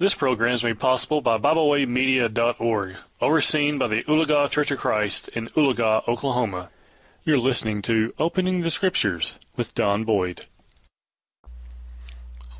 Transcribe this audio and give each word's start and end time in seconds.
This 0.00 0.14
program 0.14 0.52
is 0.52 0.62
made 0.62 0.78
possible 0.78 1.20
by 1.20 1.38
BibleWayMedia.org, 1.38 2.94
overseen 3.20 3.78
by 3.78 3.88
the 3.88 4.04
Oologah 4.04 4.48
Church 4.48 4.70
of 4.70 4.78
Christ 4.78 5.26
in 5.30 5.48
Oologah, 5.48 6.06
Oklahoma. 6.06 6.70
You're 7.24 7.36
listening 7.36 7.82
to 7.82 8.12
Opening 8.16 8.60
the 8.60 8.70
Scriptures 8.70 9.40
with 9.56 9.74
Don 9.74 10.04
Boyd. 10.04 10.46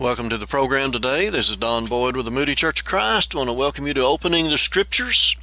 Welcome 0.01 0.29
to 0.31 0.37
the 0.37 0.49
program 0.49 0.91
today. 0.91 1.29
This 1.29 1.49
is 1.49 1.57
Don 1.57 1.87
Boyd 1.87 2.17
with 2.17 2.25
the 2.25 2.33
Moody 2.33 2.57
Church 2.57 2.81
of 2.81 2.87
Christ. 2.87 3.37
I 3.37 3.39
want 3.39 3.51
to 3.51 3.55
welcome 3.55 3.87
you 3.87 3.95
to 3.95 4.03
Opening 4.03 4.47
the 4.47 4.59
Scriptures. 4.59 5.37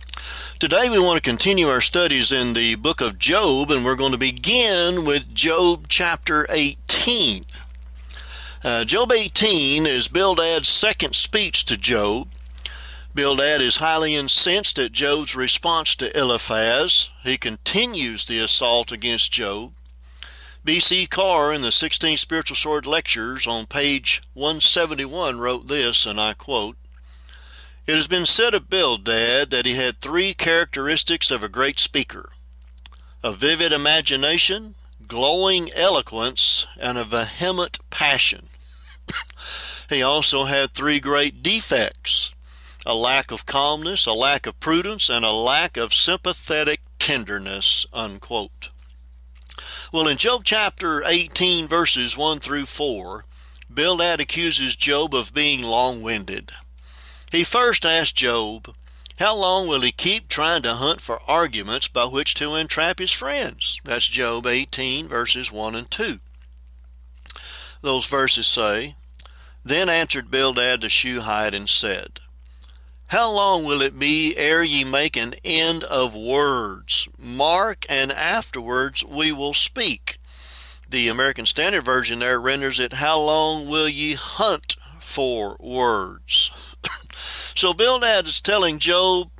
Today 0.60 0.90
we 0.90 1.00
want 1.00 1.24
to 1.24 1.30
continue 1.30 1.70
our 1.70 1.80
studies 1.80 2.34
in 2.34 2.56
the 2.56 2.76
book 2.76 3.00
of 3.00 3.18
Job, 3.18 3.72
and 3.72 3.86
we're 3.86 3.96
going 3.96 4.12
to 4.12 4.18
begin 4.18 5.06
with 5.06 5.34
Job 5.34 5.86
chapter 5.88 6.46
18. 6.50 7.46
Uh, 8.66 8.84
Job 8.84 9.12
18 9.12 9.86
is 9.86 10.08
Bildad's 10.08 10.70
second 10.70 11.16
speech 11.16 11.66
to 11.66 11.78
Job. 11.78 12.30
Bildad 13.14 13.62
is 13.62 13.78
highly 13.78 14.16
incensed 14.16 14.80
at 14.80 14.92
Job's 14.92 15.36
response 15.36 15.94
to 15.98 16.20
Eliphaz. 16.20 17.12
He 17.22 17.38
continues 17.38 18.26
the 18.26 18.40
assault 18.40 18.92
against 18.92 19.32
Job. 19.32 19.74
B.C. 20.64 21.06
Carr 21.06 21.54
in 21.54 21.62
the 21.62 21.72
16 21.72 22.18
Spiritual 22.18 22.56
Sword 22.56 22.88
Lectures 22.88 23.46
on 23.46 23.68
page 23.68 24.24
171 24.34 25.38
wrote 25.38 25.68
this, 25.68 26.08
and 26.08 26.20
I 26.20 26.34
quote, 26.34 26.76
It 27.86 27.94
has 27.94 28.08
been 28.08 28.26
said 28.26 28.56
of 28.56 28.68
Bildad 28.68 29.52
that 29.52 29.68
he 29.68 29.76
had 29.76 30.02
three 30.02 30.34
characteristics 30.34 31.30
of 31.30 31.44
a 31.44 31.50
great 31.50 31.80
speaker 31.80 32.30
a 33.24 33.32
vivid 33.32 33.72
imagination, 33.72 34.74
glowing 35.08 35.72
eloquence, 35.76 36.66
and 36.80 36.98
a 36.98 37.04
vehement 37.04 37.78
passion. 37.92 38.48
He 39.90 40.02
also 40.02 40.46
had 40.46 40.72
three 40.72 41.00
great 41.00 41.44
defects 41.44 42.32
a 42.86 42.94
lack 42.94 43.32
of 43.32 43.46
calmness, 43.46 44.06
a 44.06 44.14
lack 44.14 44.46
of 44.46 44.60
prudence, 44.60 45.10
and 45.10 45.26
a 45.26 45.32
lack 45.32 45.76
of 45.76 45.94
sympathetic 45.94 46.82
tenderness. 47.00 47.86
Unquote. 47.92 48.70
Well, 49.92 50.08
in 50.08 50.18
Job 50.18 50.44
chapter 50.44 51.04
18, 51.06 51.68
verses 51.68 52.16
1 52.18 52.40
through 52.40 52.66
4, 52.68 53.26
Bildad 53.74 54.20
accuses 54.20 54.76
Job 54.76 55.16
of 55.16 55.34
being 55.34 55.64
long 55.64 56.02
winded. 56.02 56.52
He 57.32 57.44
first 57.44 57.86
asked 57.86 58.16
Job, 58.16 58.76
How 59.20 59.36
long 59.36 59.68
will 59.68 59.82
he 59.82 59.92
keep 59.92 60.28
trying 60.28 60.62
to 60.64 60.76
hunt 60.76 61.02
for 61.02 61.20
arguments 61.28 61.88
by 61.88 62.06
which 62.06 62.34
to 62.36 62.56
entrap 62.56 63.00
his 63.00 63.12
friends? 63.12 63.80
That's 63.84 64.08
Job 64.08 64.46
18, 64.46 65.08
verses 65.08 65.52
1 65.52 65.76
and 65.76 65.90
2. 65.90 66.20
Those 67.82 68.06
verses 68.06 68.48
say, 68.48 68.96
then 69.66 69.90
answered 69.90 70.30
Bildad 70.30 70.82
the 70.82 70.90
Shuhite 70.90 71.56
and 71.56 71.68
said, 71.68 72.20
How 73.08 73.32
long 73.32 73.66
will 73.66 73.82
it 73.82 73.98
be 73.98 74.38
ere 74.38 74.62
ye 74.62 74.84
make 74.84 75.18
an 75.18 75.34
end 75.44 75.84
of 75.86 76.16
words? 76.16 77.10
Mark, 77.18 77.84
and 77.90 78.12
afterwards 78.12 79.04
we 79.04 79.32
will 79.32 79.56
speak. 79.56 80.20
The 80.88 81.08
American 81.08 81.48
Standard 81.48 81.82
Version 81.82 82.20
there 82.20 82.40
renders 82.40 82.80
it, 82.80 82.94
How 82.94 83.20
long 83.20 83.68
will 83.68 83.90
ye 83.90 84.14
hunt 84.14 84.76
for 85.00 85.58
words? 85.60 86.52
so 87.56 87.74
Bildad 87.74 88.28
is 88.28 88.40
telling 88.40 88.78
Job, 88.78 89.32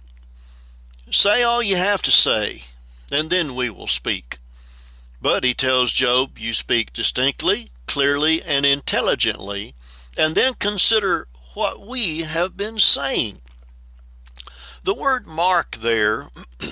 Say 1.12 1.44
all 1.44 1.62
you 1.62 1.76
have 1.76 2.02
to 2.02 2.12
say, 2.12 2.64
and 3.12 3.30
then 3.30 3.54
we 3.54 3.70
will 3.70 3.86
speak. 3.86 4.40
But 5.22 5.44
he 5.44 5.54
tells 5.54 5.92
Job, 5.92 6.40
You 6.40 6.56
speak 6.56 6.94
distinctly, 6.94 7.70
clearly, 7.86 8.42
and 8.42 8.66
intelligently 8.66 9.76
and 10.18 10.36
then 10.36 10.54
consider 10.56 11.28
what 11.54 11.86
we 11.86 12.20
have 12.22 12.58
been 12.58 12.80
saying. 12.80 13.40
The 14.84 14.94
word 14.94 15.26
mark 15.26 15.78
there 15.78 16.28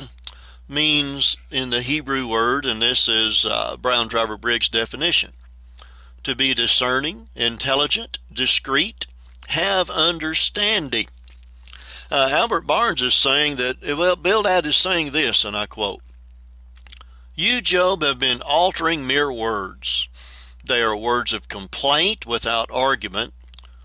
means 0.70 1.38
in 1.50 1.70
the 1.70 1.82
Hebrew 1.82 2.28
word, 2.28 2.66
and 2.66 2.82
this 2.82 3.10
is 3.10 3.46
uh, 3.46 3.78
Brown 3.78 4.08
Driver 4.08 4.38
Briggs' 4.38 4.70
definition, 4.70 5.32
to 6.24 6.36
be 6.36 6.54
discerning, 6.54 7.30
intelligent, 7.36 8.20
discreet, 8.32 9.08
have 9.48 9.90
understanding. 9.90 11.08
Uh, 12.12 12.30
Albert 12.32 12.68
Barnes 12.68 13.02
is 13.02 13.14
saying 13.14 13.56
that, 13.56 13.78
well, 13.98 14.16
Bildad 14.16 14.66
is 14.66 14.76
saying 14.76 15.12
this, 15.12 15.44
and 15.44 15.58
I 15.58 15.66
quote, 15.66 16.02
You, 17.34 17.62
Job, 17.62 18.04
have 18.04 18.20
been 18.20 18.42
altering 18.42 19.08
mere 19.08 19.32
words. 19.34 20.08
They 20.66 20.82
are 20.82 20.96
words 20.96 21.34
of 21.34 21.50
complaint 21.50 22.26
without 22.26 22.70
argument. 22.72 23.34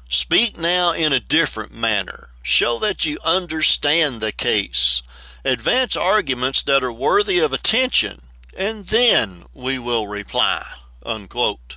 Speak 0.09 0.57
now 0.57 0.93
in 0.93 1.13
a 1.13 1.21
different 1.21 1.75
manner. 1.75 2.29
Show 2.43 2.79
that 2.79 3.05
you 3.05 3.19
understand 3.25 4.21
the 4.21 4.33
case. 4.33 5.03
Advance 5.45 5.97
arguments 5.97 6.63
that 6.63 6.85
are 6.85 6.93
worthy 6.93 7.41
of 7.41 7.53
attention, 7.53 8.21
and 8.57 8.85
then 8.85 9.43
we 9.55 9.79
will 9.79 10.07
reply. 10.07 10.65
Unquote. 11.05 11.77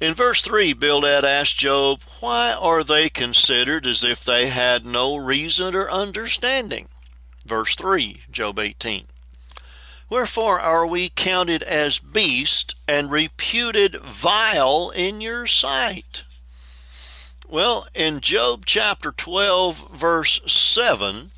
In 0.00 0.14
verse 0.14 0.42
3, 0.42 0.74
Bildad 0.74 1.24
asked 1.24 1.58
Job, 1.58 2.00
Why 2.20 2.52
are 2.52 2.84
they 2.84 3.08
considered 3.08 3.86
as 3.86 4.04
if 4.04 4.24
they 4.24 4.46
had 4.46 4.84
no 4.84 5.16
reason 5.16 5.74
or 5.74 5.90
understanding? 5.90 6.88
Verse 7.44 7.74
3, 7.74 8.22
Job 8.30 8.58
18. 8.58 9.06
Wherefore 10.10 10.60
are 10.60 10.86
we 10.86 11.08
counted 11.08 11.62
as 11.62 11.98
beasts 11.98 12.74
and 12.88 13.10
reputed 13.10 13.96
vile 14.00 14.90
in 14.96 15.20
your 15.20 15.46
sight? 15.46 16.24
Well, 17.46 17.86
in 17.94 18.20
Job 18.20 18.64
chapter 18.66 19.12
12, 19.12 19.90
verse 19.92 20.40
7, 20.46 21.30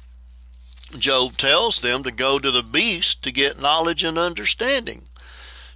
Job 0.99 1.37
tells 1.37 1.81
them 1.81 2.03
to 2.05 2.11
go 2.11 2.39
to 2.39 2.51
the 2.51 2.63
beast 2.63 3.23
to 3.25 3.33
get 3.33 3.61
knowledge 3.61 4.03
and 4.03 4.17
understanding. 4.17 5.03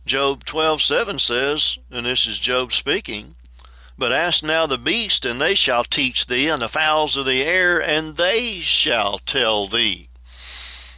Job 0.06 0.44
12:7 0.44 1.20
says, 1.20 1.78
and 1.90 2.06
this 2.06 2.26
is 2.26 2.38
Job 2.38 2.72
speaking, 2.72 3.34
but 3.96 4.12
ask 4.12 4.42
now 4.42 4.66
the 4.66 4.76
beast, 4.76 5.24
and 5.24 5.40
they 5.40 5.54
shall 5.54 5.84
teach 5.84 6.26
thee, 6.26 6.48
and 6.48 6.60
the 6.60 6.68
fowls 6.68 7.16
of 7.16 7.26
the 7.26 7.42
air, 7.42 7.80
and 7.80 8.16
they 8.16 8.54
shall 8.60 9.18
tell 9.18 9.66
thee. 9.66 10.08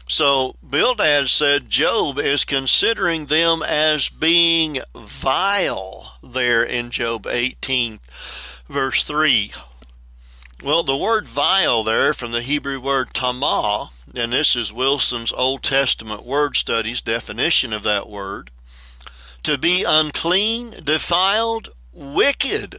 So 0.09 0.55
Bildad 0.63 1.29
said 1.29 1.69
Job 1.69 2.19
is 2.19 2.45
considering 2.45 3.27
them 3.27 3.63
as 3.63 4.09
being 4.09 4.79
vile 4.95 6.15
there 6.23 6.63
in 6.63 6.91
Job 6.91 7.27
18, 7.27 7.99
verse 8.69 9.03
3. 9.03 9.53
Well, 10.63 10.85
the 10.85 10.97
word 10.97 11.27
vile 11.27 11.83
there 11.83 12.15
from 12.15 12.31
the 12.31 12.41
Hebrew 12.41 12.79
word 12.81 13.15
tamah, 13.15 13.91
and 14.17 14.33
this 14.33 14.55
is 14.55 14.73
Wilson's 14.73 15.33
Old 15.33 15.65
Testament 15.65 16.25
Word 16.25 16.57
Studies 16.57 17.01
definition 17.01 17.73
of 17.73 17.83
that 17.83 18.09
word, 18.09 18.53
to 19.43 19.59
be 19.59 19.85
unclean, 19.87 20.77
defiled, 20.85 21.71
wicked. 21.93 22.77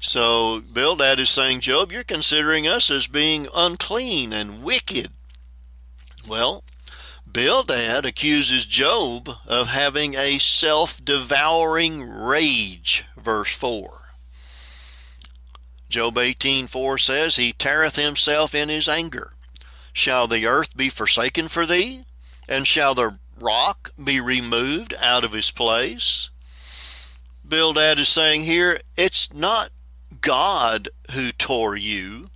So 0.00 0.60
Bildad 0.60 1.20
is 1.20 1.30
saying, 1.30 1.60
Job, 1.60 1.92
you're 1.92 2.02
considering 2.02 2.66
us 2.66 2.90
as 2.90 3.06
being 3.06 3.46
unclean 3.54 4.32
and 4.32 4.64
wicked. 4.64 5.12
Well, 6.26 6.64
Bildad 7.30 8.04
accuses 8.04 8.66
Job 8.66 9.28
of 9.46 9.68
having 9.68 10.14
a 10.14 10.38
self 10.38 11.02
devouring 11.04 12.02
rage, 12.08 13.04
verse 13.16 13.54
4. 13.54 14.14
Job 15.88 16.14
18:4 16.16 16.98
says, 16.98 17.36
He 17.36 17.52
teareth 17.52 17.96
himself 17.96 18.54
in 18.54 18.68
his 18.68 18.88
anger. 18.88 19.32
Shall 19.92 20.26
the 20.26 20.46
earth 20.46 20.76
be 20.76 20.88
forsaken 20.88 21.48
for 21.48 21.66
thee? 21.66 22.04
And 22.48 22.66
shall 22.66 22.94
the 22.94 23.18
rock 23.38 23.92
be 24.02 24.20
removed 24.20 24.94
out 25.00 25.24
of 25.24 25.32
his 25.32 25.50
place? 25.50 26.30
Bildad 27.46 27.98
is 27.98 28.08
saying 28.08 28.42
here, 28.42 28.80
it's 28.96 29.32
not 29.32 29.70
God 30.20 30.88
who 31.12 31.32
tore 31.32 31.76
you, 31.76 32.30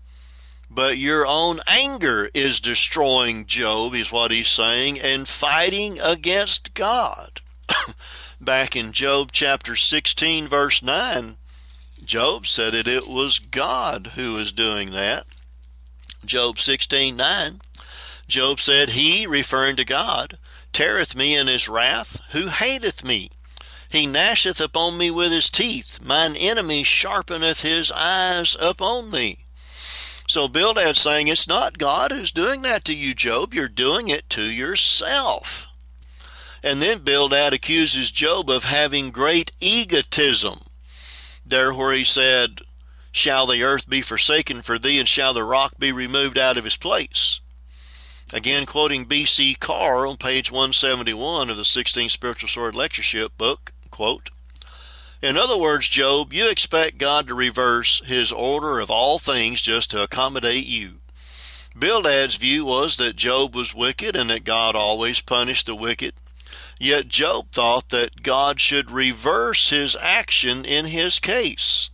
but 0.77 0.99
your 0.99 1.27
own 1.27 1.59
anger 1.67 2.29
is 2.35 2.61
destroying 2.61 3.47
Job, 3.47 3.95
is 3.95 4.13
what 4.13 4.31
he's 4.31 4.49
saying, 4.49 5.01
and 5.01 5.27
fighting 5.27 5.99
against 5.99 6.75
God. 6.75 7.41
Back 8.43 8.77
in 8.77 8.93
Job 8.93 9.31
chapter 9.33 9.75
16, 9.75 10.47
verse 10.47 10.83
9, 10.83 11.37
Job 12.05 12.47
said 12.47 12.75
that 12.75 12.87
it 12.87 13.09
was 13.09 13.39
God 13.39 14.09
who 14.17 14.35
was 14.35 14.53
doing 14.53 14.91
that. 14.91 15.25
Job 16.27 16.59
16, 16.59 17.17
9, 17.17 17.61
Job 18.29 18.61
said, 18.61 18.91
He, 18.91 19.27
referring 19.27 19.77
to 19.77 19.85
God, 19.85 20.37
teareth 20.75 21.17
me 21.17 21.35
in 21.35 21.47
his 21.47 21.71
wrath, 21.71 22.21
who 22.33 22.49
hateth 22.49 23.03
me. 23.03 23.31
He 23.89 24.07
gnasheth 24.07 24.63
upon 24.63 24.99
me 24.99 25.11
with 25.11 25.33
his 25.33 25.49
teeth. 25.49 26.05
Mine 26.05 26.37
enemy 26.37 26.85
sharpeneth 26.85 27.63
his 27.63 27.91
eyes 27.91 28.55
upon 28.61 29.11
me. 29.11 29.46
So 30.29 30.49
Bildad's 30.49 31.01
saying 31.01 31.29
it's 31.29 31.49
not 31.49 31.79
God 31.79 32.11
who's 32.11 32.33
doing 32.33 32.63
that 32.63 32.85
to 32.87 32.95
you, 32.95 33.15
Job. 33.15 33.55
You're 33.55 33.69
doing 33.69 34.09
it 34.09 34.29
to 34.31 34.43
yourself. 34.43 35.67
And 36.63 36.83
then 36.83 36.99
Bildad 36.99 37.53
accuses 37.53 38.11
Job 38.11 38.51
of 38.51 38.65
having 38.65 39.11
great 39.11 39.53
egotism. 39.61 40.61
There, 41.45 41.73
where 41.73 41.93
he 41.93 42.03
said, 42.03 42.61
shall 43.13 43.47
the 43.47 43.63
earth 43.63 43.89
be 43.89 44.03
forsaken 44.03 44.63
for 44.63 44.79
thee, 44.79 44.99
and 44.99 45.09
shall 45.09 45.33
the 45.33 45.45
rock 45.45 45.75
be 45.79 45.93
removed 45.93 46.37
out 46.37 46.57
of 46.57 46.65
his 46.65 46.77
place. 46.77 47.41
Again, 48.35 48.67
quoting 48.67 49.05
B.C. 49.05 49.55
Carr 49.55 50.07
on 50.07 50.17
page 50.17 50.51
171 50.51 51.49
of 51.49 51.57
the 51.57 51.63
16th 51.63 52.11
Spiritual 52.11 52.49
Sword 52.49 52.75
Lectureship 52.75 53.39
book, 53.39 53.73
quote, 53.91 54.31
In 55.27 55.37
other 55.37 55.59
words, 55.59 55.89
Job, 55.89 56.33
you 56.33 56.49
expect 56.49 56.99
God 56.99 57.27
to 57.27 57.35
reverse 57.35 58.01
his 58.05 58.31
order 58.31 58.79
of 58.79 58.93
all 58.93 59.19
things 59.19 59.61
just 59.61 59.91
to 59.91 60.05
accommodate 60.05 60.67
you. 60.67 61.01
Bildad's 61.77 62.37
view 62.37 62.65
was 62.65 62.97
that 62.99 63.17
Job 63.17 63.53
was 63.53 63.75
wicked 63.75 64.15
and 64.15 64.31
that 64.31 64.45
God 64.45 64.77
always 64.77 65.21
punished 65.21 65.67
the 65.67 65.75
wicked. 65.75 66.15
Yet 66.79 67.09
Job 67.09 67.51
thought 67.51 67.89
that 67.89 68.23
God 68.23 68.61
should 68.61 68.93
reverse 68.93 69.71
his 69.71 69.97
action 70.01 70.65
in 70.65 70.85
his 70.85 71.19
case. 71.19 71.91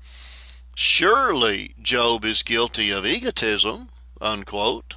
Surely 0.74 1.74
Job 1.80 2.26
is 2.26 2.42
guilty 2.42 2.90
of 2.90 3.06
egotism, 3.06 3.88
unquote. 4.20 4.96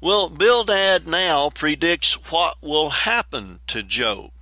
Well, 0.00 0.28
Bildad 0.28 1.06
now 1.06 1.50
predicts 1.50 2.14
what 2.32 2.56
will 2.60 2.90
happen 2.90 3.60
to 3.68 3.84
Job 3.84 4.32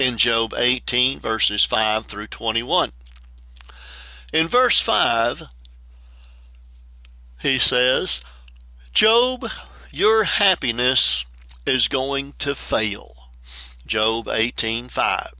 in 0.00 0.16
Job 0.16 0.54
18, 0.56 1.18
verses 1.20 1.64
5 1.64 2.06
through 2.06 2.28
21. 2.28 2.92
In 4.32 4.48
verse 4.48 4.80
5, 4.80 5.42
he 7.40 7.58
says, 7.58 8.24
Job, 8.94 9.46
your 9.90 10.24
happiness 10.24 11.24
is 11.66 11.86
going 11.88 12.32
to 12.38 12.54
fail. 12.54 13.14
Job 13.86 14.26
18:5. 14.26 15.32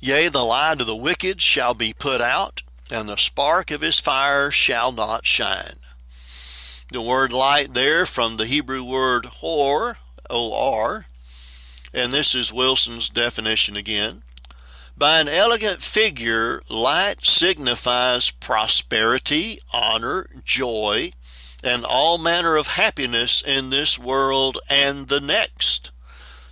Yea, 0.00 0.28
the 0.28 0.44
light 0.44 0.80
of 0.80 0.86
the 0.86 0.96
wicked 0.96 1.42
shall 1.42 1.74
be 1.74 1.92
put 1.92 2.20
out, 2.20 2.62
and 2.90 3.08
the 3.08 3.16
spark 3.16 3.70
of 3.70 3.80
his 3.80 3.98
fire 3.98 4.50
shall 4.50 4.90
not 4.90 5.26
shine. 5.26 5.80
The 6.90 7.02
word 7.02 7.32
light 7.32 7.74
there 7.74 8.06
from 8.06 8.36
the 8.36 8.46
Hebrew 8.46 8.82
word 8.82 9.26
hor, 9.26 9.98
O-R, 10.30 11.06
and 11.92 12.12
this 12.12 12.34
is 12.34 12.52
Wilson's 12.52 13.08
definition 13.08 13.76
again. 13.76 14.22
By 14.96 15.20
an 15.20 15.28
elegant 15.28 15.80
figure, 15.80 16.60
light 16.68 17.24
signifies 17.24 18.30
prosperity, 18.30 19.60
honor, 19.72 20.28
joy, 20.44 21.12
and 21.62 21.84
all 21.84 22.18
manner 22.18 22.56
of 22.56 22.68
happiness 22.68 23.40
in 23.40 23.70
this 23.70 23.98
world 23.98 24.58
and 24.68 25.08
the 25.08 25.20
next. 25.20 25.92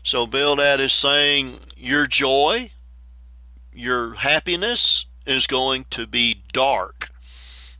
So 0.02 0.26
Bildad 0.26 0.80
is 0.80 0.92
saying 0.92 1.58
your 1.76 2.06
joy, 2.06 2.70
your 3.72 4.14
happiness 4.14 5.06
is 5.26 5.48
going 5.48 5.86
to 5.90 6.06
be 6.06 6.42
dark, 6.52 7.10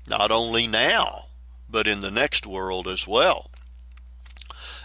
not 0.08 0.32
only 0.32 0.66
now, 0.66 1.26
but 1.70 1.86
in 1.86 2.00
the 2.00 2.10
next 2.10 2.46
world 2.46 2.88
as 2.88 3.06
well. 3.06 3.50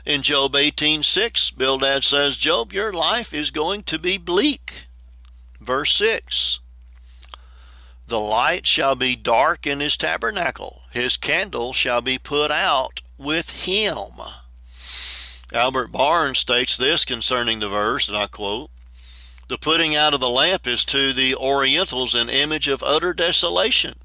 In 0.05 0.23
Job 0.23 0.55
18:6, 0.55 1.51
Bildad 1.51 2.03
says, 2.03 2.37
"Job, 2.37 2.73
your 2.73 2.91
life 2.91 3.33
is 3.33 3.51
going 3.51 3.83
to 3.83 3.99
be 3.99 4.17
bleak." 4.17 4.87
Verse 5.59 5.95
6. 5.95 6.59
The 8.07 8.19
light 8.19 8.67
shall 8.67 8.95
be 8.95 9.15
dark 9.15 9.65
in 9.67 9.79
his 9.79 9.95
tabernacle, 9.95 10.83
his 10.91 11.15
candle 11.15 11.71
shall 11.71 12.01
be 12.01 12.17
put 12.17 12.51
out 12.51 13.01
with 13.17 13.51
him. 13.63 13.97
Albert 15.53 15.91
Barnes 15.91 16.39
states 16.39 16.75
this 16.75 17.05
concerning 17.05 17.59
the 17.59 17.69
verse, 17.69 18.07
and 18.07 18.17
I 18.17 18.27
quote 18.27 18.69
The 19.49 19.57
putting 19.57 19.95
out 19.95 20.13
of 20.13 20.19
the 20.19 20.29
lamp 20.29 20.65
is 20.65 20.83
to 20.85 21.13
the 21.13 21.35
Orientals 21.35 22.15
an 22.15 22.29
image 22.29 22.67
of 22.67 22.81
utter 22.81 23.13
desolation. 23.13 23.95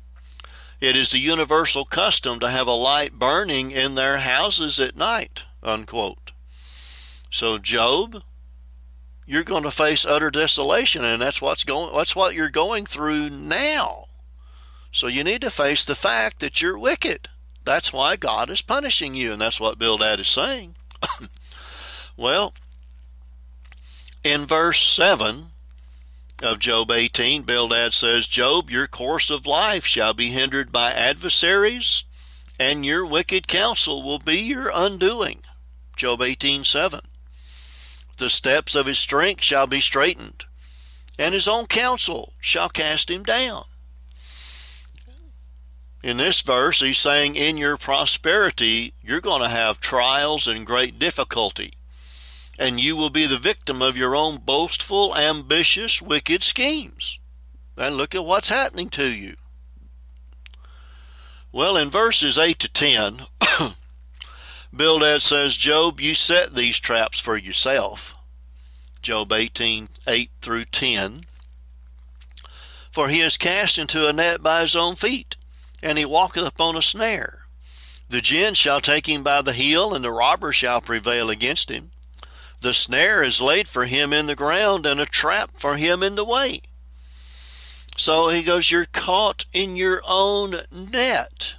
It 0.79 0.95
is 0.95 1.11
the 1.11 1.19
universal 1.19 1.85
custom 1.85 2.39
to 2.41 2.51
have 2.51 2.67
a 2.67 2.73
light 2.73 3.15
burning 3.15 3.71
in 3.71 3.95
their 3.95 4.19
houses 4.19 4.79
at 4.79 4.95
night. 4.95 5.47
Unquote. 5.67 6.33
So 7.29 7.59
Job, 7.59 8.23
you're 9.27 9.45
going 9.45 9.65
to 9.65 9.71
face 9.71 10.07
utter 10.07 10.31
desolation, 10.31 11.05
and 11.05 11.21
that's 11.21 11.43
what's 11.43 11.65
going. 11.65 11.95
That's 11.95 12.17
what 12.17 12.35
you're 12.35 12.49
going 12.49 12.87
through 12.87 13.29
now. 13.29 14.05
So 14.93 15.09
you 15.09 15.25
need 15.25 15.43
to 15.43 15.51
face 15.51 15.85
the 15.85 15.95
fact 15.95 16.41
that 16.41 16.63
you're 16.63 16.79
wicked. 16.79 17.29
That's 17.65 17.93
why 17.93 18.17
God 18.17 18.49
is 18.49 18.63
punishing 18.63 19.15
you, 19.15 19.33
and 19.33 19.43
that's 19.43 19.61
what 19.61 19.79
Bildad 19.79 20.21
is 20.21 20.29
saying. 20.29 20.77
well, 22.17 22.55
in 24.23 24.47
verse 24.47 24.81
seven, 24.81 25.47
of 26.43 26.59
Job 26.61 26.91
18, 26.91 27.43
Bildad 27.43 27.95
says, 27.95 28.27
Job, 28.27 28.71
your 28.71 28.87
course 28.87 29.31
of 29.31 29.47
life 29.47 29.87
shall 29.87 30.13
be 30.13 30.29
hindered 30.29 30.71
by 30.71 30.93
adversaries, 30.93 32.05
and 32.59 32.85
your 32.85 33.07
wicked 33.07 33.49
counsel 33.49 34.03
will 34.03 34.19
be 34.19 34.39
your 34.39 34.71
undoing. 34.75 35.41
Job 35.97 36.21
18:7. 36.21 37.01
The 38.19 38.31
steps 38.31 38.75
of 38.75 38.87
his 38.87 38.99
strength 38.99 39.43
shall 39.43 39.67
be 39.67 39.81
straitened, 39.81 40.45
and 41.19 41.35
his 41.35 41.49
own 41.49 41.67
counsel 41.67 42.35
shall 42.41 42.69
cast 42.69 43.11
him 43.11 43.25
down. 43.25 43.65
In 46.03 46.19
this 46.19 46.41
verse, 46.43 46.81
he's 46.81 46.99
saying, 46.99 47.35
In 47.35 47.57
your 47.57 47.77
prosperity, 47.77 48.95
you're 49.03 49.21
going 49.21 49.43
to 49.43 49.49
have 49.49 49.81
trials 49.81 50.47
and 50.47 50.65
great 50.65 50.99
difficulty 50.99 51.73
and 52.59 52.81
you 52.81 52.97
will 52.97 53.11
be 53.11 53.27
the 53.27 53.39
victim 53.39 53.83
of 53.83 53.97
your 53.97 54.17
own 54.17 54.39
boastful, 54.39 55.17
ambitious, 55.17 56.01
wicked 56.01 56.43
schemes. 56.43 57.19
And 57.77 57.97
look 57.97 58.15
at 58.15 58.25
what's 58.25 58.49
happening 58.49 58.89
to 58.91 59.07
you. 59.07 59.35
Well, 61.53 61.77
in 61.77 61.91
verses 61.91 62.39
8 62.39 62.59
to 62.61 62.73
10, 62.73 63.21
Bildad 64.77 65.23
says, 65.23 65.57
Job, 65.57 66.01
you 66.01 66.15
set 66.15 66.55
these 66.55 66.79
traps 66.79 67.19
for 67.19 67.37
yourself. 67.37 68.15
Job 69.01 69.33
18, 69.33 69.89
8 70.07 70.31
through 70.43 70.67
10. 70.67 71.23
For 72.91 73.09
he 73.09 73.21
is 73.21 73.39
cast 73.39 73.79
into 73.79 74.07
a 74.07 74.13
net 74.13 74.43
by 74.43 74.61
his 74.61 74.77
own 74.77 74.95
feet, 74.95 75.37
and 75.83 75.97
he 75.97 76.05
walketh 76.05 76.47
upon 76.47 76.77
a 76.77 76.83
snare. 76.83 77.47
The 78.09 78.21
gin 78.21 78.55
shall 78.55 78.81
take 78.81 79.09
him 79.09 79.23
by 79.23 79.43
the 79.43 79.53
heel, 79.53 79.95
and 79.95 80.05
the 80.05 80.13
robber 80.13 80.53
shall 80.53 80.81
prevail 80.81 81.31
against 81.31 81.71
him. 81.71 81.91
The 82.61 82.75
snare 82.75 83.23
is 83.23 83.41
laid 83.41 83.69
for 83.69 83.87
him 83.87 84.13
in 84.13 84.27
the 84.27 84.37
ground 84.37 84.87
and 84.87 85.01
a 85.01 85.07
trap 85.07 85.51
for 85.55 85.77
him 85.77 86.03
in 86.03 86.15
the 86.15 86.25
way. 86.25 86.61
So 87.97 88.29
he 88.29 88.43
goes, 88.43 88.71
You're 88.71 88.87
caught 88.87 89.47
in 89.53 89.77
your 89.77 90.03
own 90.07 90.57
net. 90.71 91.57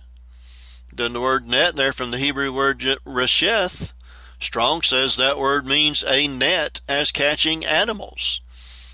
The 0.97 1.21
word 1.21 1.47
net 1.47 1.75
there 1.75 1.93
from 1.93 2.11
the 2.11 2.17
Hebrew 2.17 2.51
word 2.51 2.79
resheth, 3.05 3.93
Strong 4.39 4.81
says 4.83 5.15
that 5.15 5.37
word 5.37 5.65
means 5.65 6.03
a 6.03 6.27
net 6.27 6.81
as 6.89 7.11
catching 7.11 7.65
animals. 7.65 8.41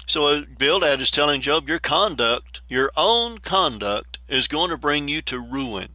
So 0.05 0.27
uh, 0.27 0.41
Bildad 0.57 0.99
is 0.99 1.09
telling 1.09 1.41
Job, 1.41 1.67
your 1.67 1.79
conduct, 1.79 2.61
your 2.67 2.91
own 2.95 3.37
conduct, 3.37 4.19
is 4.27 4.47
going 4.47 4.69
to 4.69 4.77
bring 4.77 5.07
you 5.07 5.21
to 5.23 5.39
ruin. 5.39 5.89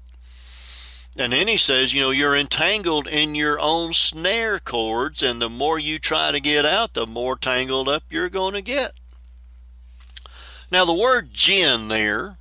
And 1.16 1.32
then 1.32 1.46
he 1.46 1.56
says, 1.58 1.92
you 1.92 2.00
know, 2.00 2.10
you're 2.10 2.36
entangled 2.36 3.06
in 3.06 3.34
your 3.34 3.58
own 3.60 3.92
snare 3.92 4.58
cords, 4.58 5.22
and 5.22 5.42
the 5.42 5.50
more 5.50 5.78
you 5.78 5.98
try 5.98 6.30
to 6.30 6.40
get 6.40 6.64
out, 6.64 6.94
the 6.94 7.06
more 7.06 7.36
tangled 7.36 7.88
up 7.88 8.04
you're 8.08 8.30
going 8.30 8.54
to 8.54 8.62
get. 8.62 8.92
Now, 10.70 10.84
the 10.84 10.94
word 10.94 11.34
gin 11.34 11.88
there 11.88 12.37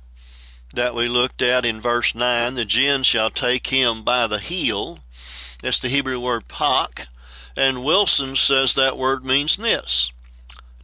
that 0.74 0.94
we 0.94 1.08
looked 1.08 1.42
at 1.42 1.64
in 1.64 1.80
verse 1.80 2.14
9, 2.14 2.54
the 2.54 2.64
gin 2.64 3.02
shall 3.02 3.30
take 3.30 3.68
him 3.68 4.02
by 4.02 4.26
the 4.26 4.38
heel. 4.38 5.00
That's 5.62 5.78
the 5.78 5.88
Hebrew 5.88 6.20
word 6.20 6.48
pak. 6.48 7.08
And 7.56 7.84
Wilson 7.84 8.36
says 8.36 8.74
that 8.74 8.98
word 8.98 9.24
means 9.24 9.56
this 9.56 10.12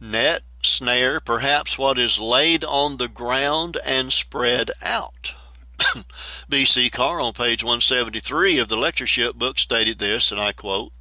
net, 0.01 0.43
snare, 0.61 1.19
perhaps 1.19 1.77
what 1.77 1.97
is 1.97 2.19
laid 2.19 2.63
on 2.63 2.97
the 2.97 3.07
ground 3.07 3.77
and 3.85 4.11
spread 4.11 4.71
out. 4.83 5.35
B.C. 6.49 6.89
Carr 6.89 7.21
on 7.21 7.33
page 7.33 7.63
173 7.63 8.59
of 8.59 8.67
the 8.67 8.75
lectureship 8.75 9.35
book 9.35 9.59
stated 9.59 9.99
this, 9.99 10.31
and 10.31 10.39
I 10.39 10.51
quote, 10.51 10.91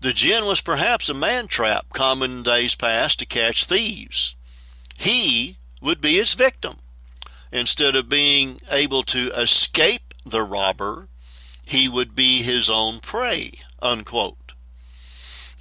The 0.00 0.12
gin 0.12 0.46
was 0.46 0.60
perhaps 0.60 1.08
a 1.08 1.14
man 1.14 1.46
trap 1.48 1.86
common 1.92 2.38
in 2.38 2.42
days 2.42 2.74
past 2.74 3.18
to 3.18 3.26
catch 3.26 3.64
thieves. 3.64 4.34
He 4.98 5.56
would 5.80 6.00
be 6.00 6.18
its 6.18 6.34
victim. 6.34 6.76
Instead 7.50 7.96
of 7.96 8.08
being 8.08 8.60
able 8.70 9.02
to 9.02 9.30
escape 9.32 10.14
the 10.24 10.42
robber, 10.42 11.08
he 11.64 11.88
would 11.88 12.14
be 12.14 12.42
his 12.42 12.68
own 12.68 12.98
prey, 12.98 13.52
unquote. 13.80 14.54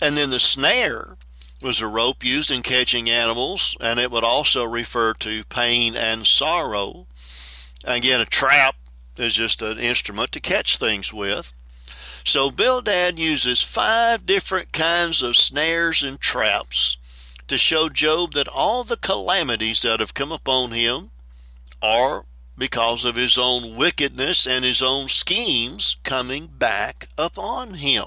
And 0.01 0.15
then 0.15 0.29
the 0.29 0.39
snare 0.39 1.17
was 1.61 1.81
a 1.81 1.87
rope 1.87 2.23
used 2.23 2.51
in 2.51 2.61
catching 2.61 3.09
animals, 3.09 3.75
and 3.81 3.99
it 3.99 4.11
would 4.11 4.23
also 4.23 4.63
refer 4.63 5.13
to 5.15 5.43
pain 5.45 5.95
and 5.95 6.27
sorrow. 6.27 7.07
Again, 7.83 8.21
a 8.21 8.25
trap 8.25 8.75
is 9.17 9.33
just 9.33 9.61
an 9.61 9.79
instrument 9.79 10.31
to 10.33 10.39
catch 10.39 10.77
things 10.77 11.11
with. 11.11 11.53
So 12.23 12.51
Bildad 12.51 13.17
uses 13.17 13.63
five 13.63 14.25
different 14.25 14.73
kinds 14.73 15.21
of 15.21 15.37
snares 15.37 16.03
and 16.03 16.19
traps 16.19 16.97
to 17.47 17.57
show 17.57 17.89
Job 17.89 18.33
that 18.33 18.49
all 18.49 18.83
the 18.83 18.97
calamities 18.97 19.81
that 19.81 19.99
have 19.99 20.13
come 20.13 20.31
upon 20.31 20.71
him 20.71 21.11
or 21.81 22.25
because 22.57 23.05
of 23.05 23.15
his 23.15 23.37
own 23.37 23.75
wickedness 23.75 24.47
and 24.47 24.65
his 24.65 24.81
own 24.81 25.07
schemes 25.07 25.97
coming 26.03 26.47
back 26.47 27.07
upon 27.17 27.75
him. 27.75 28.05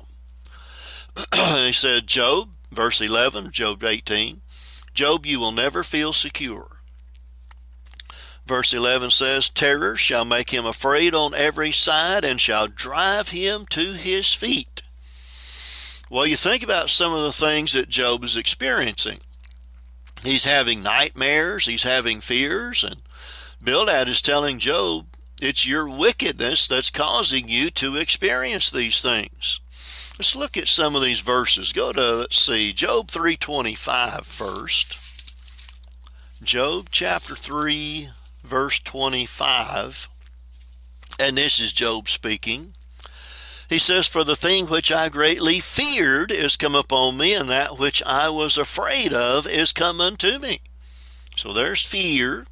he 1.35 1.73
said, 1.73 2.07
Job, 2.07 2.50
verse 2.71 3.00
11, 3.00 3.53
Job 3.53 3.85
18, 3.85 4.41
Job, 4.93 5.25
you 5.25 5.39
will 5.39 5.53
never 5.53 5.83
feel 5.85 6.12
secure. 6.12 6.69
Verse 8.45 8.75
11 8.75 9.11
says, 9.11 9.49
Terror 9.49 9.97
shall 9.97 10.25
make 10.25 10.50
him 10.50 10.67
afraid 10.67 11.15
on 11.15 11.35
every 11.35 11.71
side 11.71 12.25
and 12.25 12.41
shall 12.41 12.67
drive 12.67 13.29
him 13.29 13.65
to 13.71 13.93
his 13.93 14.35
feet. 14.35 14.83
Well, 16.11 16.27
you 16.27 16.35
think 16.35 16.65
about 16.65 16.91
some 16.91 17.12
of 17.12 17.23
the 17.23 17.31
things 17.31 17.73
that 17.75 17.89
Job 17.89 18.25
is 18.25 18.37
experiencing. 18.37 19.19
He's 20.25 20.45
having 20.45 20.83
nightmares, 20.83 21.67
he's 21.67 21.85
having 21.85 22.21
fears, 22.21 22.83
and 22.83 22.97
Bildad 23.62 24.09
is 24.09 24.23
telling 24.23 24.59
Job, 24.59 25.07
it's 25.43 25.67
your 25.67 25.87
wickedness 25.87 26.67
that's 26.67 26.88
causing 26.88 27.49
you 27.49 27.71
to 27.73 27.97
experience 27.97 28.71
these 28.71 29.02
things. 29.02 29.61
Let's 30.19 30.35
look 30.35 30.57
at 30.57 30.67
some 30.67 30.97
of 30.97 31.02
these 31.02 31.21
verses. 31.21 31.73
Go 31.73 31.93
to, 31.93 32.14
let's 32.17 32.40
see, 32.40 32.73
Job 32.73 33.09
3.25 33.09 34.25
first. 34.25 34.97
Job 36.43 36.88
chapter 36.90 37.35
3, 37.35 38.09
verse 38.43 38.81
25. 38.81 40.09
And 41.19 41.37
this 41.37 41.61
is 41.61 41.75
Job 41.75 42.09
speaking. 42.09 42.73
He 43.69 43.79
says, 43.79 44.07
For 44.07 44.25
the 44.25 44.37
thing 44.37 44.67
which 44.67 44.90
I 44.90 45.11
greatly 45.11 45.61
feared 45.61 46.33
is 46.33 46.57
come 46.57 46.75
upon 46.75 47.19
me, 47.19 47.35
and 47.35 47.49
that 47.50 47.79
which 47.79 48.02
I 48.07 48.31
was 48.31 48.57
afraid 48.57 49.12
of 49.12 49.47
is 49.47 49.73
come 49.73 50.00
unto 50.00 50.38
me. 50.38 50.61
So 51.37 51.52
there's 51.52 51.87
fear 51.87 52.47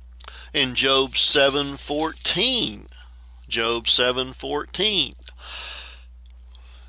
in 0.52 0.74
Job 0.74 1.14
7:14. 1.16 2.88
Job 3.48 3.86
7:14. 3.86 5.14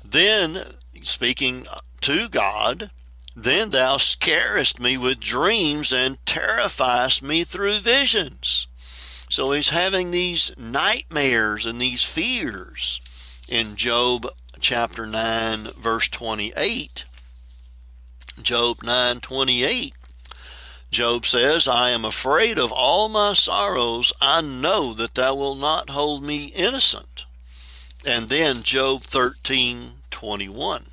Then 0.04 0.74
speaking 1.02 1.66
to 2.00 2.28
God, 2.28 2.90
then 3.36 3.70
thou 3.70 3.96
scarest 3.96 4.80
me 4.80 4.98
with 4.98 5.20
dreams 5.20 5.92
and 5.92 6.24
terrifiest 6.26 7.22
me 7.22 7.44
through 7.44 7.78
visions. 7.78 8.66
So 9.28 9.52
he's 9.52 9.68
having 9.68 10.10
these 10.10 10.52
nightmares 10.58 11.64
and 11.64 11.80
these 11.80 12.02
fears 12.04 13.00
in 13.48 13.76
Job 13.76 14.26
chapter 14.60 15.06
9 15.06 15.70
verse 15.76 16.08
28. 16.08 17.04
Job 18.42 18.78
9:28 18.82 19.94
Job 20.90 21.24
says, 21.24 21.68
I 21.68 21.90
am 21.90 22.04
afraid 22.04 22.58
of 22.58 22.72
all 22.72 23.08
my 23.08 23.32
sorrows. 23.32 24.12
I 24.20 24.40
know 24.40 24.92
that 24.94 25.14
thou 25.14 25.36
wilt 25.36 25.58
not 25.58 25.90
hold 25.90 26.24
me 26.24 26.46
innocent. 26.46 27.26
And 28.04 28.28
then 28.28 28.62
Job 28.62 29.02
13:21. 29.02 30.90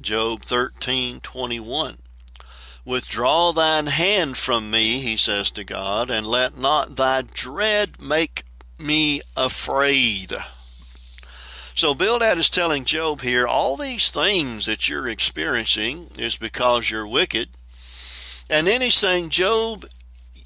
Job 0.00 0.42
13:21. 0.42 1.98
Withdraw 2.84 3.52
thine 3.52 3.86
hand 3.86 4.36
from 4.36 4.68
me, 4.70 4.98
he 4.98 5.16
says 5.16 5.52
to 5.52 5.62
God, 5.62 6.10
and 6.10 6.26
let 6.26 6.58
not 6.58 6.96
thy 6.96 7.22
dread 7.22 8.02
make 8.02 8.42
me 8.76 9.20
afraid. 9.36 10.34
So 11.76 11.94
Bildad 11.94 12.38
is 12.38 12.50
telling 12.50 12.84
Job 12.84 13.20
here, 13.20 13.46
all 13.46 13.76
these 13.76 14.10
things 14.10 14.66
that 14.66 14.88
you're 14.88 15.06
experiencing 15.08 16.10
is 16.18 16.36
because 16.36 16.90
you're 16.90 17.06
wicked. 17.06 17.50
And 18.50 18.66
then 18.66 18.80
he's 18.80 18.94
saying, 18.94 19.30
Job, 19.30 19.84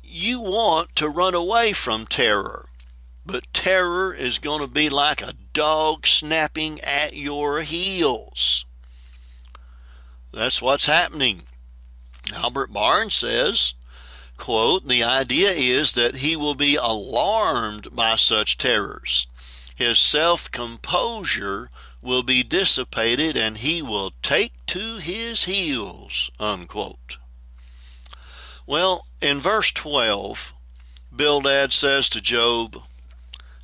you 0.02 0.40
want 0.40 0.94
to 0.96 1.08
run 1.08 1.34
away 1.34 1.72
from 1.72 2.06
terror, 2.06 2.68
but 3.24 3.52
terror 3.52 4.14
is 4.14 4.38
going 4.38 4.62
to 4.62 4.72
be 4.72 4.88
like 4.88 5.20
a 5.20 5.34
dog 5.52 6.06
snapping 6.06 6.80
at 6.80 7.14
your 7.14 7.62
heels. 7.62 8.64
That's 10.32 10.62
what's 10.62 10.86
happening. 10.86 11.42
Albert 12.34 12.72
Barnes 12.72 13.14
says, 13.14 13.74
quote, 14.36 14.86
the 14.86 15.02
idea 15.02 15.50
is 15.50 15.92
that 15.92 16.16
he 16.16 16.36
will 16.36 16.54
be 16.54 16.76
alarmed 16.76 17.94
by 17.94 18.16
such 18.16 18.58
terrors. 18.58 19.26
His 19.74 19.98
self 19.98 20.50
composure 20.50 21.70
will 22.00 22.22
be 22.22 22.42
dissipated 22.42 23.36
and 23.36 23.58
he 23.58 23.82
will 23.82 24.12
take 24.22 24.52
to 24.66 24.96
his 24.96 25.44
heels, 25.44 26.30
unquote. 26.38 27.18
Well, 28.66 29.06
in 29.22 29.38
verse 29.38 29.70
12, 29.70 30.52
Bildad 31.14 31.72
says 31.72 32.08
to 32.10 32.20
Job, 32.20 32.82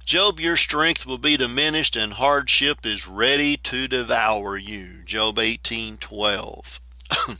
Job, 0.04 0.38
your 0.38 0.56
strength 0.56 1.06
will 1.06 1.18
be 1.18 1.36
diminished 1.36 1.96
and 1.96 2.12
hardship 2.12 2.84
is 2.84 3.08
ready 3.08 3.56
to 3.58 3.88
devour 3.88 4.56
you. 4.56 5.02
Job 5.04 5.36
18:12. 5.36 6.80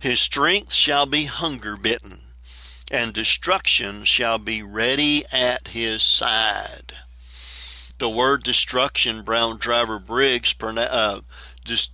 His 0.00 0.20
strength 0.20 0.72
shall 0.72 1.06
be 1.06 1.24
hunger 1.24 1.76
bitten, 1.76 2.20
and 2.90 3.12
destruction 3.12 4.04
shall 4.04 4.38
be 4.38 4.62
ready 4.62 5.24
at 5.32 5.68
his 5.68 6.02
side. 6.02 6.94
The 7.98 8.08
word 8.08 8.44
destruction, 8.44 9.22
Brown 9.22 9.58
Driver 9.58 9.98
Briggs 9.98 10.54
uh, 10.62 11.20
just 11.64 11.92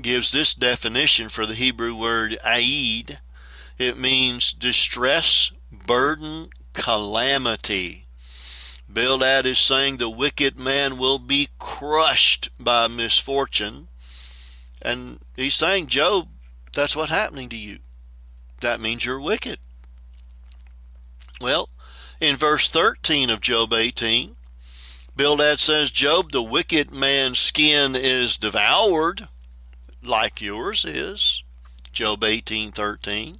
gives 0.00 0.32
this 0.32 0.54
definition 0.54 1.28
for 1.28 1.44
the 1.44 1.54
Hebrew 1.54 1.94
word 1.94 2.38
aid. 2.44 3.20
It 3.78 3.98
means 3.98 4.52
distress, 4.52 5.52
burden, 5.70 6.50
calamity. 6.72 8.06
Bildad 8.92 9.46
is 9.46 9.58
saying 9.58 9.96
the 9.96 10.10
wicked 10.10 10.56
man 10.56 10.98
will 10.98 11.18
be 11.18 11.48
crushed 11.58 12.50
by 12.58 12.86
misfortune. 12.86 13.88
And 14.80 15.18
he's 15.34 15.54
saying, 15.54 15.88
Job, 15.88 16.28
that's 16.72 16.94
what's 16.94 17.10
happening 17.10 17.48
to 17.48 17.56
you. 17.56 17.78
That 18.60 18.80
means 18.80 19.04
you're 19.04 19.20
wicked. 19.20 19.58
Well, 21.40 21.68
in 22.20 22.36
verse 22.36 22.68
13 22.68 23.30
of 23.30 23.40
Job 23.40 23.72
18, 23.72 24.36
Bildad 25.16 25.60
says, 25.60 25.90
Job, 25.90 26.32
the 26.32 26.42
wicked 26.42 26.90
man's 26.90 27.38
skin 27.38 27.94
is 27.96 28.36
devoured, 28.36 29.28
like 30.02 30.40
yours 30.40 30.84
is. 30.84 31.42
Job 31.92 32.20
18:13. 32.22 33.38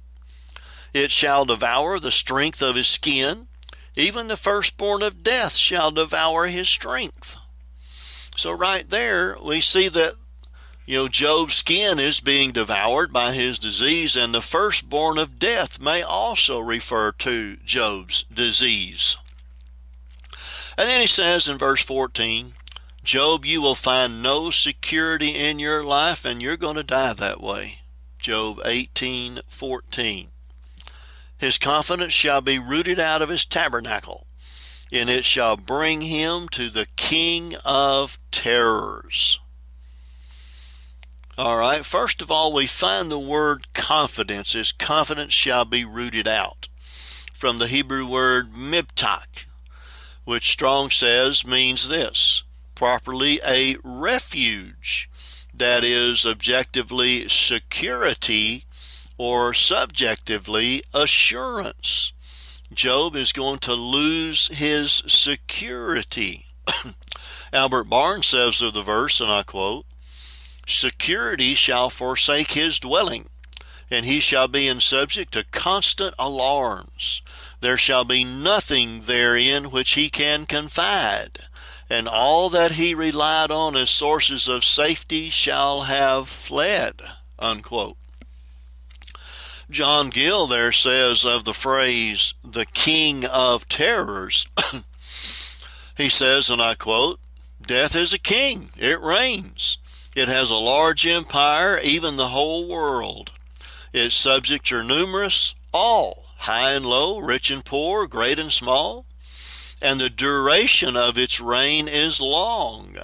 It 0.95 1.11
shall 1.11 1.43
devour 1.43 1.99
the 1.99 2.09
strength 2.09 2.61
of 2.61 2.77
his 2.77 2.87
skin, 2.87 3.47
even 3.97 4.29
the 4.29 4.37
firstborn 4.37 5.03
of 5.03 5.23
death 5.23 5.57
shall 5.57 5.91
devour 5.91 6.45
his 6.45 6.69
strength. 6.69 7.35
So 8.37 8.53
right 8.53 8.89
there 8.89 9.35
we 9.43 9.59
see 9.59 9.89
that 9.89 10.13
you 10.85 10.95
know, 10.95 11.07
Job's 11.09 11.55
skin 11.55 11.99
is 11.99 12.21
being 12.21 12.53
devoured 12.53 13.11
by 13.11 13.33
his 13.33 13.59
disease, 13.59 14.15
and 14.15 14.33
the 14.33 14.41
firstborn 14.41 15.17
of 15.17 15.37
death 15.37 15.81
may 15.81 16.01
also 16.01 16.61
refer 16.61 17.11
to 17.11 17.57
Job's 17.65 18.23
disease. 18.23 19.17
And 20.77 20.87
then 20.87 21.01
he 21.01 21.07
says 21.07 21.49
in 21.49 21.57
verse 21.57 21.83
14, 21.83 22.53
Job, 23.03 23.43
you 23.43 23.61
will 23.61 23.75
find 23.75 24.23
no 24.23 24.49
security 24.49 25.31
in 25.31 25.59
your 25.59 25.83
life, 25.83 26.23
and 26.23 26.41
you're 26.41 26.55
going 26.55 26.77
to 26.77 26.83
die 26.83 27.11
that 27.11 27.41
way. 27.41 27.79
Job 28.17 28.61
18:14. 28.63 30.29
His 31.37 31.57
confidence 31.57 32.13
shall 32.13 32.41
be 32.41 32.59
rooted 32.59 32.99
out 32.99 33.21
of 33.21 33.29
his 33.29 33.45
tabernacle, 33.45 34.27
and 34.91 35.09
it 35.09 35.25
shall 35.25 35.57
bring 35.57 36.01
him 36.01 36.47
to 36.49 36.69
the 36.69 36.87
King 36.95 37.55
of 37.65 38.17
terrors. 38.31 39.39
All 41.37 41.57
right, 41.57 41.83
first 41.83 42.21
of 42.21 42.31
all, 42.31 42.53
we 42.53 42.65
find 42.65 43.11
the 43.11 43.19
word 43.19 43.73
confidence 43.73 44.55
as 44.55 44.71
confidence 44.71 45.33
shall 45.33 45.65
be 45.65 45.83
rooted 45.83 46.27
out 46.27 46.69
from 47.33 47.57
the 47.57 47.67
Hebrew 47.67 48.07
word 48.07 48.53
mibtak, 48.53 49.45
which 50.23 50.49
Strong 50.49 50.91
says 50.91 51.45
means 51.45 51.89
this 51.89 52.43
properly 52.75 53.39
a 53.45 53.75
refuge, 53.83 55.09
that 55.53 55.83
is, 55.83 56.25
objectively 56.25 57.27
security 57.27 58.65
or 59.17 59.53
subjectively 59.53 60.83
assurance. 60.93 62.13
Job 62.73 63.15
is 63.15 63.31
going 63.31 63.59
to 63.59 63.73
lose 63.73 64.47
his 64.47 64.91
security. 64.91 66.47
Albert 67.53 67.85
Barnes 67.85 68.27
says 68.27 68.61
of 68.61 68.73
the 68.73 68.81
verse, 68.81 69.21
and 69.21 69.31
I 69.31 69.43
quote, 69.43 69.85
security 70.67 71.53
shall 71.53 71.89
forsake 71.89 72.51
his 72.51 72.79
dwelling, 72.79 73.29
and 73.89 74.05
he 74.05 74.19
shall 74.19 74.47
be 74.47 74.67
in 74.67 74.79
subject 74.79 75.31
to 75.33 75.45
constant 75.51 76.15
alarms. 76.17 77.21
There 77.61 77.77
shall 77.77 78.03
be 78.03 78.23
nothing 78.23 79.01
therein 79.01 79.65
which 79.65 79.91
he 79.91 80.09
can 80.09 80.45
confide, 80.45 81.37
and 81.89 82.07
all 82.07 82.49
that 82.49 82.71
he 82.71 82.93
relied 82.93 83.51
on 83.51 83.75
as 83.75 83.89
sources 83.89 84.47
of 84.47 84.65
safety 84.65 85.29
shall 85.29 85.81
have 85.81 86.27
fled. 86.27 87.01
Unquote. 87.39 87.97
John 89.69 90.09
Gill 90.09 90.45
there 90.45 90.71
says 90.71 91.25
of 91.25 91.43
the 91.43 91.53
phrase, 91.53 92.33
the 92.43 92.65
king 92.65 93.25
of 93.25 93.67
terrors, 93.67 94.47
he 95.97 96.07
says, 96.07 96.49
and 96.49 96.61
I 96.61 96.75
quote, 96.75 97.19
Death 97.65 97.95
is 97.95 98.13
a 98.13 98.19
king, 98.19 98.69
it 98.77 99.01
reigns. 99.01 99.77
It 100.15 100.27
has 100.29 100.49
a 100.49 100.55
large 100.55 101.05
empire, 101.05 101.79
even 101.83 102.15
the 102.15 102.29
whole 102.29 102.67
world. 102.67 103.31
Its 103.91 104.15
subjects 104.15 104.71
are 104.71 104.83
numerous, 104.83 105.55
all, 105.73 106.25
high 106.37 106.71
and 106.71 106.85
low, 106.85 107.17
rich 107.19 107.49
and 107.49 107.65
poor, 107.65 108.07
great 108.07 108.39
and 108.39 108.51
small. 108.51 109.05
And 109.81 109.99
the 109.99 110.09
duration 110.09 110.95
of 110.95 111.17
its 111.17 111.41
reign 111.41 111.87
is 111.87 112.21
long. 112.21 112.95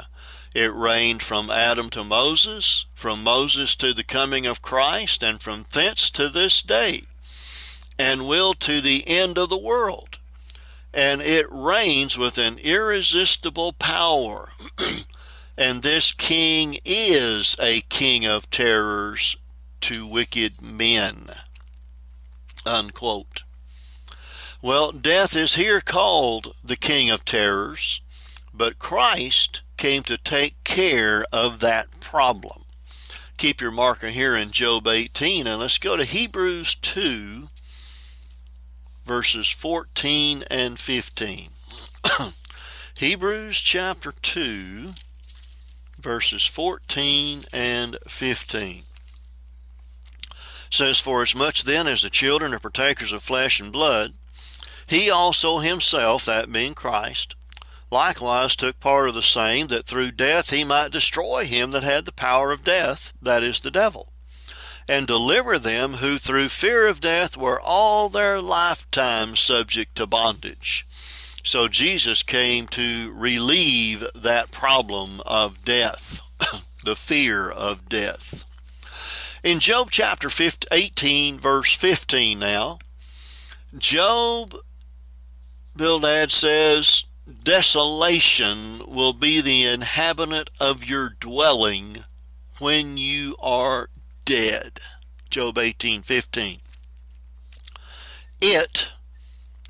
It 0.53 0.74
reigned 0.74 1.24
from 1.24 1.50
Adam 1.50 1.89
to 1.91 2.03
Moses, 2.03 2.86
from 2.93 3.24
Moses 3.24 3.75
to 3.77 3.93
the 3.93 4.03
coming 4.03 4.46
of 4.46 4.62
Christ, 4.62 5.24
and 5.24 5.41
from 5.41 5.65
thence 5.72 6.12
to 6.12 6.27
this 6.27 6.62
day, 6.62 7.03
and 7.98 8.27
will 8.27 8.53
to 8.55 8.81
the 8.81 9.08
end 9.08 9.38
of 9.38 9.50
the 9.50 9.58
world. 9.58 10.20
And 10.93 11.22
it 11.22 11.46
reigns 11.50 12.17
with 12.17 12.38
an 12.38 12.58
irresistible 12.58 13.72
power. 13.72 14.50
and 15.58 15.84
this 15.84 16.12
king 16.12 16.79
is 16.84 17.55
a 17.62 17.81
king 17.81 18.25
of 18.25 18.50
terrors 18.50 19.38
to 19.81 20.05
wicked 20.05 20.62
men. 20.62 21.29
Unquote. 22.65 23.43
Well, 24.62 24.91
death 24.91 25.36
is 25.36 25.55
here 25.55 25.79
called 25.79 26.53
the 26.62 26.75
king 26.75 27.10
of 27.10 27.24
terrors, 27.24 28.01
but 28.53 28.77
Christ 28.77 29.62
came 29.81 30.03
to 30.03 30.15
take 30.15 30.63
care 30.63 31.25
of 31.33 31.59
that 31.59 31.88
problem. 32.00 32.65
Keep 33.38 33.61
your 33.61 33.71
marker 33.71 34.09
here 34.09 34.35
in 34.35 34.51
Job 34.51 34.88
18 34.88 35.47
and 35.47 35.59
let's 35.59 35.79
go 35.79 35.97
to 35.97 36.03
Hebrews 36.03 36.75
2 36.75 37.50
verses 39.07 39.50
14 39.50 40.43
and 40.51 40.77
15. 40.77 41.50
Hebrews 42.95 43.59
chapter 43.59 44.13
2 44.21 44.91
verses 46.00 46.45
14 46.45 47.39
and 47.51 47.97
15 48.07 48.83
says 50.69 51.00
for 51.00 51.23
as 51.23 51.35
much 51.35 51.63
then 51.63 51.88
as 51.88 52.03
the 52.03 52.11
children 52.11 52.53
are 52.53 52.59
partakers 52.59 53.11
of 53.11 53.23
flesh 53.23 53.59
and 53.59 53.71
blood 53.71 54.13
he 54.85 55.09
also 55.09 55.57
himself 55.57 56.23
that 56.25 56.51
being 56.51 56.75
Christ 56.75 57.33
likewise 57.91 58.55
took 58.55 58.79
part 58.79 59.10
of 59.10 59.15
the 59.15 59.21
same, 59.21 59.67
that 59.67 59.86
through 59.86 60.12
death 60.12 60.50
he 60.50 60.63
might 60.63 60.91
destroy 60.91 61.45
him 61.45 61.71
that 61.71 61.83
had 61.83 62.05
the 62.05 62.12
power 62.12 62.51
of 62.51 62.63
death, 62.63 63.13
that 63.21 63.43
is, 63.43 63.60
the 63.60 63.71
devil, 63.71 64.13
and 64.88 65.05
deliver 65.05 65.57
them 65.57 65.93
who 65.93 66.17
through 66.17 66.50
fear 66.50 66.88
of 66.88 67.01
death 67.01 67.38
were 67.38 67.60
all 67.62 68.10
their 68.10 68.41
lifetime 68.41 69.36
subject 69.36 69.95
to 69.95 70.07
bondage. 70.07 70.88
So 71.43 71.67
Jesus 71.67 72.24
came 72.24 72.67
to 72.67 73.12
relieve 73.13 74.05
that 74.13 74.51
problem 74.51 75.21
of 75.25 75.65
death, 75.65 76.21
the 76.86 76.95
fear 76.95 77.50
of 77.50 77.89
death. 77.89 78.45
In 79.43 79.60
Job 79.60 79.89
chapter 79.89 80.29
18, 80.71 81.39
verse 81.39 81.75
15 81.75 82.38
now, 82.38 82.77
Job, 83.75 84.55
Bildad 85.75 86.31
says, 86.31 87.05
desolation 87.31 88.81
will 88.88 89.13
be 89.13 89.41
the 89.41 89.65
inhabitant 89.65 90.50
of 90.59 90.85
your 90.85 91.09
dwelling 91.09 92.03
when 92.59 92.97
you 92.97 93.35
are 93.39 93.89
dead. 94.25 94.79
Job 95.29 95.57
18:15. 95.57 96.59
It, 98.39 98.91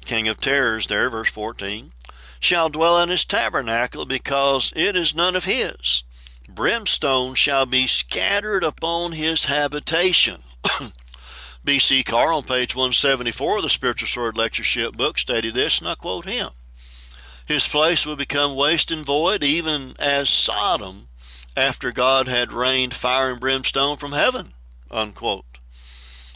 king 0.03 0.27
of 0.27 0.41
terrors 0.41 0.87
there 0.87 1.09
verse 1.09 1.29
14, 1.31 1.93
shall 2.39 2.69
dwell 2.69 2.99
in 2.99 3.09
his 3.09 3.23
tabernacle 3.23 4.05
because 4.05 4.73
it 4.75 4.95
is 4.95 5.15
none 5.15 5.35
of 5.35 5.45
his. 5.45 6.03
Brimstone 6.49 7.35
shall 7.35 7.65
be 7.65 7.87
scattered 7.87 8.63
upon 8.63 9.13
his 9.13 9.45
habitation. 9.45 10.43
B.C. 11.63 12.03
Carr 12.03 12.33
on 12.33 12.43
page 12.43 12.75
174 12.75 13.57
of 13.57 13.63
the 13.63 13.69
Spiritual 13.69 14.07
Sword 14.07 14.35
Lectureship 14.35 14.97
book 14.97 15.19
stated 15.19 15.53
this, 15.53 15.79
and 15.79 15.87
I 15.87 15.95
quote 15.95 16.25
him. 16.25 16.49
His 17.47 17.67
place 17.67 18.05
would 18.05 18.17
become 18.17 18.55
waste 18.55 18.91
and 18.91 19.05
void, 19.05 19.43
even 19.43 19.95
as 19.99 20.29
Sodom, 20.29 21.07
after 21.55 21.91
God 21.91 22.27
had 22.27 22.53
rained 22.53 22.93
fire 22.93 23.31
and 23.31 23.39
brimstone 23.39 23.97
from 23.97 24.13
heaven. 24.13 24.53
Unquote. 24.89 25.59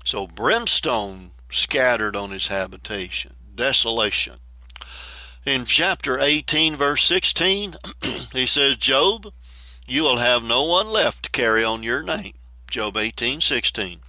So 0.03 0.27
brimstone 0.27 1.31
scattered 1.49 2.15
on 2.15 2.31
his 2.31 2.47
habitation, 2.47 3.35
desolation. 3.53 4.35
In 5.45 5.65
chapter 5.65 6.19
18, 6.19 6.75
verse 6.75 7.03
16, 7.03 7.75
he 8.31 8.45
says, 8.45 8.77
Job, 8.77 9.31
you 9.87 10.03
will 10.03 10.17
have 10.17 10.43
no 10.43 10.63
one 10.63 10.87
left 10.87 11.23
to 11.25 11.29
carry 11.29 11.63
on 11.63 11.83
your 11.83 12.01
name. 12.01 12.33
Job 12.69 12.97
18, 12.97 13.41
16. 13.41 13.99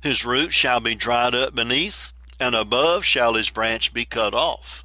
His 0.00 0.24
root 0.24 0.52
shall 0.52 0.80
be 0.80 0.94
dried 0.94 1.34
up 1.34 1.54
beneath, 1.54 2.12
and 2.38 2.54
above 2.54 3.04
shall 3.04 3.34
his 3.34 3.50
branch 3.50 3.92
be 3.94 4.04
cut 4.04 4.34
off. 4.34 4.84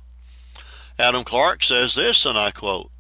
Adam 1.00 1.24
Clarke 1.24 1.64
says 1.64 1.96
this, 1.96 2.26
and 2.26 2.38
I 2.38 2.52
quote, 2.52 2.92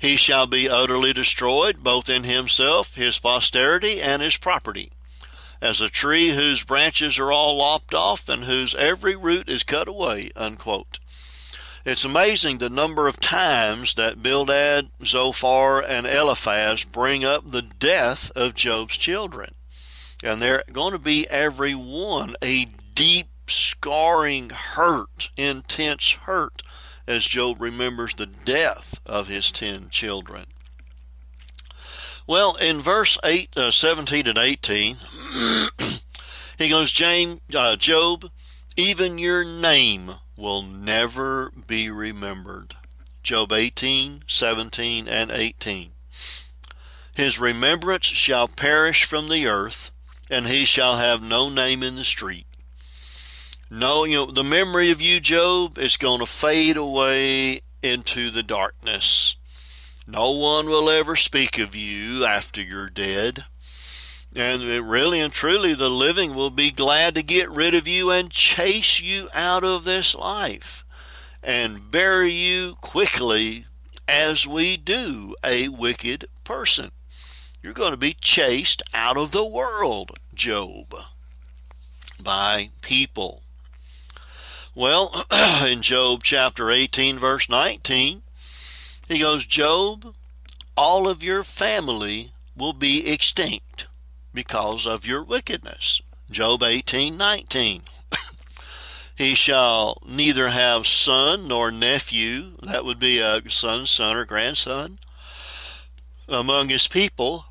He 0.00 0.16
shall 0.16 0.46
be 0.46 0.68
utterly 0.68 1.12
destroyed, 1.12 1.82
both 1.82 2.10
in 2.10 2.24
himself, 2.24 2.96
his 2.96 3.18
posterity, 3.18 4.00
and 4.00 4.20
his 4.20 4.36
property, 4.36 4.90
as 5.60 5.80
a 5.80 5.88
tree 5.88 6.30
whose 6.30 6.64
branches 6.64 7.18
are 7.18 7.30
all 7.30 7.56
lopped 7.56 7.94
off 7.94 8.28
and 8.28 8.44
whose 8.44 8.74
every 8.74 9.14
root 9.14 9.48
is 9.48 9.62
cut 9.62 9.86
away. 9.86 10.30
Unquote. 10.34 10.98
It's 11.84 12.04
amazing 12.04 12.58
the 12.58 12.68
number 12.68 13.06
of 13.06 13.20
times 13.20 13.94
that 13.94 14.22
Bildad, 14.22 14.90
Zophar, 15.04 15.80
and 15.80 16.06
Eliphaz 16.06 16.84
bring 16.84 17.24
up 17.24 17.46
the 17.46 17.62
death 17.62 18.30
of 18.36 18.54
Job's 18.54 18.96
children. 18.96 19.54
And 20.22 20.42
they're 20.42 20.62
going 20.70 20.92
to 20.92 20.98
be 20.98 21.26
every 21.30 21.74
one 21.74 22.34
a 22.42 22.66
deep, 22.94 23.28
scarring 23.46 24.50
hurt, 24.50 25.30
intense 25.38 26.12
hurt 26.24 26.62
as 27.10 27.26
Job 27.26 27.60
remembers 27.60 28.14
the 28.14 28.26
death 28.26 29.00
of 29.04 29.26
his 29.26 29.50
ten 29.50 29.90
children. 29.90 30.46
Well, 32.24 32.54
in 32.54 32.80
verse 32.80 33.18
8, 33.24 33.56
uh, 33.56 33.70
17 33.72 34.28
and 34.28 34.38
18, 34.38 34.96
he 36.58 36.68
goes, 36.68 36.92
James, 36.92 37.40
uh, 37.52 37.74
Job, 37.74 38.30
even 38.76 39.18
your 39.18 39.44
name 39.44 40.12
will 40.36 40.62
never 40.62 41.50
be 41.66 41.90
remembered. 41.90 42.76
Job 43.24 43.52
18, 43.52 44.22
17, 44.28 45.08
and 45.08 45.32
18. 45.32 45.90
His 47.14 47.40
remembrance 47.40 48.06
shall 48.06 48.46
perish 48.46 49.04
from 49.04 49.28
the 49.28 49.48
earth, 49.48 49.90
and 50.30 50.46
he 50.46 50.64
shall 50.64 50.98
have 50.98 51.20
no 51.20 51.48
name 51.48 51.82
in 51.82 51.96
the 51.96 52.04
street. 52.04 52.46
No, 53.72 54.02
you 54.02 54.16
know, 54.16 54.26
the 54.26 54.42
memory 54.42 54.90
of 54.90 55.00
you, 55.00 55.20
Job, 55.20 55.78
is 55.78 55.96
going 55.96 56.18
to 56.18 56.26
fade 56.26 56.76
away 56.76 57.60
into 57.84 58.30
the 58.30 58.42
darkness. 58.42 59.36
No 60.08 60.32
one 60.32 60.66
will 60.66 60.90
ever 60.90 61.14
speak 61.14 61.56
of 61.56 61.76
you 61.76 62.24
after 62.24 62.60
you're 62.60 62.90
dead. 62.90 63.44
And 64.34 64.62
really 64.90 65.20
and 65.20 65.32
truly, 65.32 65.72
the 65.74 65.88
living 65.88 66.34
will 66.34 66.50
be 66.50 66.72
glad 66.72 67.14
to 67.14 67.22
get 67.22 67.48
rid 67.48 67.76
of 67.76 67.86
you 67.86 68.10
and 68.10 68.28
chase 68.28 69.00
you 69.00 69.28
out 69.32 69.62
of 69.62 69.84
this 69.84 70.16
life 70.16 70.84
and 71.40 71.92
bury 71.92 72.32
you 72.32 72.74
quickly 72.80 73.66
as 74.08 74.48
we 74.48 74.76
do 74.76 75.36
a 75.44 75.68
wicked 75.68 76.26
person. 76.42 76.90
You're 77.62 77.72
going 77.72 77.92
to 77.92 77.96
be 77.96 78.16
chased 78.20 78.82
out 78.92 79.16
of 79.16 79.30
the 79.30 79.46
world, 79.46 80.18
Job, 80.34 80.92
by 82.20 82.70
people. 82.82 83.42
Well, 84.80 85.26
in 85.66 85.82
Job 85.82 86.22
chapter 86.22 86.70
18, 86.70 87.18
verse 87.18 87.50
19, 87.50 88.22
he 89.08 89.18
goes, 89.18 89.44
Job, 89.44 90.14
all 90.74 91.06
of 91.06 91.22
your 91.22 91.42
family 91.42 92.30
will 92.56 92.72
be 92.72 93.06
extinct 93.06 93.88
because 94.32 94.86
of 94.86 95.06
your 95.06 95.22
wickedness. 95.22 96.00
Job 96.30 96.62
18, 96.62 97.14
19. 97.14 97.82
he 99.18 99.34
shall 99.34 100.00
neither 100.08 100.48
have 100.48 100.86
son 100.86 101.46
nor 101.46 101.70
nephew, 101.70 102.52
that 102.62 102.86
would 102.86 102.98
be 102.98 103.18
a 103.18 103.42
son, 103.50 103.84
son, 103.84 104.16
or 104.16 104.24
grandson, 104.24 104.98
among 106.26 106.70
his 106.70 106.88
people, 106.88 107.44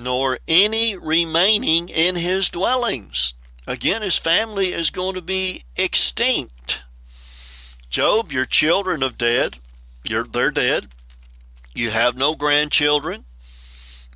nor 0.00 0.38
any 0.46 0.96
remaining 0.96 1.88
in 1.88 2.14
his 2.14 2.48
dwellings. 2.48 3.34
Again, 3.66 4.02
his 4.02 4.18
family 4.18 4.68
is 4.68 4.90
going 4.90 5.16
to 5.16 5.22
be 5.22 5.62
extinct. 5.76 6.59
Job, 7.90 8.30
your 8.30 8.46
children 8.46 9.02
are 9.02 9.10
dead. 9.10 9.58
You're, 10.08 10.22
they're 10.22 10.52
dead. 10.52 10.86
You 11.74 11.90
have 11.90 12.16
no 12.16 12.36
grandchildren. 12.36 13.24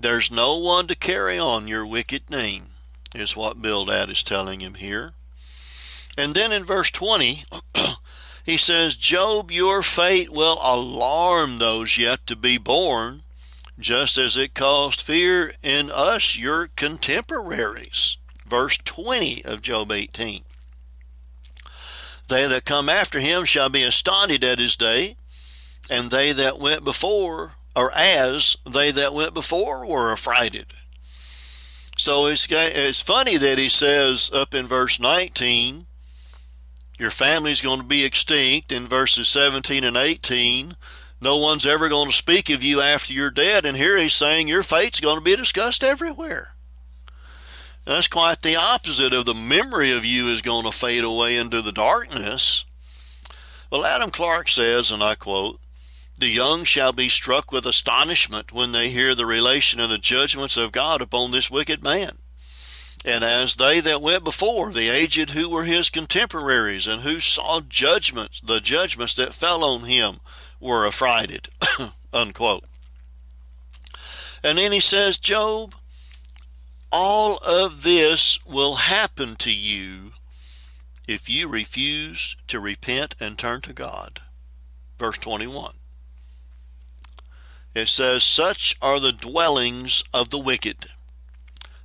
There's 0.00 0.30
no 0.30 0.56
one 0.58 0.86
to 0.86 0.94
carry 0.94 1.40
on 1.40 1.66
your 1.66 1.84
wicked 1.84 2.30
name. 2.30 2.66
is 3.16 3.36
what 3.36 3.60
Bildad 3.60 4.10
is 4.10 4.22
telling 4.22 4.60
him 4.60 4.74
here. 4.74 5.14
And 6.16 6.34
then 6.34 6.52
in 6.52 6.62
verse 6.62 6.92
20, 6.92 7.42
he 8.46 8.56
says, 8.56 8.94
Job, 8.94 9.50
your 9.50 9.82
fate 9.82 10.30
will 10.30 10.58
alarm 10.62 11.58
those 11.58 11.98
yet 11.98 12.28
to 12.28 12.36
be 12.36 12.58
born, 12.58 13.22
just 13.76 14.16
as 14.16 14.36
it 14.36 14.54
caused 14.54 15.00
fear 15.00 15.52
in 15.64 15.90
us, 15.90 16.38
your 16.38 16.68
contemporaries. 16.76 18.18
Verse 18.46 18.78
20 18.84 19.44
of 19.44 19.62
Job 19.62 19.90
18. 19.90 20.44
They 22.28 22.46
that 22.46 22.64
come 22.64 22.88
after 22.88 23.20
him 23.20 23.44
shall 23.44 23.68
be 23.68 23.82
astonished 23.82 24.44
at 24.44 24.58
his 24.58 24.76
day, 24.76 25.16
and 25.90 26.10
they 26.10 26.32
that 26.32 26.58
went 26.58 26.84
before, 26.84 27.56
or 27.76 27.92
as 27.94 28.56
they 28.64 28.90
that 28.90 29.12
went 29.12 29.34
before 29.34 29.86
were 29.86 30.12
affrighted. 30.12 30.66
So 31.96 32.26
it's, 32.26 32.48
it's 32.50 33.02
funny 33.02 33.36
that 33.36 33.58
he 33.58 33.68
says 33.68 34.30
up 34.32 34.54
in 34.54 34.66
verse 34.66 34.98
19, 34.98 35.86
your 36.98 37.10
family's 37.10 37.60
going 37.60 37.80
to 37.80 37.86
be 37.86 38.04
extinct. 38.04 38.72
In 38.72 38.88
verses 38.88 39.28
17 39.28 39.84
and 39.84 39.96
18, 39.96 40.76
no 41.20 41.36
one's 41.36 41.66
ever 41.66 41.88
going 41.88 42.08
to 42.08 42.16
speak 42.16 42.50
of 42.50 42.62
you 42.62 42.80
after 42.80 43.12
you're 43.12 43.30
dead. 43.30 43.66
And 43.66 43.76
here 43.76 43.98
he's 43.98 44.14
saying 44.14 44.48
your 44.48 44.62
fate's 44.62 45.00
going 45.00 45.16
to 45.16 45.24
be 45.24 45.36
discussed 45.36 45.84
everywhere. 45.84 46.53
That's 47.84 48.08
quite 48.08 48.42
the 48.42 48.56
opposite 48.56 49.12
of 49.12 49.26
the 49.26 49.34
memory 49.34 49.90
of 49.92 50.04
you 50.04 50.28
is 50.28 50.40
going 50.40 50.64
to 50.64 50.72
fade 50.72 51.04
away 51.04 51.36
into 51.36 51.60
the 51.60 51.72
darkness. 51.72 52.64
Well, 53.70 53.84
Adam 53.84 54.10
Clarke 54.10 54.48
says, 54.48 54.90
and 54.90 55.02
I 55.02 55.14
quote, 55.14 55.60
the 56.16 56.28
young 56.28 56.64
shall 56.64 56.92
be 56.92 57.08
struck 57.08 57.50
with 57.50 57.66
astonishment 57.66 58.52
when 58.52 58.72
they 58.72 58.88
hear 58.88 59.14
the 59.14 59.26
relation 59.26 59.80
of 59.80 59.90
the 59.90 59.98
judgments 59.98 60.56
of 60.56 60.72
God 60.72 61.02
upon 61.02 61.32
this 61.32 61.50
wicked 61.50 61.82
man. 61.82 62.18
And 63.04 63.22
as 63.22 63.56
they 63.56 63.80
that 63.80 64.00
went 64.00 64.24
before, 64.24 64.72
the 64.72 64.88
aged 64.88 65.30
who 65.30 65.50
were 65.50 65.64
his 65.64 65.90
contemporaries, 65.90 66.86
and 66.86 67.02
who 67.02 67.20
saw 67.20 67.60
judgments, 67.60 68.40
the 68.40 68.60
judgments 68.60 69.14
that 69.14 69.34
fell 69.34 69.62
on 69.62 69.82
him, 69.82 70.20
were 70.58 70.86
affrighted. 70.86 71.48
Unquote. 72.14 72.64
And 74.42 74.56
then 74.56 74.72
he 74.72 74.80
says, 74.80 75.18
Job, 75.18 75.74
all 76.94 77.38
of 77.38 77.82
this 77.82 78.38
will 78.46 78.76
happen 78.76 79.34
to 79.34 79.52
you 79.52 80.12
if 81.08 81.28
you 81.28 81.48
refuse 81.48 82.36
to 82.46 82.60
repent 82.60 83.16
and 83.18 83.36
turn 83.36 83.60
to 83.62 83.72
God. 83.72 84.20
Verse 84.96 85.18
21. 85.18 85.74
It 87.74 87.88
says, 87.88 88.22
Such 88.22 88.76
are 88.80 89.00
the 89.00 89.12
dwellings 89.12 90.04
of 90.14 90.30
the 90.30 90.38
wicked. 90.38 90.86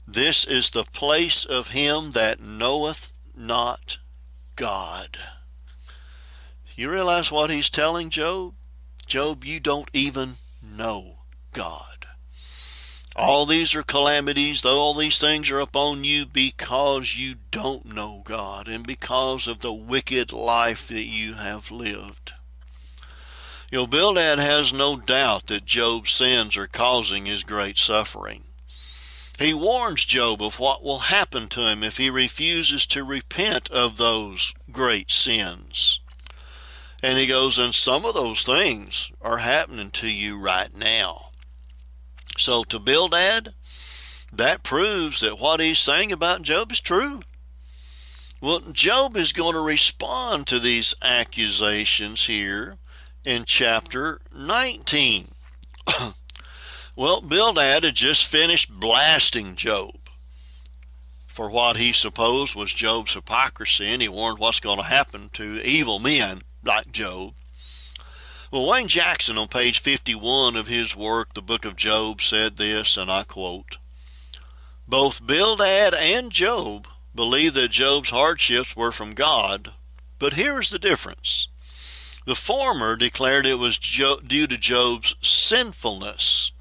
This 0.07 0.45
is 0.45 0.69
the 0.69 0.83
place 0.83 1.43
of 1.43 1.69
him 1.69 2.11
that 2.11 2.39
knoweth 2.39 3.13
not 3.35 3.97
God. 4.55 5.17
You 6.75 6.91
realize 6.91 7.31
what 7.31 7.49
he's 7.49 7.71
telling 7.71 8.11
Job? 8.11 8.53
Job, 9.07 9.43
you 9.43 9.59
don't 9.59 9.89
even 9.91 10.35
know 10.61 11.17
God. 11.51 11.88
All 13.21 13.45
these 13.45 13.75
are 13.75 13.83
calamities, 13.83 14.61
though 14.61 14.79
all 14.79 14.93
these 14.93 15.19
things 15.19 15.51
are 15.51 15.59
upon 15.59 16.05
you 16.05 16.25
because 16.25 17.17
you 17.17 17.35
don't 17.51 17.83
know 17.93 18.21
God 18.23 18.69
and 18.69 18.87
because 18.87 19.45
of 19.45 19.59
the 19.59 19.73
wicked 19.73 20.31
life 20.31 20.87
that 20.87 21.03
you 21.03 21.33
have 21.33 21.69
lived. 21.69 22.31
You 23.69 23.79
know, 23.79 23.87
Bildad 23.87 24.39
has 24.39 24.71
no 24.71 24.95
doubt 24.95 25.47
that 25.47 25.65
Job's 25.65 26.11
sins 26.11 26.55
are 26.55 26.65
causing 26.65 27.25
his 27.25 27.43
great 27.43 27.77
suffering. 27.77 28.45
He 29.37 29.53
warns 29.53 30.05
Job 30.05 30.41
of 30.41 30.57
what 30.57 30.81
will 30.81 30.99
happen 30.99 31.49
to 31.49 31.67
him 31.67 31.83
if 31.83 31.97
he 31.97 32.09
refuses 32.09 32.85
to 32.87 33.03
repent 33.03 33.69
of 33.69 33.97
those 33.97 34.53
great 34.71 35.11
sins. 35.11 35.99
And 37.03 37.17
he 37.17 37.27
goes, 37.27 37.59
and 37.59 37.75
some 37.75 38.05
of 38.05 38.13
those 38.13 38.43
things 38.43 39.11
are 39.21 39.39
happening 39.39 39.91
to 39.91 40.09
you 40.09 40.39
right 40.39 40.73
now. 40.73 41.28
So 42.39 42.63
to 42.63 42.79
Bildad, 42.79 43.53
that 44.31 44.63
proves 44.63 45.19
that 45.21 45.39
what 45.39 45.59
he's 45.59 45.79
saying 45.79 46.11
about 46.11 46.41
Job 46.41 46.71
is 46.71 46.79
true. 46.79 47.21
Well, 48.41 48.61
Job 48.71 49.17
is 49.17 49.33
going 49.33 49.53
to 49.53 49.61
respond 49.61 50.47
to 50.47 50.59
these 50.59 50.95
accusations 51.01 52.27
here 52.27 52.77
in 53.25 53.43
chapter 53.43 54.21
19. 54.33 55.27
well, 56.95 57.19
Bildad 57.19 57.83
had 57.83 57.95
just 57.95 58.25
finished 58.25 58.71
blasting 58.71 59.55
Job 59.55 59.95
for 61.27 61.51
what 61.51 61.75
he 61.75 61.91
supposed 61.91 62.55
was 62.55 62.73
Job's 62.73 63.15
hypocrisy, 63.15 63.87
and 63.87 64.01
he 64.01 64.07
warned 64.07 64.39
what's 64.39 64.61
going 64.61 64.77
to 64.77 64.85
happen 64.85 65.29
to 65.33 65.61
evil 65.65 65.99
men 65.99 66.41
like 66.63 66.91
Job. 66.93 67.33
Well, 68.51 68.65
Wayne 68.65 68.87
Jackson, 68.87 69.37
on 69.37 69.47
page 69.47 69.79
51 69.79 70.55
of 70.55 70.65
his 70.65 70.95
work, 70.95 71.35
The 71.35 71.41
Book 71.41 71.65
of 71.65 71.75
Job, 71.75 72.19
said 72.19 72.57
this, 72.57 72.97
and 72.97 73.11
I 73.11 73.21
quote 73.21 73.77
Both 74.87 75.23
Bildad 75.23 75.93
and 75.93 76.31
Job 76.31 76.87
believed 77.13 77.53
that 77.57 77.69
Job's 77.69 78.09
hardships 78.09 78.75
were 78.75 78.91
from 78.91 79.13
God, 79.13 79.73
but 80.17 80.33
here 80.33 80.59
is 80.59 80.71
the 80.71 80.79
difference. 80.79 81.47
The 82.25 82.33
former 82.33 82.95
declared 82.95 83.45
it 83.45 83.59
was 83.59 83.77
due 83.77 84.47
to 84.47 84.57
Job's 84.57 85.15
sinfulness, 85.21 86.51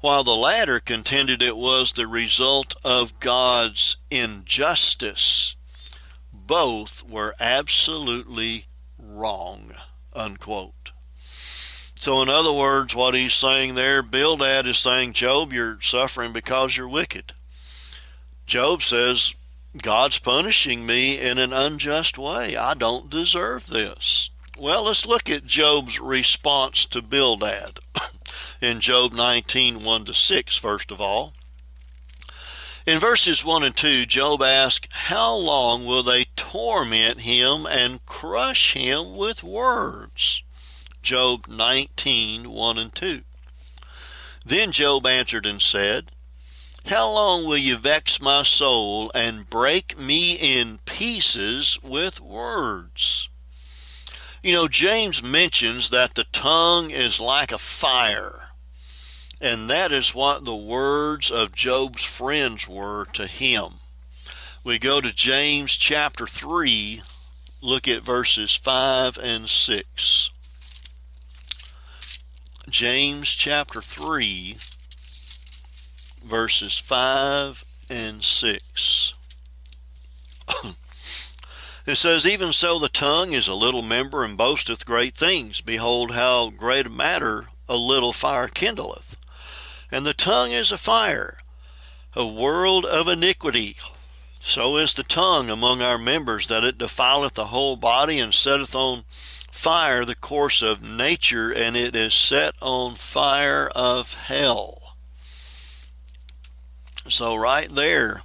while 0.00 0.24
the 0.24 0.36
latter 0.36 0.78
contended 0.78 1.42
it 1.42 1.56
was 1.56 1.92
the 1.92 2.06
result 2.06 2.74
of 2.84 3.18
God's 3.18 3.96
injustice. 4.10 5.56
Both 6.34 7.02
were 7.08 7.34
absolutely 7.40 8.66
wrong. 8.98 9.72
Unquote. 10.12 10.73
So, 12.04 12.20
in 12.20 12.28
other 12.28 12.52
words, 12.52 12.94
what 12.94 13.14
he's 13.14 13.32
saying 13.32 13.76
there, 13.76 14.02
Bildad 14.02 14.66
is 14.66 14.76
saying, 14.76 15.14
Job, 15.14 15.54
you're 15.54 15.80
suffering 15.80 16.34
because 16.34 16.76
you're 16.76 16.86
wicked. 16.86 17.32
Job 18.46 18.82
says, 18.82 19.34
God's 19.80 20.18
punishing 20.18 20.84
me 20.84 21.18
in 21.18 21.38
an 21.38 21.54
unjust 21.54 22.18
way. 22.18 22.58
I 22.58 22.74
don't 22.74 23.08
deserve 23.08 23.68
this. 23.68 24.28
Well, 24.58 24.84
let's 24.84 25.06
look 25.06 25.30
at 25.30 25.46
Job's 25.46 25.98
response 25.98 26.84
to 26.84 27.00
Bildad 27.00 27.78
in 28.60 28.80
Job 28.80 29.14
19 29.14 29.82
1 29.82 30.04
to 30.04 30.12
6, 30.12 30.58
first 30.58 30.90
of 30.90 31.00
all. 31.00 31.32
In 32.84 32.98
verses 32.98 33.42
1 33.42 33.62
and 33.62 33.74
2, 33.74 34.04
Job 34.04 34.42
asks, 34.42 34.88
How 34.92 35.34
long 35.34 35.86
will 35.86 36.02
they 36.02 36.26
torment 36.36 37.20
him 37.20 37.64
and 37.64 38.04
crush 38.04 38.74
him 38.74 39.16
with 39.16 39.42
words? 39.42 40.43
Job 41.04 41.46
19 41.48 42.50
1 42.50 42.78
and 42.78 42.94
2. 42.94 43.20
Then 44.42 44.72
Job 44.72 45.06
answered 45.06 45.44
and 45.44 45.60
said, 45.60 46.06
How 46.86 47.10
long 47.10 47.44
will 47.44 47.58
you 47.58 47.76
vex 47.76 48.22
my 48.22 48.42
soul 48.42 49.12
and 49.14 49.48
break 49.48 49.98
me 49.98 50.32
in 50.32 50.78
pieces 50.86 51.78
with 51.82 52.22
words? 52.22 53.28
You 54.42 54.54
know, 54.54 54.66
James 54.66 55.22
mentions 55.22 55.90
that 55.90 56.14
the 56.14 56.24
tongue 56.24 56.90
is 56.90 57.20
like 57.20 57.52
a 57.52 57.58
fire, 57.58 58.48
and 59.42 59.68
that 59.68 59.92
is 59.92 60.14
what 60.14 60.46
the 60.46 60.56
words 60.56 61.30
of 61.30 61.54
Job's 61.54 62.04
friends 62.04 62.66
were 62.66 63.04
to 63.12 63.26
him. 63.26 63.74
We 64.64 64.78
go 64.78 65.02
to 65.02 65.14
James 65.14 65.76
chapter 65.76 66.26
3, 66.26 67.02
look 67.60 67.86
at 67.86 68.00
verses 68.00 68.54
5 68.54 69.18
and 69.18 69.50
6. 69.50 70.30
James 72.74 73.32
chapter 73.32 73.80
3, 73.80 74.56
verses 76.24 76.76
5 76.76 77.64
and 77.88 78.24
6. 78.24 79.14
It 81.86 81.94
says, 81.94 82.26
Even 82.26 82.52
so 82.52 82.80
the 82.80 82.88
tongue 82.88 83.32
is 83.32 83.46
a 83.46 83.54
little 83.54 83.82
member 83.82 84.24
and 84.24 84.36
boasteth 84.36 84.84
great 84.84 85.14
things. 85.14 85.60
Behold, 85.60 86.14
how 86.14 86.50
great 86.50 86.86
a 86.86 86.90
matter 86.90 87.46
a 87.68 87.76
little 87.76 88.12
fire 88.12 88.48
kindleth. 88.48 89.14
And 89.92 90.04
the 90.04 90.12
tongue 90.12 90.50
is 90.50 90.72
a 90.72 90.76
fire, 90.76 91.38
a 92.16 92.26
world 92.26 92.84
of 92.84 93.06
iniquity. 93.06 93.76
So 94.40 94.78
is 94.78 94.94
the 94.94 95.04
tongue 95.04 95.48
among 95.48 95.80
our 95.80 95.96
members, 95.96 96.48
that 96.48 96.64
it 96.64 96.78
defileth 96.78 97.34
the 97.34 97.46
whole 97.46 97.76
body, 97.76 98.18
and 98.18 98.34
setteth 98.34 98.74
on 98.74 99.04
fire 99.64 100.04
the 100.04 100.14
course 100.14 100.60
of 100.60 100.82
nature, 100.82 101.50
and 101.50 101.74
it 101.74 101.96
is 101.96 102.12
set 102.12 102.54
on 102.60 102.94
fire 102.94 103.70
of 103.74 104.12
hell. 104.12 104.94
So, 107.08 107.34
right 107.34 107.70
there, 107.70 108.20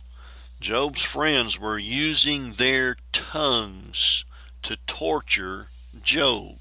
Job's 0.60 1.02
friends 1.02 1.58
were 1.58 1.78
using 1.78 2.52
their 2.52 2.98
tongues 3.14 4.26
to 4.64 4.76
torture 4.86 5.70
Job. 6.04 6.58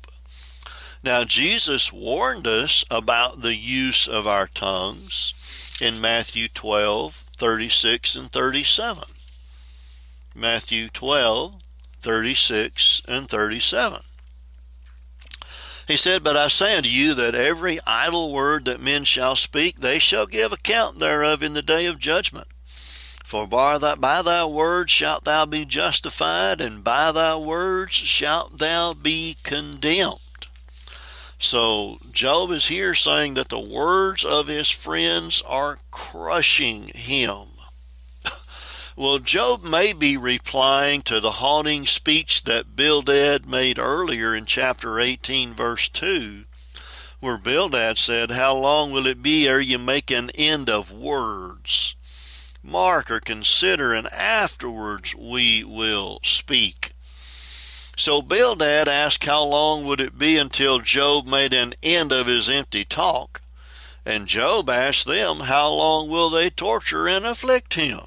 Now, 1.02 1.24
Jesus 1.24 1.92
warned 1.92 2.46
us 2.46 2.84
about 2.88 3.40
the 3.40 3.56
use 3.56 4.06
of 4.06 4.28
our 4.28 4.46
tongues 4.46 5.34
in 5.82 6.00
Matthew 6.00 6.46
12 6.46 7.14
36 7.14 8.14
and 8.14 8.30
37. 8.30 9.02
Matthew 10.36 10.86
12, 10.86 11.62
36 12.00 13.02
and 13.08 13.28
37. 13.28 14.02
He 15.88 15.96
said, 15.96 16.22
But 16.22 16.36
I 16.36 16.48
say 16.48 16.76
unto 16.76 16.90
you 16.90 17.14
that 17.14 17.34
every 17.34 17.78
idle 17.86 18.30
word 18.30 18.66
that 18.66 18.78
men 18.78 19.04
shall 19.04 19.34
speak, 19.34 19.80
they 19.80 19.98
shall 19.98 20.26
give 20.26 20.52
account 20.52 20.98
thereof 20.98 21.42
in 21.42 21.54
the 21.54 21.62
day 21.62 21.86
of 21.86 21.98
judgment. 21.98 22.46
For 23.24 23.46
by 23.46 23.78
thy, 23.78 23.94
by 23.94 24.20
thy 24.20 24.44
words 24.44 24.90
shalt 24.92 25.24
thou 25.24 25.46
be 25.46 25.64
justified, 25.64 26.60
and 26.60 26.84
by 26.84 27.10
thy 27.10 27.36
words 27.36 27.94
shalt 27.94 28.58
thou 28.58 28.92
be 28.92 29.36
condemned. 29.42 30.18
So 31.38 31.96
Job 32.12 32.50
is 32.50 32.68
here 32.68 32.94
saying 32.94 33.34
that 33.34 33.48
the 33.48 33.58
words 33.58 34.26
of 34.26 34.46
his 34.46 34.68
friends 34.68 35.42
are 35.48 35.78
crushing 35.90 36.88
him. 36.88 37.47
Well, 38.98 39.20
Job 39.20 39.62
may 39.62 39.92
be 39.92 40.16
replying 40.16 41.02
to 41.02 41.20
the 41.20 41.30
haunting 41.30 41.86
speech 41.86 42.42
that 42.42 42.74
Bildad 42.74 43.46
made 43.46 43.78
earlier 43.78 44.34
in 44.34 44.44
chapter 44.44 44.98
18, 44.98 45.54
verse 45.54 45.88
2, 45.88 46.42
where 47.20 47.38
Bildad 47.38 47.96
said, 47.96 48.32
How 48.32 48.56
long 48.56 48.90
will 48.90 49.06
it 49.06 49.22
be 49.22 49.46
ere 49.46 49.60
you 49.60 49.78
make 49.78 50.10
an 50.10 50.30
end 50.30 50.68
of 50.68 50.90
words? 50.90 51.94
Mark 52.60 53.08
or 53.08 53.20
consider, 53.20 53.94
and 53.94 54.08
afterwards 54.08 55.14
we 55.14 55.62
will 55.62 56.18
speak. 56.24 56.90
So 57.96 58.20
Bildad 58.20 58.88
asked 58.88 59.24
how 59.24 59.44
long 59.44 59.84
would 59.84 60.00
it 60.00 60.18
be 60.18 60.36
until 60.36 60.80
Job 60.80 61.24
made 61.24 61.52
an 61.52 61.74
end 61.84 62.10
of 62.10 62.26
his 62.26 62.48
empty 62.48 62.84
talk. 62.84 63.42
And 64.04 64.26
Job 64.26 64.68
asked 64.68 65.06
them, 65.06 65.40
How 65.40 65.70
long 65.70 66.08
will 66.08 66.30
they 66.30 66.50
torture 66.50 67.06
and 67.06 67.24
afflict 67.24 67.74
him? 67.74 68.00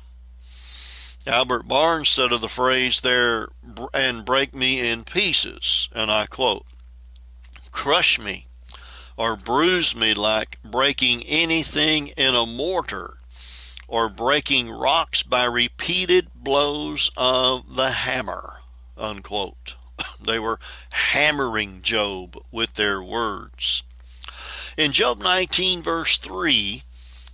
Albert 1.27 1.67
Barnes 1.67 2.09
said 2.09 2.31
of 2.31 2.41
the 2.41 2.47
phrase 2.47 3.01
there, 3.01 3.49
and 3.93 4.25
break 4.25 4.55
me 4.55 4.89
in 4.89 5.03
pieces, 5.03 5.87
and 5.93 6.09
I 6.09 6.25
quote, 6.25 6.65
crush 7.71 8.19
me 8.19 8.47
or 9.17 9.37
bruise 9.37 9.95
me 9.95 10.15
like 10.15 10.57
breaking 10.63 11.21
anything 11.23 12.07
in 12.17 12.33
a 12.33 12.45
mortar 12.45 13.17
or 13.87 14.09
breaking 14.09 14.71
rocks 14.71 15.21
by 15.21 15.45
repeated 15.45 16.29
blows 16.33 17.11
of 17.15 17.75
the 17.75 17.91
hammer, 17.91 18.61
unquote. 18.97 19.75
They 20.19 20.39
were 20.39 20.59
hammering 20.91 21.81
Job 21.81 22.37
with 22.51 22.75
their 22.75 23.01
words. 23.01 23.83
In 24.77 24.91
Job 24.91 25.19
19, 25.19 25.81
verse 25.81 26.17
3, 26.17 26.83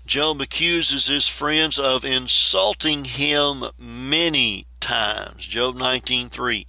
Job 0.08 0.40
accuses 0.40 1.08
his 1.08 1.28
friends 1.28 1.78
of 1.78 2.06
insulting 2.06 3.04
him 3.04 3.66
many 3.78 4.66
times. 4.80 5.46
Job 5.46 5.76
19:3. 5.76 6.66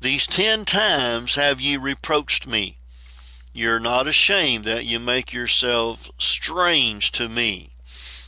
These 0.00 0.26
ten 0.26 0.64
times 0.64 1.36
have 1.36 1.60
ye 1.60 1.76
reproached 1.76 2.48
me. 2.48 2.78
You're 3.52 3.78
not 3.78 4.08
ashamed 4.08 4.64
that 4.64 4.86
you 4.86 4.98
make 4.98 5.32
yourself 5.32 6.10
strange 6.18 7.12
to 7.12 7.28
me. 7.28 7.70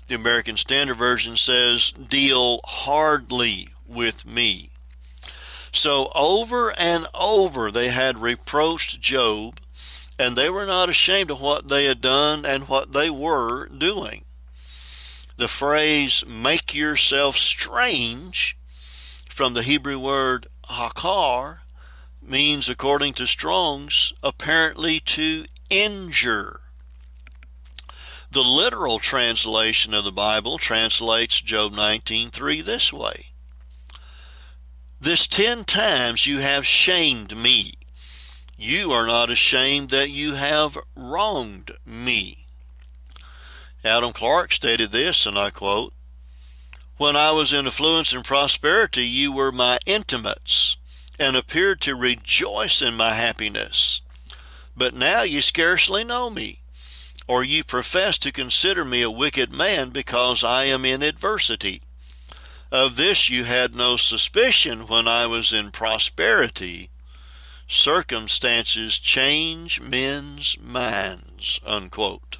The 0.07 0.15
American 0.15 0.57
Standard 0.59 0.97
Version 0.97 1.37
says, 1.37 1.91
deal 1.91 2.61
hardly 2.65 3.71
with 3.85 4.25
me. 4.25 4.71
So 5.73 6.13
over 6.15 6.73
and 6.79 7.09
over 7.19 7.73
they 7.73 7.89
had 7.89 8.23
reproached 8.23 9.01
Job, 9.01 9.59
and 10.19 10.37
they 10.37 10.49
were 10.49 10.67
not 10.67 10.89
ashamed 10.89 11.31
of 11.31 11.41
what 11.41 11.69
they 11.69 11.85
had 11.85 12.01
done 12.01 12.45
and 12.45 12.69
what 12.69 12.93
they 12.93 13.11
were 13.11 13.69
doing. 13.69 14.25
The 15.37 15.49
phrase, 15.49 16.25
make 16.27 16.75
yourself 16.75 17.37
strange, 17.37 18.57
from 19.29 19.55
the 19.55 19.63
Hebrew 19.63 19.99
word 19.99 20.47
hakar, 20.65 21.61
means, 22.23 22.69
according 22.69 23.15
to 23.15 23.27
Strong's, 23.27 24.13
apparently 24.23 25.01
to 25.01 25.45
injure. 25.69 26.61
The 28.31 28.43
literal 28.43 28.99
translation 28.99 29.95
of 29.95 30.05
the 30.05 30.13
Bible 30.13 30.59
translates 30.59 31.41
Job 31.41 31.73
19:3 31.73 32.65
this 32.65 32.93
way: 32.93 33.33
this 35.05 35.27
ten 35.27 35.65
times 35.65 36.27
you 36.27 36.39
have 36.39 36.67
shamed 36.67 37.37
me. 37.37 37.75
You 38.57 38.93
are 38.93 39.07
not 39.07 39.31
ashamed 39.31 39.91
that 39.91 40.11
you 40.11 40.35
have 40.35 40.79
wronged 40.95 41.73
me. 41.85 42.47
Adam 43.85 44.13
Clarke 44.13 44.53
stated 44.53 44.93
this, 44.93 45.27
and 45.27 45.39
I 45.39 45.51
quote 45.51 45.93
When 46.97 47.17
I 47.17 47.33
was 47.33 47.53
in 47.53 47.67
affluence 47.67 48.13
and 48.13 48.25
prosperity, 48.25 49.07
you 49.07 49.33
were 49.33 49.53
my 49.53 49.79
intimates 49.87 50.77
and 51.19 51.37
appeared 51.37 51.81
to 51.83 51.95
rejoice 51.95 52.81
in 52.81 52.95
my 52.95 53.13
happiness. 53.15 54.03
But 54.77 54.95
now 54.95 55.23
you 55.23 55.41
scarcely 55.41 56.05
know 56.05 56.31
me, 56.31 56.61
or 57.29 57.45
you 57.45 57.63
profess 57.63 58.19
to 58.19 58.33
consider 58.33 58.85
me 58.85 59.03
a 59.03 59.11
wicked 59.11 59.53
man 59.53 59.91
because 59.91 60.43
I 60.43 60.65
am 60.65 60.85
in 60.85 61.03
adversity. 61.03 61.83
Of 62.73 62.97
this 62.97 63.31
you 63.31 63.45
had 63.45 63.75
no 63.75 63.97
suspicion 63.97 64.87
when 64.87 65.07
I 65.07 65.27
was 65.27 65.53
in 65.53 65.71
prosperity. 65.71 66.91
Circumstances 67.75 68.99
change 69.01 69.81
men's 69.81 70.57
minds. 70.61 71.61
Unquote. 71.67 72.39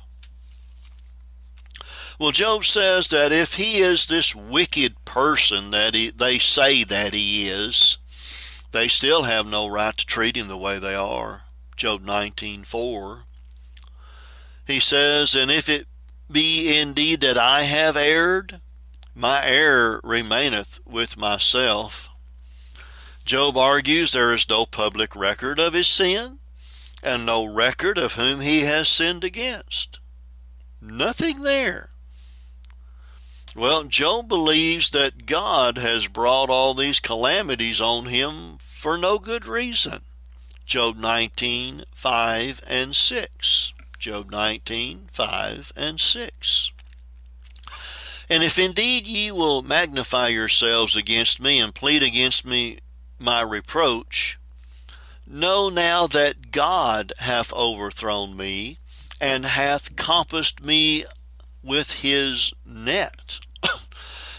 Well, 2.19 2.31
Job 2.31 2.65
says 2.65 3.09
that 3.09 3.33
if 3.33 3.55
he 3.55 3.79
is 3.79 4.07
this 4.07 4.35
wicked 4.35 5.05
person 5.05 5.73
that 5.73 5.95
he, 5.95 6.11
they 6.11 6.39
say 6.39 6.85
that 6.85 7.13
he 7.13 7.49
is, 7.49 7.99
they 8.71 8.87
still 8.87 9.25
have 9.25 9.47
no 9.47 9.67
right 9.67 9.97
to 9.97 10.07
treat 10.07 10.37
him 10.37 10.47
the 10.47 10.57
way 10.57 10.79
they 10.79 10.95
are. 10.95 11.43
Job 11.77 12.05
19:4. 12.05 13.25
He 14.67 14.79
says, 14.79 15.35
"And 15.35 15.51
if 15.51 15.69
it 15.69 15.89
be 16.31 16.79
indeed 16.79 17.21
that 17.23 17.37
I 17.37 17.65
have 17.65 17.97
erred, 17.97 18.61
my 19.15 19.45
error 19.45 20.01
remaineth 20.05 20.79
with 20.87 21.17
myself. 21.17 22.09
Job 23.25 23.57
argues 23.57 24.13
there 24.13 24.33
is 24.33 24.49
no 24.49 24.67
public 24.67 25.17
record 25.17 25.59
of 25.59 25.73
his 25.73 25.89
sin, 25.89 26.39
and 27.03 27.25
no 27.25 27.45
record 27.45 27.97
of 27.97 28.15
whom 28.15 28.41
he 28.41 28.61
has 28.61 28.89
sinned 28.89 29.25
against. 29.25 29.99
Nothing 30.81 31.43
there. 31.43 31.91
Well, 33.57 33.85
Job 33.85 34.29
believes 34.29 34.91
that 34.91 35.27
God 35.27 35.79
has 35.79 36.09
brought 36.09 36.51
all 36.51 36.75
these 36.75 37.01
calamities 37.01 37.81
on 37.81 38.07
him 38.07 38.59
for 38.59 38.99
no 38.99 39.19
good 39.19 39.47
reason. 39.47 40.01
Job 40.67 40.97
19, 40.97 41.85
5 41.95 42.61
and 42.67 42.97
6. 42.97 43.75
Job 43.99 44.31
19, 44.31 45.09
5 45.13 45.73
and 45.77 46.01
6. 46.01 46.73
And 48.29 48.43
if 48.43 48.59
indeed 48.59 49.07
ye 49.07 49.31
will 49.31 49.63
magnify 49.63 50.29
yourselves 50.29 50.97
against 50.97 51.41
me 51.41 51.61
and 51.61 51.75
plead 51.75 52.03
against 52.03 52.45
me 52.45 52.79
my 53.19 53.43
reproach, 53.43 54.39
know 55.27 55.69
now 55.69 56.07
that 56.07 56.51
God 56.51 57.13
hath 57.19 57.53
overthrown 57.53 58.37
me 58.37 58.79
and 59.21 59.45
hath 59.45 59.97
compassed 59.97 60.63
me 60.63 61.05
with 61.63 62.03
his 62.03 62.53
net. 62.67 63.41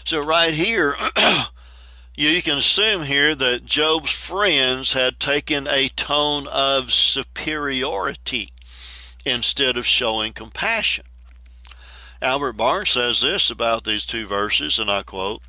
so, 0.04 0.22
right 0.22 0.54
here, 0.54 0.94
you 2.16 2.40
can 2.42 2.58
assume 2.58 3.02
here 3.02 3.34
that 3.34 3.64
Job's 3.64 4.12
friends 4.12 4.92
had 4.92 5.18
taken 5.18 5.66
a 5.66 5.88
tone 5.88 6.46
of 6.52 6.92
superiority 6.92 8.50
instead 9.24 9.76
of 9.76 9.86
showing 9.86 10.32
compassion. 10.32 11.04
Albert 12.22 12.54
Barnes 12.54 12.90
says 12.90 13.20
this 13.20 13.50
about 13.50 13.84
these 13.84 14.06
two 14.06 14.26
verses, 14.26 14.78
and 14.78 14.90
I 14.90 15.02
quote 15.02 15.42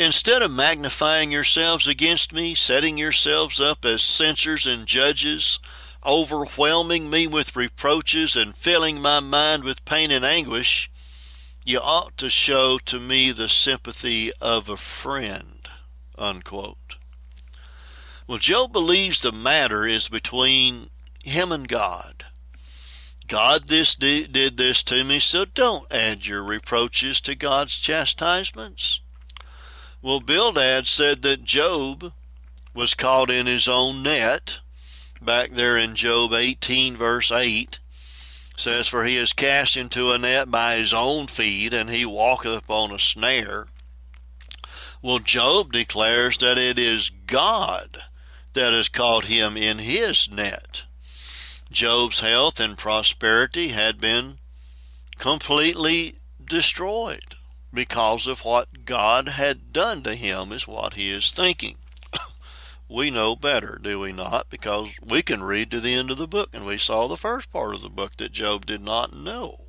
Instead 0.00 0.40
of 0.40 0.50
magnifying 0.50 1.30
yourselves 1.30 1.86
against 1.86 2.32
me, 2.32 2.54
setting 2.54 2.96
yourselves 2.96 3.60
up 3.60 3.84
as 3.84 4.02
censors 4.02 4.66
and 4.66 4.86
judges, 4.86 5.58
overwhelming 6.06 7.10
me 7.10 7.26
with 7.26 7.54
reproaches 7.54 8.34
and 8.34 8.56
filling 8.56 8.98
my 8.98 9.20
mind 9.20 9.62
with 9.62 9.84
pain 9.84 10.10
and 10.10 10.24
anguish, 10.24 10.90
you 11.66 11.78
ought 11.78 12.16
to 12.16 12.30
show 12.30 12.78
to 12.78 12.98
me 12.98 13.30
the 13.30 13.46
sympathy 13.46 14.32
of 14.40 14.70
a 14.70 14.78
friend. 14.78 15.68
Unquote. 16.16 16.96
Well, 18.26 18.38
Job 18.38 18.72
believes 18.72 19.20
the 19.20 19.32
matter 19.32 19.86
is 19.86 20.08
between 20.08 20.88
him 21.22 21.52
and 21.52 21.68
God. 21.68 22.24
God 23.28 23.66
this 23.66 23.94
did 23.94 24.32
this 24.32 24.82
to 24.84 25.04
me, 25.04 25.18
so 25.18 25.44
don't 25.44 25.92
add 25.92 26.26
your 26.26 26.42
reproaches 26.42 27.20
to 27.20 27.34
God's 27.34 27.78
chastisements. 27.78 29.02
Well, 30.02 30.20
Bildad 30.20 30.86
said 30.86 31.20
that 31.22 31.44
Job 31.44 32.14
was 32.72 32.94
caught 32.94 33.30
in 33.30 33.44
his 33.44 33.68
own 33.68 34.02
net, 34.02 34.60
back 35.20 35.50
there 35.50 35.76
in 35.76 35.94
Job 35.94 36.32
18, 36.32 36.96
verse 36.96 37.30
8. 37.30 37.78
says, 38.56 38.88
For 38.88 39.04
he 39.04 39.16
is 39.16 39.34
cast 39.34 39.76
into 39.76 40.10
a 40.10 40.16
net 40.16 40.50
by 40.50 40.76
his 40.76 40.94
own 40.94 41.26
feet, 41.26 41.74
and 41.74 41.90
he 41.90 42.06
walketh 42.06 42.56
upon 42.56 42.92
a 42.92 42.98
snare. 42.98 43.66
Well, 45.02 45.18
Job 45.18 45.70
declares 45.70 46.38
that 46.38 46.56
it 46.56 46.78
is 46.78 47.10
God 47.10 47.98
that 48.54 48.72
has 48.72 48.88
caught 48.88 49.24
him 49.24 49.54
in 49.54 49.80
his 49.80 50.30
net. 50.30 50.84
Job's 51.70 52.20
health 52.20 52.58
and 52.58 52.78
prosperity 52.78 53.68
had 53.68 54.00
been 54.00 54.38
completely 55.18 56.14
destroyed 56.42 57.36
because 57.72 58.26
of 58.26 58.44
what 58.44 58.84
God 58.84 59.28
had 59.28 59.72
done 59.72 60.02
to 60.02 60.14
him, 60.14 60.52
is 60.52 60.66
what 60.66 60.94
he 60.94 61.10
is 61.10 61.32
thinking. 61.32 61.76
we 62.88 63.10
know 63.10 63.36
better, 63.36 63.78
do 63.80 64.00
we 64.00 64.12
not? 64.12 64.50
Because 64.50 64.96
we 65.04 65.22
can 65.22 65.42
read 65.42 65.70
to 65.70 65.80
the 65.80 65.94
end 65.94 66.10
of 66.10 66.18
the 66.18 66.26
book, 66.26 66.50
and 66.52 66.66
we 66.66 66.78
saw 66.78 67.06
the 67.06 67.16
first 67.16 67.52
part 67.52 67.74
of 67.74 67.82
the 67.82 67.88
book 67.88 68.16
that 68.16 68.32
Job 68.32 68.66
did 68.66 68.82
not 68.82 69.14
know. 69.14 69.60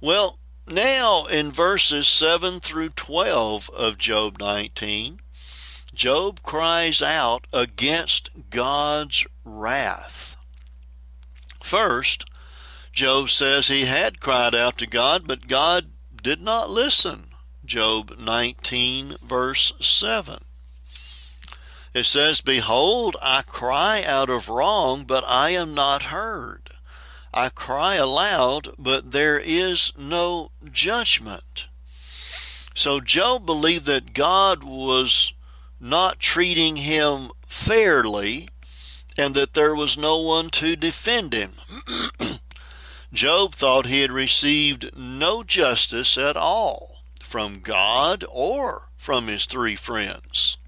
Well, 0.00 0.38
now 0.68 1.26
in 1.26 1.50
verses 1.50 2.06
7 2.08 2.60
through 2.60 2.90
12 2.90 3.70
of 3.70 3.98
Job 3.98 4.38
19, 4.38 5.20
Job 5.94 6.42
cries 6.42 7.00
out 7.00 7.46
against 7.52 8.50
God's 8.50 9.26
wrath. 9.44 10.36
First, 11.62 12.26
Job 12.92 13.30
says 13.30 13.68
he 13.68 13.86
had 13.86 14.20
cried 14.20 14.54
out 14.54 14.76
to 14.78 14.86
God, 14.86 15.26
but 15.26 15.48
God 15.48 15.90
did 16.26 16.42
not 16.42 16.68
listen. 16.68 17.28
Job 17.64 18.16
19, 18.18 19.14
verse 19.22 19.72
7. 19.78 20.38
It 21.94 22.04
says, 22.04 22.40
Behold, 22.40 23.16
I 23.22 23.42
cry 23.46 24.02
out 24.04 24.28
of 24.28 24.48
wrong, 24.48 25.04
but 25.04 25.22
I 25.24 25.50
am 25.50 25.72
not 25.72 26.10
heard. 26.10 26.70
I 27.32 27.48
cry 27.50 27.94
aloud, 27.94 28.70
but 28.76 29.12
there 29.12 29.38
is 29.38 29.92
no 29.96 30.50
judgment. 30.72 31.68
So 32.74 32.98
Job 32.98 33.46
believed 33.46 33.86
that 33.86 34.12
God 34.12 34.64
was 34.64 35.32
not 35.78 36.18
treating 36.18 36.74
him 36.74 37.30
fairly 37.46 38.48
and 39.16 39.32
that 39.36 39.54
there 39.54 39.76
was 39.76 39.96
no 39.96 40.18
one 40.18 40.50
to 40.50 40.74
defend 40.74 41.34
him. 41.34 41.52
Job 43.12 43.54
thought 43.54 43.86
he 43.86 44.00
had 44.00 44.12
received 44.12 44.96
no 44.96 45.42
justice 45.42 46.18
at 46.18 46.36
all 46.36 47.02
from 47.22 47.60
God 47.60 48.24
or 48.30 48.88
from 48.96 49.28
his 49.28 49.46
three 49.46 49.76
friends. 49.76 50.58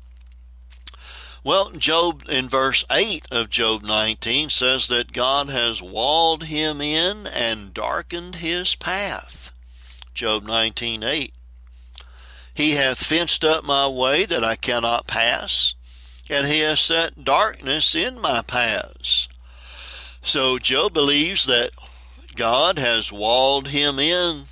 Well, 1.45 1.71
Job 1.71 2.25
in 2.29 2.49
verse 2.49 2.85
8 2.91 3.27
of 3.31 3.51
Job 3.51 3.83
19 3.83 4.51
says 4.51 4.89
that 4.89 5.13
God 5.13 5.49
has 5.51 5.83
walled 5.83 6.45
him 6.45 6.81
in 6.81 7.27
and 7.27 7.73
darkened 7.73 8.37
his 8.37 8.75
path. 8.75 9.53
Job 10.15 10.45
19:8 10.45 11.33
he 12.59 12.73
hath 12.73 12.99
fenced 12.99 13.45
up 13.45 13.63
my 13.63 13.87
way 13.87 14.25
that 14.25 14.43
I 14.43 14.57
cannot 14.57 15.07
pass, 15.07 15.77
and 16.29 16.49
he 16.49 16.59
has 16.59 16.81
set 16.81 17.25
darkness 17.25 17.95
in 17.95 18.21
my 18.21 18.43
paths. 18.43 19.29
So 20.23 20.59
Job 20.59 20.93
believes 20.93 21.47
that 21.47 21.71
God 22.39 22.79
has 22.79 23.11
walled 23.11 23.67
him 23.69 23.99
in 23.99 24.45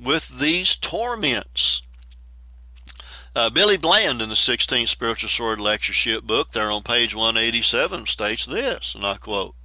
with 0.00 0.38
these 0.38 0.76
torments. 0.76 1.82
Uh, 3.34 3.50
Billy 3.50 3.76
Bland 3.76 4.22
in 4.22 4.28
the 4.28 4.36
16th 4.36 4.86
Spiritual 4.86 5.28
Sword 5.28 5.58
Lectureship 5.58 6.22
book, 6.22 6.52
there 6.52 6.70
on 6.70 6.84
page 6.84 7.16
187, 7.16 8.06
states 8.06 8.46
this, 8.46 8.94
and 8.94 9.04
I 9.04 9.16
quote 9.16 9.56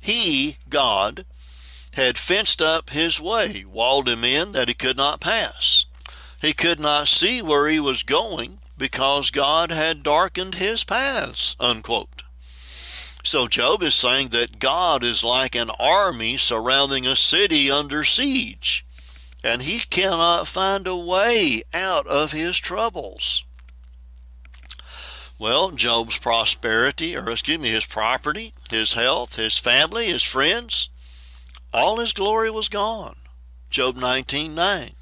He, 0.00 0.56
God, 0.68 1.24
had 1.92 2.18
fenced 2.18 2.60
up 2.60 2.90
his 2.90 3.20
way, 3.20 3.64
walled 3.64 4.08
him 4.08 4.24
in 4.24 4.50
that 4.50 4.66
he 4.66 4.74
could 4.74 4.96
not 4.96 5.20
pass. 5.20 5.86
He 6.42 6.52
could 6.52 6.80
not 6.80 7.06
see 7.06 7.40
where 7.40 7.68
he 7.68 7.78
was 7.78 8.02
going 8.02 8.58
because 8.76 9.30
God 9.30 9.70
had 9.70 10.02
darkened 10.02 10.56
his 10.56 10.82
paths. 10.82 11.54
Unquote. 11.60 12.23
So 13.24 13.48
Job 13.48 13.82
is 13.82 13.94
saying 13.94 14.28
that 14.28 14.58
God 14.58 15.02
is 15.02 15.24
like 15.24 15.54
an 15.54 15.70
army 15.80 16.36
surrounding 16.36 17.06
a 17.06 17.16
city 17.16 17.70
under 17.70 18.04
siege, 18.04 18.86
and 19.42 19.62
he 19.62 19.78
cannot 19.78 20.46
find 20.46 20.86
a 20.86 20.96
way 20.96 21.62
out 21.72 22.06
of 22.06 22.32
his 22.32 22.58
troubles. 22.58 23.42
Well, 25.38 25.70
Job's 25.70 26.18
prosperity, 26.18 27.16
or 27.16 27.30
excuse 27.30 27.58
me, 27.58 27.70
his 27.70 27.86
property, 27.86 28.52
his 28.70 28.92
health, 28.92 29.36
his 29.36 29.58
family, 29.58 30.06
his 30.06 30.22
friends, 30.22 30.90
all 31.72 31.98
his 31.98 32.12
glory 32.12 32.50
was 32.50 32.68
gone. 32.68 33.16
Job 33.70 33.96
19:9. 33.96 34.94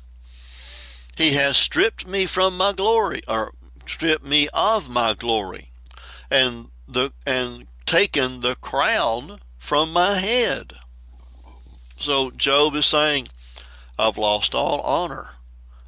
He 1.16 1.32
has 1.32 1.56
stripped 1.56 2.06
me 2.06 2.26
from 2.26 2.56
my 2.56 2.72
glory, 2.72 3.20
or 3.26 3.52
stripped 3.84 4.24
me 4.24 4.48
of 4.54 4.88
my 4.88 5.12
glory, 5.12 5.72
and 6.30 6.70
the 6.88 7.12
and 7.26 7.66
taken 7.92 8.40
the 8.40 8.56
crown 8.62 9.38
from 9.58 9.92
my 9.92 10.14
head. 10.14 10.72
So 11.96 12.30
Job 12.30 12.74
is 12.74 12.86
saying, 12.86 13.28
I've 13.98 14.16
lost 14.16 14.54
all 14.54 14.80
honor. 14.80 15.32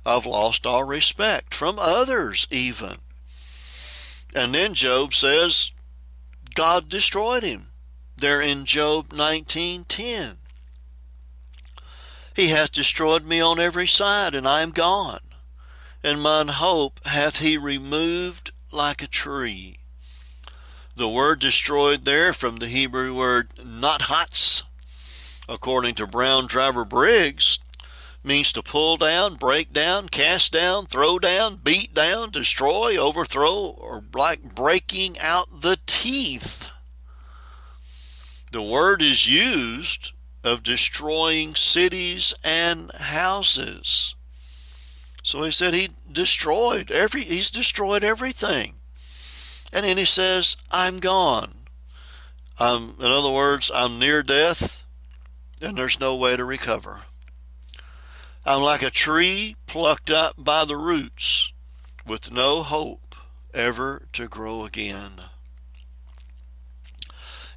I've 0.05 0.27
lost 0.27 0.67
all 0.67 0.85
respect 0.85 1.55
from 1.55 1.79
others 1.79 2.47
even. 2.51 2.97
And 4.35 4.55
then 4.55 4.75
Job 4.75 5.15
says 5.15 5.73
God 6.55 6.91
destroyed 6.91 7.43
him. 7.43 7.69
There 8.19 8.43
in 8.43 8.67
Job 8.67 9.09
19:10. 9.09 10.37
He 12.37 12.49
hath 12.49 12.71
destroyed 12.71 13.25
me 13.25 13.41
on 13.41 13.59
every 13.59 13.87
side, 13.87 14.35
and 14.35 14.47
I 14.47 14.61
am 14.61 14.73
gone. 14.73 15.21
And 16.03 16.21
mine 16.21 16.49
hope 16.49 17.01
hath 17.07 17.39
he 17.39 17.57
removed 17.57 18.51
like 18.71 19.01
a 19.01 19.07
tree. 19.07 19.79
The 20.97 21.09
word 21.09 21.41
destroyed 21.41 22.05
there 22.05 22.33
from 22.33 22.57
the 22.57 22.69
Hebrew 22.69 23.17
word 23.17 23.49
nahatz, 23.57 24.63
according 25.49 25.97
to 25.97 26.07
Brown 26.07 26.47
Driver 26.47 26.85
Briggs, 26.85 27.59
means 28.23 28.53
to 28.53 28.63
pull 28.63 28.97
down, 28.97 29.35
break 29.35 29.73
down, 29.73 30.09
cast 30.09 30.53
down, 30.53 30.87
throw 30.87 31.19
down, 31.19 31.57
beat 31.57 31.95
down, 31.95 32.31
destroy, 32.31 32.97
overthrow, 32.97 33.55
or 33.55 34.05
like 34.15 34.55
breaking 34.55 35.19
out 35.19 35.63
the 35.63 35.79
teeth. 35.87 36.71
The 38.53 38.63
word 38.63 39.03
is 39.03 39.29
used 39.29 40.13
of 40.45 40.63
destroying 40.63 41.57
cities 41.57 42.35
and 42.45 42.93
houses. 42.93 44.15
So 45.25 45.43
he 45.43 45.51
said 45.51 45.75
he 45.75 45.89
destroyed 46.11 46.93
every 46.93 47.25
he's 47.25 47.51
destroyed 47.51 48.05
everything. 48.05 48.77
And 49.75 49.85
then 49.85 49.99
he 49.99 50.07
says, 50.07 50.57
I'm 50.71 50.99
gone. 50.99 51.67
I'm 52.59 52.95
in 53.01 53.07
other 53.07 53.31
words, 53.31 53.71
I'm 53.75 53.99
near 53.99 54.23
death 54.23 54.85
and 55.65 55.77
there's 55.77 56.01
no 56.01 56.15
way 56.15 56.37
to 56.37 56.45
recover. 56.45 57.03
I'm 58.45 58.63
like 58.63 58.83
a 58.83 58.91
tree 58.91 59.57
plucked 59.67 60.11
up 60.11 60.35
by 60.37 60.65
the 60.65 60.77
roots 60.77 61.53
with 62.07 62.31
no 62.31 62.63
hope 62.63 63.15
ever 63.55 64.07
to 64.13 64.29
grow 64.29 64.65
again. 64.65 65.23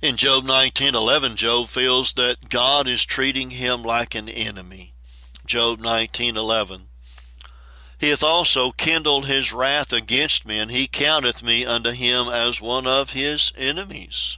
In 0.02 0.16
Job 0.16 0.46
19:11, 0.46 1.36
Job 1.36 1.68
feels 1.68 2.14
that 2.14 2.50
God 2.50 2.88
is 2.88 3.04
treating 3.04 3.52
him 3.52 3.84
like 3.84 4.16
an 4.16 4.30
enemy. 4.30 4.94
Job 5.46 5.80
19:11. 5.80 6.87
He 8.00 8.10
hath 8.10 8.24
also 8.24 8.72
kindled 8.72 9.26
his 9.26 9.52
wrath 9.52 9.92
against 9.92 10.46
me, 10.46 10.60
and 10.60 10.70
he 10.70 10.88
counteth 10.88 11.42
me 11.42 11.66
unto 11.66 11.92
him 11.92 12.28
as 12.28 12.62
one 12.62 12.86
of 12.86 13.12
his 13.12 13.52
enemies. 13.58 14.38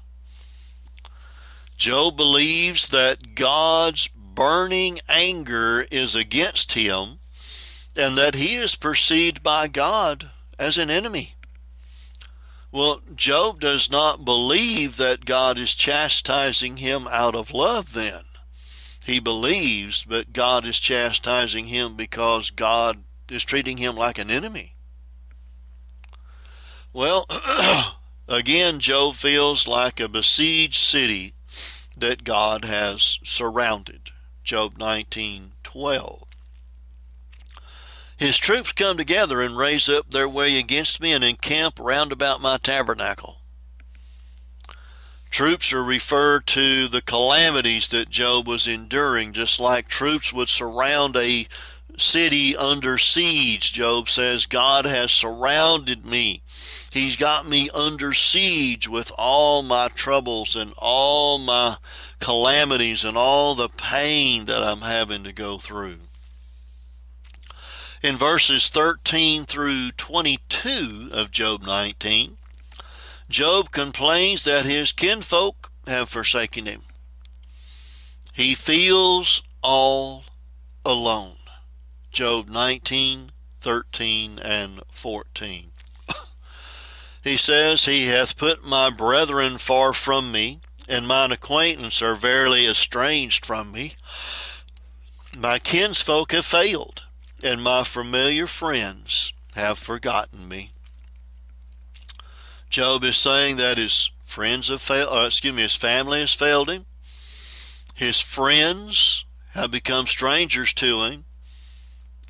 Job 1.78 2.16
believes 2.16 2.90
that 2.90 3.36
God's 3.36 4.08
burning 4.08 5.00
anger 5.10 5.86
is 5.92 6.16
against 6.16 6.74
him, 6.74 7.20
and 7.96 8.16
that 8.16 8.36
he 8.36 8.56
is 8.56 8.76
perceived 8.76 9.44
by 9.44 9.68
God 9.68 10.30
as 10.58 10.78
an 10.78 10.90
enemy. 10.90 11.36
Well, 12.72 13.02
Job 13.16 13.60
does 13.60 13.92
not 13.92 14.24
believe 14.24 14.98
that 14.98 15.26
God 15.26 15.58
is 15.58 15.74
chastising 15.74 16.78
him 16.78 17.08
out 17.10 17.36
of 17.36 17.54
love 17.54 17.94
then. 17.94 18.24
He 19.06 19.20
believes, 19.20 20.06
but 20.06 20.34
God 20.34 20.66
is 20.66 20.80
chastising 20.80 21.66
him 21.66 21.96
because 21.96 22.52
God 22.52 23.04
is 23.32 23.44
treating 23.44 23.78
him 23.78 23.96
like 23.96 24.18
an 24.18 24.30
enemy. 24.30 24.76
Well, 26.92 27.26
again, 28.28 28.80
Job 28.80 29.16
feels 29.16 29.68
like 29.68 30.00
a 30.00 30.10
besieged 30.10 30.76
city 30.76 31.34
that 31.96 32.24
God 32.24 32.66
has 32.66 33.20
surrounded. 33.24 34.12
Job 34.44 34.78
19:12. 34.80 36.24
His 38.18 38.38
troops 38.38 38.72
come 38.74 38.98
together 38.98 39.42
and 39.42 39.56
raise 39.56 39.88
up 39.88 40.10
their 40.10 40.28
way 40.28 40.58
against 40.58 41.00
me 41.00 41.14
and 41.14 41.24
encamp 41.24 41.80
round 41.80 42.12
about 42.12 42.42
my 42.42 42.58
tabernacle. 42.58 43.40
Troops 45.30 45.72
are 45.72 45.84
referred 45.84 46.48
to 46.48 46.88
the 46.88 47.02
calamities 47.02 47.88
that 47.90 48.10
Job 48.10 48.48
was 48.48 48.68
enduring, 48.68 49.32
just 49.32 49.60
like 49.60 49.88
troops 49.88 50.34
would 50.34 50.50
surround 50.50 51.16
a 51.16 51.48
city 51.98 52.56
under 52.56 52.98
siege. 52.98 53.74
Job 53.74 54.10
says, 54.10 54.46
God 54.46 54.86
has 54.86 55.12
surrounded 55.12 56.06
me. 56.06 56.42
He's 56.92 57.16
got 57.16 57.48
me 57.48 57.70
under 57.74 58.14
siege 58.14 58.88
with 58.88 59.12
all 59.18 59.62
my 59.62 59.90
troubles 59.90 60.56
and 60.56 60.74
all 60.78 61.38
my 61.38 61.78
calamities 62.20 63.04
and 63.04 63.18
all 63.18 63.56
the 63.56 63.70
pain 63.70 64.46
that 64.46 64.64
I'm 64.64 64.82
having 64.82 65.24
to 65.24 65.34
go 65.34 65.58
through. 65.58 65.98
In 68.02 68.16
verses 68.16 68.70
13 68.70 69.46
through 69.46 69.92
22 69.98 71.10
of 71.12 71.32
Job 71.32 71.64
19, 71.64 72.38
Job 73.30 73.72
complains 73.72 74.46
that 74.46 74.66
his 74.66 74.92
kinfolk 74.92 75.70
have 75.86 76.10
forsaken 76.10 76.66
him. 76.66 76.82
He 78.34 78.56
feels 78.56 79.44
all 79.62 80.24
alone. 80.86 81.34
Job 82.12 82.50
19, 82.50 83.32
13, 83.60 84.40
and 84.40 84.82
14. 84.92 85.72
he 87.24 87.38
says, 87.38 87.86
He 87.86 88.08
hath 88.08 88.38
put 88.38 88.66
my 88.66 88.90
brethren 88.90 89.58
far 89.58 89.94
from 89.94 90.32
me, 90.32 90.60
and 90.88 91.08
mine 91.08 91.32
acquaintance 91.32 92.02
are 92.02 92.16
verily 92.16 92.66
estranged 92.68 93.46
from 93.46 93.72
me. 93.72 93.94
My 95.38 95.60
kinsfolk 95.60 96.32
have 96.32 96.46
failed, 96.46 97.04
and 97.44 97.62
my 97.62 97.84
familiar 97.84 98.48
friends 98.48 99.34
have 99.56 99.78
forgotten 99.78 100.48
me. 100.48 100.72
Job 102.70 103.04
is 103.04 103.18
saying 103.18 103.58
that 103.58 103.78
his 103.78 104.12
friends 104.22 104.70
have 104.70 104.82
failed, 104.82 105.10
uh, 105.12 105.26
excuse 105.28 105.54
me, 105.54 105.64
his 105.64 105.76
family 105.76 106.20
has 106.20 106.34
failed 106.34 106.70
him. 106.70 106.86
His 107.96 108.20
friends 108.20 109.26
have 109.54 109.72
become 109.72 110.08
strangers 110.08 110.74
to 110.74 111.04
him. 111.04 111.26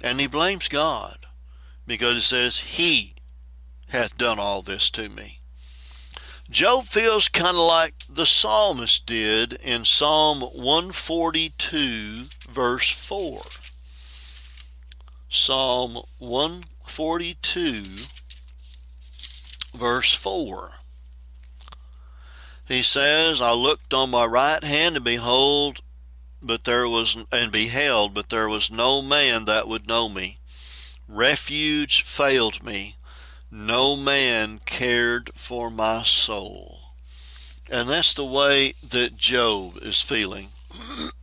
And 0.01 0.19
he 0.19 0.27
blames 0.27 0.67
God 0.67 1.25
because 1.85 2.17
it 2.17 2.21
says, 2.21 2.57
He 2.59 3.15
hath 3.89 4.17
done 4.17 4.39
all 4.39 4.61
this 4.61 4.89
to 4.91 5.09
me. 5.09 5.39
Job 6.49 6.85
feels 6.85 7.27
kind 7.27 7.55
of 7.55 7.67
like 7.67 7.93
the 8.09 8.25
psalmist 8.25 9.05
did 9.05 9.53
in 9.53 9.85
Psalm 9.85 10.41
142, 10.41 12.23
verse 12.49 12.89
4. 12.89 13.41
Psalm 15.29 15.99
142, 16.17 17.83
verse 19.77 20.13
4. 20.13 20.71
He 22.67 22.81
says, 22.81 23.41
I 23.41 23.51
looked 23.51 23.93
on 23.93 24.09
my 24.09 24.25
right 24.25 24.63
hand, 24.63 24.95
and 24.95 25.05
behold, 25.05 25.81
but 26.41 26.63
there 26.63 26.87
was 26.87 27.17
and 27.31 27.51
beheld, 27.51 28.13
but 28.13 28.29
there 28.29 28.49
was 28.49 28.71
no 28.71 29.01
man 29.01 29.45
that 29.45 29.67
would 29.67 29.87
know 29.87 30.09
me. 30.09 30.39
Refuge 31.07 32.03
failed 32.03 32.63
me. 32.63 32.95
No 33.51 33.95
man 33.95 34.59
cared 34.65 35.31
for 35.35 35.71
my 35.71 36.03
soul. 36.03 36.79
And 37.71 37.89
that's 37.89 38.13
the 38.13 38.25
way 38.25 38.73
that 38.87 39.17
Job 39.17 39.77
is 39.81 40.01
feeling. 40.01 40.49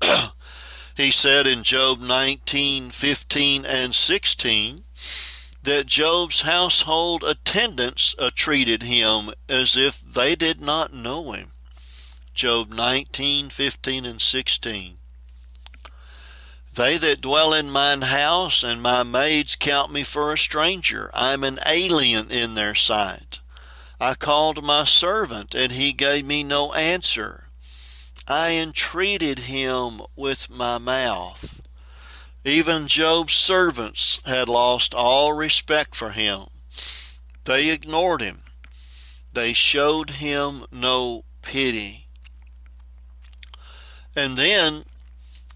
he 0.97 1.11
said 1.11 1.47
in 1.47 1.63
Job 1.63 2.01
19, 2.01 2.91
15, 2.91 3.65
and 3.65 3.95
16 3.95 4.85
that 5.63 5.87
Job's 5.87 6.43
household 6.43 7.25
attendants 7.25 8.15
treated 8.35 8.85
him 8.85 9.31
as 9.49 9.77
if 9.77 10.01
they 10.01 10.37
did 10.37 10.61
not 10.61 10.93
know 10.93 11.33
him. 11.33 11.53
Job 12.35 12.73
19, 12.73 13.51
15, 13.51 14.05
and 14.05 14.21
16. 14.21 14.99
They 16.77 16.99
that 16.99 17.23
dwell 17.23 17.55
in 17.55 17.71
mine 17.71 18.03
house 18.03 18.63
and 18.63 18.83
my 18.83 19.03
maids 19.03 19.57
count 19.57 19.91
me 19.91 20.03
for 20.03 20.31
a 20.31 20.37
stranger. 20.39 21.11
I 21.15 21.33
am 21.33 21.43
an 21.43 21.59
alien 21.65 22.31
in 22.31 22.53
their 22.53 22.75
sight. 22.75 23.41
I 23.99 24.13
called 24.13 24.63
my 24.63 24.85
servant, 24.85 25.55
and 25.55 25.73
he 25.73 25.95
gave 25.95 26.27
me 26.27 26.45
no 26.45 26.75
answer. 26.75 27.49
I 28.29 28.51
entreated 28.51 29.41
him 29.41 30.03
with 30.17 30.51
my 30.51 30.77
mouth. 30.77 31.63
Even 32.45 32.89
Job's 32.89 33.33
servants 33.33 34.21
had 34.27 34.47
lost 34.47 34.95
all 34.95 35.33
respect 35.33 35.95
for 35.95 36.11
him. 36.11 36.49
They 37.45 37.71
ignored 37.71 38.21
him. 38.21 38.43
They 39.33 39.55
showed 39.55 40.11
him 40.11 40.67
no 40.71 41.25
pity. 41.41 42.07
And 44.15 44.37
then 44.37 44.85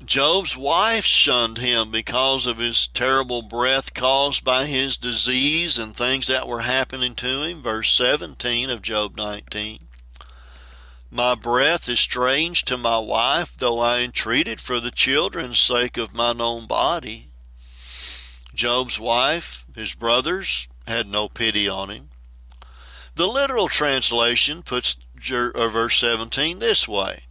Job's 0.04 0.56
wife 0.56 1.04
shunned 1.04 1.58
him 1.58 1.90
because 1.90 2.46
of 2.46 2.56
his 2.56 2.86
terrible 2.86 3.42
breath 3.42 3.92
caused 3.92 4.42
by 4.42 4.64
his 4.64 4.96
disease 4.96 5.78
and 5.78 5.94
things 5.94 6.26
that 6.26 6.48
were 6.48 6.62
happening 6.62 7.14
to 7.16 7.42
him. 7.42 7.60
Verse 7.60 7.92
17 7.92 8.70
of 8.70 8.80
Job 8.80 9.16
19. 9.16 9.80
My 11.10 11.34
breath 11.34 11.88
is 11.88 12.00
strange 12.00 12.64
to 12.64 12.78
my 12.78 12.98
wife, 12.98 13.56
though 13.56 13.78
I 13.78 14.00
entreated 14.00 14.60
for 14.60 14.80
the 14.80 14.90
children's 14.90 15.58
sake 15.58 15.98
of 15.98 16.14
mine 16.14 16.40
own 16.40 16.66
body. 16.66 17.28
Job's 18.54 18.98
wife, 18.98 19.66
his 19.74 19.94
brothers, 19.94 20.68
had 20.86 21.08
no 21.08 21.28
pity 21.28 21.68
on 21.68 21.90
him. 21.90 22.08
The 23.16 23.26
literal 23.26 23.68
translation 23.68 24.62
puts 24.62 24.96
uh, 25.30 25.68
verse 25.68 25.98
17 25.98 26.58
this 26.58 26.88
way 26.88 27.24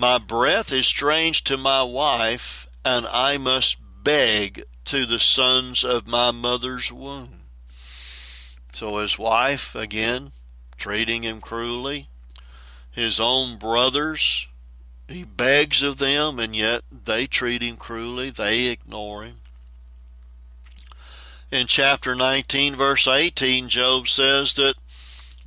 my 0.00 0.16
breath 0.16 0.72
is 0.72 0.86
strange 0.86 1.44
to 1.44 1.58
my 1.58 1.82
wife, 1.82 2.66
and 2.86 3.06
I 3.06 3.36
must 3.36 3.78
beg 4.02 4.64
to 4.86 5.04
the 5.04 5.18
sons 5.18 5.84
of 5.84 6.06
my 6.06 6.30
mother's 6.30 6.90
womb. 6.90 7.42
So 8.72 8.96
his 8.96 9.18
wife, 9.18 9.74
again, 9.74 10.32
treating 10.78 11.22
him 11.22 11.42
cruelly. 11.42 12.08
His 12.90 13.20
own 13.20 13.58
brothers, 13.58 14.48
he 15.06 15.22
begs 15.22 15.82
of 15.82 15.98
them, 15.98 16.38
and 16.38 16.56
yet 16.56 16.80
they 16.90 17.26
treat 17.26 17.60
him 17.60 17.76
cruelly. 17.76 18.30
They 18.30 18.68
ignore 18.68 19.24
him. 19.24 19.40
In 21.50 21.66
chapter 21.66 22.14
19, 22.14 22.74
verse 22.74 23.06
18, 23.06 23.68
Job 23.68 24.08
says 24.08 24.54
that 24.54 24.76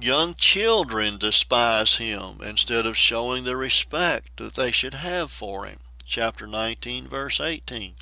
Young 0.04 0.34
children 0.34 1.18
despise 1.18 1.95
him 1.95 2.41
instead 2.43 2.86
of 2.86 2.97
showing 2.97 3.45
the 3.45 3.56
respect 3.56 4.36
that 4.36 4.56
they 4.56 4.70
should 4.70 4.95
have 4.95 5.32
for 5.32 5.66
him. 5.66 5.80
Chapter 6.06 6.45
19, 6.45 7.08
verse 7.08 7.39
18. 7.39 7.93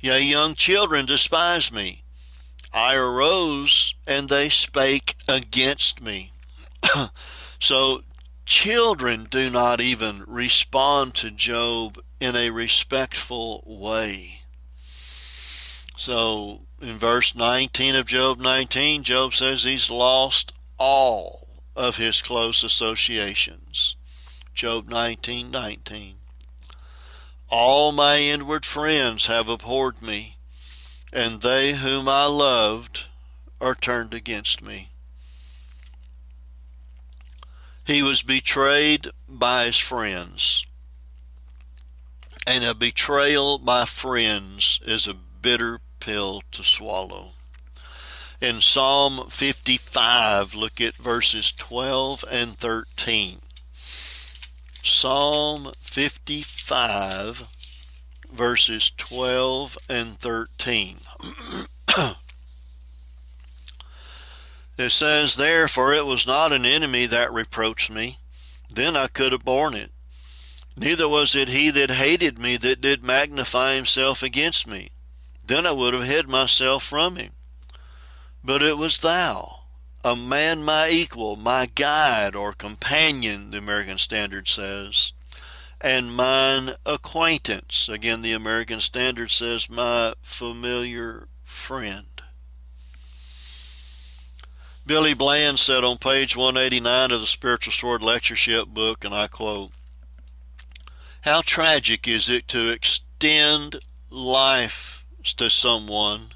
Yea, 0.00 0.20
young 0.20 0.54
children 0.54 1.06
despise 1.06 1.70
me. 1.70 2.02
I 2.72 2.96
arose, 2.96 3.94
and 4.04 4.28
they 4.28 4.48
spake 4.48 5.14
against 5.28 6.02
me. 6.02 6.32
so, 7.60 8.02
children 8.44 9.28
do 9.30 9.48
not 9.48 9.80
even 9.80 10.24
respond 10.26 11.14
to 11.14 11.30
Job 11.30 12.00
in 12.18 12.34
a 12.34 12.50
respectful 12.50 13.62
way. 13.64 14.40
So, 15.96 16.62
in 16.82 16.98
verse 16.98 17.36
19 17.36 17.94
of 17.94 18.06
Job 18.06 18.40
19, 18.40 19.04
Job 19.04 19.34
says 19.34 19.62
he's 19.62 19.88
lost 19.88 20.52
all 20.80 21.46
of 21.76 21.98
his 21.98 22.22
close 22.22 22.64
associations. 22.64 23.96
Job 24.54 24.88
19:19. 24.88 25.50
19. 25.50 26.16
All 27.50 27.92
my 27.92 28.16
inward 28.18 28.64
friends 28.64 29.26
have 29.26 29.48
abhorred 29.48 30.00
me, 30.00 30.38
and 31.12 31.42
they 31.42 31.74
whom 31.74 32.08
I 32.08 32.24
loved 32.24 33.06
are 33.60 33.74
turned 33.74 34.14
against 34.14 34.62
me. 34.62 34.88
He 37.84 38.02
was 38.02 38.22
betrayed 38.22 39.10
by 39.28 39.66
his 39.66 39.78
friends. 39.78 40.64
And 42.46 42.64
a 42.64 42.74
betrayal 42.74 43.58
by 43.58 43.84
friends 43.84 44.80
is 44.84 45.06
a 45.06 45.14
bitter 45.14 45.80
pill 45.98 46.42
to 46.52 46.64
swallow 46.64 47.34
in 48.40 48.60
Psalm 48.60 49.26
55. 49.28 50.54
Look 50.54 50.80
at 50.80 50.94
verses 50.94 51.52
12 51.52 52.24
and 52.30 52.56
13. 52.56 53.40
Psalm 54.82 55.72
55, 55.80 57.48
verses 58.32 58.90
12 58.96 59.76
and 59.90 60.16
13. 60.18 60.96
it 64.78 64.90
says, 64.90 65.36
Therefore 65.36 65.92
it 65.92 66.06
was 66.06 66.26
not 66.26 66.52
an 66.52 66.64
enemy 66.64 67.04
that 67.06 67.32
reproached 67.32 67.90
me, 67.90 68.18
then 68.74 68.96
I 68.96 69.08
could 69.08 69.32
have 69.32 69.44
borne 69.44 69.74
it. 69.74 69.90
Neither 70.76 71.08
was 71.08 71.34
it 71.34 71.50
he 71.50 71.68
that 71.70 71.90
hated 71.90 72.38
me 72.38 72.56
that 72.56 72.80
did 72.80 73.04
magnify 73.04 73.74
himself 73.74 74.22
against 74.22 74.66
me. 74.66 74.92
Then 75.44 75.66
I 75.66 75.72
would 75.72 75.92
have 75.92 76.04
hid 76.04 76.26
myself 76.26 76.82
from 76.84 77.16
him. 77.16 77.32
But 78.42 78.62
it 78.62 78.78
was 78.78 79.00
thou, 79.00 79.60
a 80.02 80.16
man 80.16 80.64
my 80.64 80.88
equal, 80.88 81.36
my 81.36 81.66
guide 81.66 82.34
or 82.34 82.52
companion, 82.52 83.50
the 83.50 83.58
American 83.58 83.98
Standard 83.98 84.48
says, 84.48 85.12
and 85.80 86.14
mine 86.14 86.74
acquaintance. 86.86 87.88
Again, 87.88 88.22
the 88.22 88.32
American 88.32 88.80
Standard 88.80 89.30
says, 89.30 89.68
my 89.68 90.14
familiar 90.22 91.28
friend. 91.42 92.06
Billy 94.86 95.14
Bland 95.14 95.60
said 95.60 95.84
on 95.84 95.98
page 95.98 96.34
189 96.34 97.12
of 97.12 97.20
the 97.20 97.26
Spiritual 97.26 97.72
Sword 97.72 98.02
Lectureship 98.02 98.68
book, 98.68 99.04
and 99.04 99.14
I 99.14 99.26
quote, 99.26 99.70
How 101.20 101.42
tragic 101.42 102.08
is 102.08 102.28
it 102.28 102.48
to 102.48 102.70
extend 102.70 103.76
life 104.08 105.04
to 105.36 105.50
someone 105.50 106.30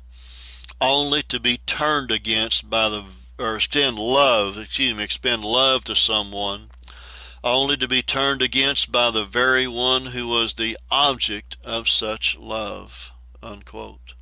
only 0.84 1.22
to 1.22 1.40
be 1.40 1.58
turned 1.66 2.10
against 2.10 2.68
by 2.68 2.88
the 2.88 3.04
or 3.38 3.56
extend 3.56 3.98
love, 3.98 4.58
excuse 4.58 4.94
me, 4.94 5.02
expend 5.02 5.44
love 5.44 5.84
to 5.84 5.96
someone 5.96 6.70
only 7.44 7.76
to 7.76 7.86
be 7.86 8.00
turned 8.00 8.40
against 8.40 8.90
by 8.90 9.10
the 9.10 9.24
very 9.24 9.68
one 9.68 10.06
who 10.06 10.26
was 10.26 10.54
the 10.54 10.78
object 10.90 11.58
of 11.62 11.88
such 11.88 12.38
love. 12.38 13.12
Unquote. 13.42 14.14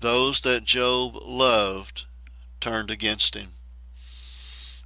Those 0.00 0.40
that 0.40 0.64
Job 0.64 1.14
loved 1.24 2.06
turned 2.60 2.90
against 2.90 3.36
him. 3.36 3.52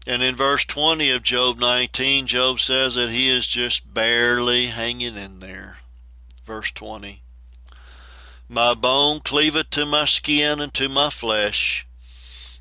And 0.06 0.22
in 0.22 0.34
verse 0.36 0.66
20 0.66 1.10
of 1.10 1.22
Job 1.22 1.58
19, 1.58 2.26
Job 2.26 2.60
says 2.60 2.94
that 2.96 3.08
he 3.08 3.30
is 3.30 3.46
just 3.46 3.94
barely 3.94 4.66
hanging 4.66 5.16
in 5.16 5.40
there. 5.40 5.78
Verse 6.44 6.70
20 6.72 7.23
My 8.48 8.74
bone 8.74 9.20
cleaveth 9.20 9.70
to 9.70 9.86
my 9.86 10.04
skin 10.04 10.60
and 10.60 10.72
to 10.74 10.88
my 10.88 11.08
flesh, 11.08 11.86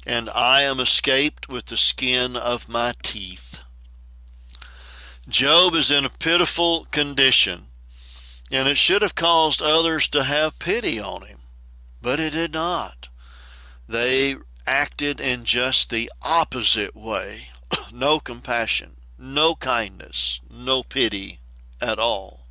and 0.07 0.29
I 0.29 0.61
am 0.61 0.79
escaped 0.79 1.49
with 1.49 1.65
the 1.65 1.77
skin 1.77 2.37
of 2.37 2.69
my 2.69 2.93
teeth. 3.03 3.59
Job 5.27 5.73
is 5.73 5.91
in 5.91 6.05
a 6.05 6.09
pitiful 6.09 6.85
condition, 6.91 7.67
and 8.49 8.67
it 8.67 8.77
should 8.77 9.01
have 9.01 9.15
caused 9.15 9.61
others 9.61 10.07
to 10.09 10.23
have 10.23 10.57
pity 10.57 10.99
on 10.99 11.23
him, 11.23 11.39
but 12.01 12.19
it 12.19 12.31
did 12.31 12.53
not. 12.53 13.09
They 13.87 14.35
acted 14.65 15.19
in 15.19 15.43
just 15.43 15.89
the 15.89 16.09
opposite 16.21 16.95
way 16.95 17.49
no 17.93 18.19
compassion, 18.19 18.95
no 19.17 19.55
kindness, 19.55 20.39
no 20.49 20.83
pity 20.83 21.39
at 21.81 21.99
all. 21.99 22.42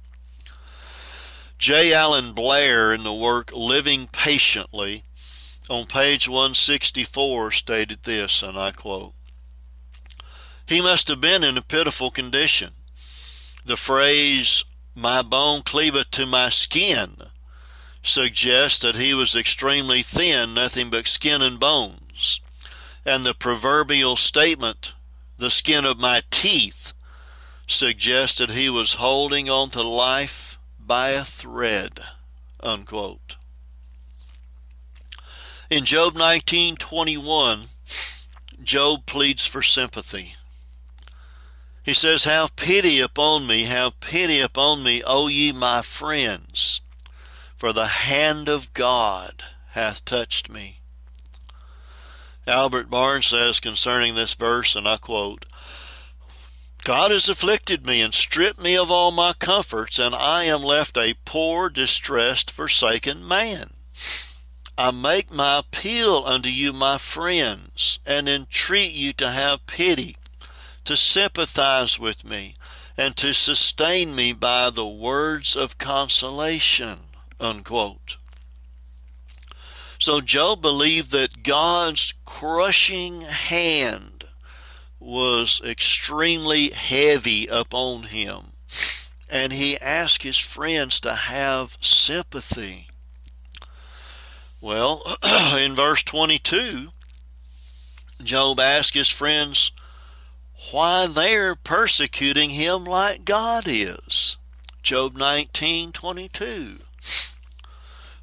J. 1.63 1.93
Allen 1.93 2.33
Blair, 2.33 2.93
in 2.93 3.05
the 3.05 3.15
work 3.15 3.53
Living 3.55 4.09
Patiently, 4.09 5.05
on 5.71 5.87
page 5.87 6.29
164, 6.29 7.53
stated 7.53 8.03
this, 8.03 8.43
and 8.43 8.59
I 8.59 8.73
quote 8.73 9.13
He 10.67 10.81
must 10.81 11.07
have 11.07 11.21
been 11.21 11.45
in 11.45 11.57
a 11.57 11.63
pitiful 11.63 12.11
condition. 12.11 12.71
The 13.65 13.77
phrase, 13.77 14.65
my 14.97 15.23
bone 15.23 15.63
cleaveth 15.63 16.11
to 16.11 16.27
my 16.27 16.49
skin, 16.49 17.19
suggests 18.03 18.81
that 18.81 18.97
he 18.97 19.15
was 19.15 19.37
extremely 19.37 20.03
thin, 20.03 20.55
nothing 20.55 20.91
but 20.91 21.07
skin 21.07 21.43
and 21.43 21.61
bones. 21.61 22.41
And 23.07 23.23
the 23.23 23.35
proverbial 23.35 24.17
statement, 24.17 24.95
the 25.39 25.49
skin 25.49 25.85
of 25.85 26.01
my 26.01 26.23
teeth, 26.33 26.93
suggests 27.69 28.39
that 28.39 28.51
he 28.51 28.69
was 28.69 28.95
holding 28.95 29.49
on 29.49 29.71
to 29.71 29.83
life 29.83 30.52
by 30.93 31.13
a 31.13 31.25
thread. 31.25 32.01
Unquote. 32.63 33.37
In 35.71 35.87
Job 35.87 36.13
19:21, 36.13 37.71
Job 38.63 39.07
pleads 39.07 39.47
for 39.47 39.63
sympathy. 39.63 40.37
He 41.83 41.95
says, 41.95 42.25
Have 42.25 42.57
pity 42.57 43.01
upon 43.01 43.47
me, 43.47 43.63
have 43.63 44.01
pity 44.01 44.39
upon 44.39 44.83
me, 44.83 45.03
O 45.07 45.29
ye 45.29 45.51
my 45.51 45.81
friends, 45.81 46.83
for 47.57 47.73
the 47.73 47.87
hand 47.87 48.51
of 48.51 48.75
God 48.75 49.43
hath 49.71 50.05
touched 50.05 50.51
me. 50.51 50.81
Albert 52.47 52.91
Barnes 52.91 53.29
says 53.29 53.61
concerning 53.61 54.15
this 54.15 54.35
verse, 54.35 54.77
and 54.77 54.87
I 54.87 54.99
quote, 54.99 55.47
God 56.85 57.13
has 57.13 57.29
afflicted 57.29 57.87
me 57.87 58.01
and 58.01 58.13
stripped 58.13 58.61
me 58.61 58.77
of 58.77 58.91
all 58.91 59.13
my 59.13 59.35
comforts, 59.35 60.01
and 60.01 60.17
I 60.17 60.45
am 60.45 60.63
left 60.63 60.99
a 60.99 61.15
poor, 61.25 61.71
distressed, 61.71 62.51
forsaken 62.51 63.27
man. 63.27 63.75
I 64.77 64.91
make 64.91 65.31
my 65.31 65.61
appeal 65.61 66.25
unto 66.27 66.49
you, 66.49 66.73
my 66.73 66.99
friends, 66.99 68.01
and 68.05 68.29
entreat 68.29 68.93
you 68.93 69.13
to 69.15 69.31
have 69.31 69.67
pity, 69.69 70.17
to 70.85 70.97
sympathize 70.97 72.01
with 72.01 72.25
me, 72.25 72.57
and 72.97 73.17
to 73.17 73.33
sustain 73.33 74.17
me 74.17 74.33
by 74.33 74.69
the 74.69 74.87
words 74.87 75.55
of 75.55 75.79
consolation. 75.79 76.99
Unquote. 77.39 78.17
So 80.01 80.21
Job 80.21 80.61
believed 80.61 81.13
that 81.13 81.45
God's 81.45 82.13
crushing 82.25 83.21
hand 83.21 84.12
was 85.03 85.61
extremely 85.65 86.71
heavy 86.71 87.47
upon 87.47 88.05
him, 88.05 88.53
and 89.29 89.53
he 89.53 89.79
asked 89.79 90.23
his 90.23 90.39
friends 90.39 91.01
to 91.01 91.15
have 91.15 91.77
sympathy. 91.81 92.89
Well, 94.61 95.03
in 95.57 95.75
verse 95.75 96.03
22, 96.03 96.93
Job 98.23 98.61
asked 98.61 98.95
his 98.95 99.09
friends 99.09 99.73
why 100.71 101.07
they're 101.07 101.57
persecuting 101.57 102.51
him 102.51 102.85
like 102.85 103.25
God 103.25 103.65
is. 103.67 104.37
Job 104.83 105.15
19:22. 105.15 106.83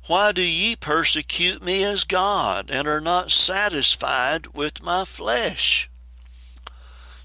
Why 0.07 0.31
do 0.31 0.41
ye 0.41 0.75
persecute 0.75 1.61
me 1.61 1.83
as 1.83 2.03
God 2.03 2.71
and 2.71 2.87
are 2.87 3.01
not 3.01 3.31
satisfied 3.31 4.47
with 4.47 4.81
my 4.81 5.05
flesh? 5.05 5.89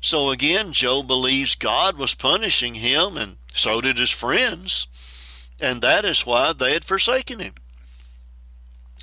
So 0.04 0.28
again, 0.28 0.74
Job 0.74 1.06
believes 1.06 1.54
God 1.54 1.96
was 1.96 2.14
punishing 2.14 2.74
him, 2.74 3.16
and 3.16 3.38
so 3.54 3.80
did 3.80 3.96
his 3.96 4.10
friends, 4.10 4.86
and 5.58 5.80
that 5.80 6.04
is 6.04 6.26
why 6.26 6.52
they 6.52 6.74
had 6.74 6.84
forsaken 6.84 7.38
him. 7.38 7.54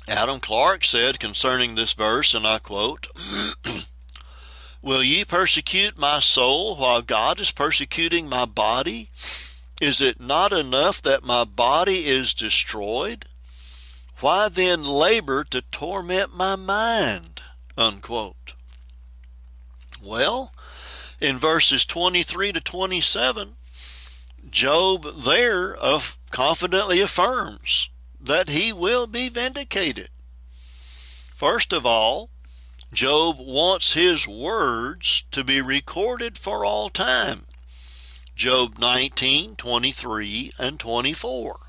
Adam 0.06 0.38
Clarke 0.38 0.84
said 0.84 1.18
concerning 1.18 1.74
this 1.74 1.92
verse, 1.92 2.34
and 2.34 2.46
I 2.46 2.60
quote, 2.60 3.08
Will 4.80 5.02
ye 5.02 5.24
persecute 5.24 5.98
my 5.98 6.20
soul 6.20 6.76
while 6.76 7.02
God 7.02 7.40
is 7.40 7.50
persecuting 7.50 8.28
my 8.28 8.44
body? 8.44 9.10
Is 9.80 10.00
it 10.00 10.20
not 10.20 10.52
enough 10.52 11.02
that 11.02 11.24
my 11.24 11.42
body 11.42 12.06
is 12.06 12.32
destroyed? 12.32 13.24
Why 14.20 14.48
then 14.48 14.84
labor 14.84 15.42
to 15.50 15.62
torment 15.62 16.32
my 16.32 16.54
mind? 16.54 17.42
Unquote. 17.76 18.54
Well, 20.00 20.52
in 21.22 21.38
verses 21.38 21.84
23 21.84 22.52
to 22.52 22.60
27, 22.60 23.54
Job 24.50 25.06
there 25.16 25.76
confidently 26.30 27.00
affirms 27.00 27.88
that 28.20 28.48
he 28.48 28.72
will 28.72 29.06
be 29.06 29.28
vindicated. 29.28 30.08
First 31.34 31.72
of 31.72 31.86
all, 31.86 32.28
Job 32.92 33.36
wants 33.38 33.94
his 33.94 34.28
words 34.28 35.24
to 35.30 35.44
be 35.44 35.62
recorded 35.62 36.36
for 36.36 36.64
all 36.64 36.90
time. 36.90 37.46
Job 38.34 38.78
19, 38.78 39.56
23, 39.56 40.52
and 40.58 40.78
24. 40.78 41.60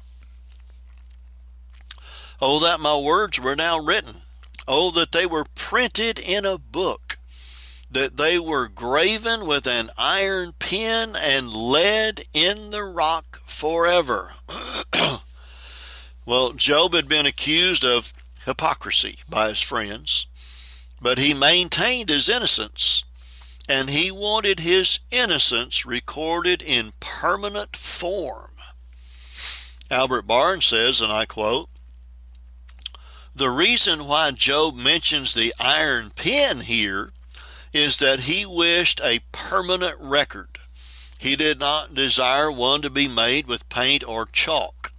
Oh, 2.42 2.60
that 2.60 2.80
my 2.80 2.98
words 2.98 3.40
were 3.40 3.56
now 3.56 3.80
written. 3.80 4.24
Oh, 4.68 4.92
that 4.92 5.12
they 5.12 5.26
were 5.26 5.46
printed 5.56 6.20
in 6.20 6.46
a 6.46 6.58
book, 6.58 7.18
that 7.94 8.18
they 8.18 8.40
were 8.40 8.68
graven 8.68 9.46
with 9.48 9.68
an 9.68 9.90
iron 9.98 10.54
pen 10.60 11.16
and 11.16 11.50
lead 11.52 12.26
in 12.34 12.72
the 12.72 12.84
rock 12.84 13.42
forever. 13.46 14.34
Well, 16.26 16.54
Job 16.54 16.94
had 16.94 17.10
been 17.10 17.26
accused 17.26 17.84
of 17.84 18.14
hypocrisy 18.46 19.20
by 19.30 19.50
his 19.50 19.62
friends, 19.62 20.28
but 21.02 21.18
he 21.18 21.34
maintained 21.34 22.08
his 22.08 22.30
innocence, 22.30 23.04
and 23.68 23.90
he 23.90 24.10
wanted 24.10 24.62
his 24.62 25.00
innocence 25.12 25.86
recorded 25.86 26.62
in 26.62 26.94
permanent 27.02 27.76
form. 27.76 28.52
Albert 29.92 30.26
Barnes 30.26 30.66
says, 30.66 31.02
and 31.02 31.12
I 31.12 31.26
quote, 31.26 31.70
The 33.36 33.50
reason 33.50 34.08
why 34.08 34.32
Job 34.32 34.76
mentions 34.76 35.34
the 35.34 35.54
iron 35.60 36.12
pen 36.16 36.62
here 36.62 37.12
is 37.74 37.98
that 37.98 38.22
he 38.22 38.46
wished 38.46 39.02
a 39.04 39.20
permanent 39.32 39.98
record. 40.00 40.60
He 41.18 41.36
did 41.36 41.60
not 41.60 41.94
desire 41.94 42.52
one 42.52 42.82
to 42.82 42.90
be 42.90 43.08
made 43.08 43.48
with 43.48 43.68
paint 43.70 44.08
or 44.08 44.26
chalk 44.26 44.94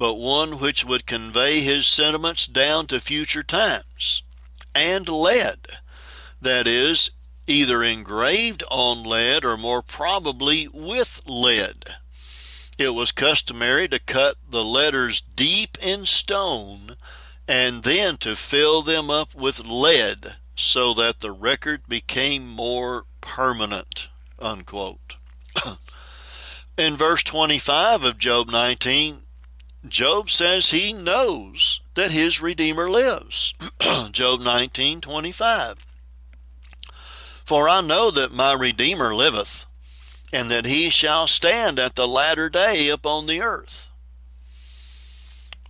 but 0.00 0.14
one 0.14 0.58
which 0.58 0.82
would 0.82 1.04
convey 1.04 1.60
his 1.60 1.86
sentiments 1.86 2.46
down 2.46 2.86
to 2.86 2.98
future 2.98 3.42
times. 3.42 4.22
And 4.74 5.06
lead. 5.06 5.66
that 6.40 6.66
is, 6.66 7.10
either 7.46 7.82
engraved 7.82 8.64
on 8.70 9.02
lead 9.02 9.44
or 9.44 9.58
more 9.58 9.82
probably 9.82 10.66
with 10.68 11.20
lead. 11.26 11.84
It 12.78 12.94
was 12.94 13.12
customary 13.12 13.88
to 13.88 13.98
cut 13.98 14.36
the 14.48 14.64
letters 14.64 15.20
deep 15.20 15.76
in 15.82 16.06
stone 16.06 16.96
and 17.46 17.82
then 17.82 18.16
to 18.18 18.36
fill 18.36 18.80
them 18.80 19.10
up 19.10 19.34
with 19.34 19.66
lead 19.66 20.36
so 20.62 20.94
that 20.94 21.20
the 21.20 21.32
record 21.32 21.82
became 21.88 22.46
more 22.46 23.04
permanent. 23.20 24.08
Unquote. 24.38 25.16
in 26.78 26.96
verse 26.96 27.22
25 27.22 28.04
of 28.04 28.18
Job 28.18 28.50
19, 28.50 29.22
Job 29.88 30.28
says 30.28 30.70
he 30.70 30.92
knows 30.92 31.80
that 31.94 32.10
his 32.10 32.40
Redeemer 32.40 32.90
lives. 32.90 33.54
Job 34.10 34.40
19:25. 34.40 35.76
For 37.44 37.68
I 37.68 37.80
know 37.80 38.10
that 38.10 38.32
my 38.32 38.52
Redeemer 38.52 39.14
liveth, 39.14 39.66
and 40.32 40.50
that 40.50 40.66
he 40.66 40.90
shall 40.90 41.26
stand 41.26 41.78
at 41.78 41.96
the 41.96 42.06
latter 42.06 42.48
day 42.50 42.88
upon 42.88 43.26
the 43.26 43.40
earth. 43.40 43.88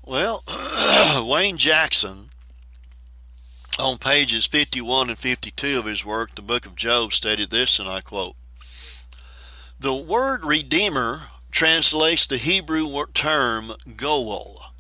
Well, 0.05 0.43
Wayne 1.27 1.57
Jackson, 1.57 2.30
on 3.81 3.99
pages 3.99 4.47
51 4.47 5.11
and 5.11 5.19
52 5.19 5.79
of 5.79 5.87
his 5.87 6.05
work, 6.05 6.35
The 6.35 6.43
Book 6.43 6.67
of 6.67 6.77
Job, 6.77 7.13
stated 7.13 7.51
this, 7.51 7.79
and 7.79 7.89
I 7.89 8.01
quote 8.01 8.37
The 9.79 9.95
word 9.95 10.45
Redeemer 10.45 11.23
translates 11.51 12.27
the 12.27 12.37
Hebrew 12.37 13.05
term 13.15 13.73
Goel 13.97 14.71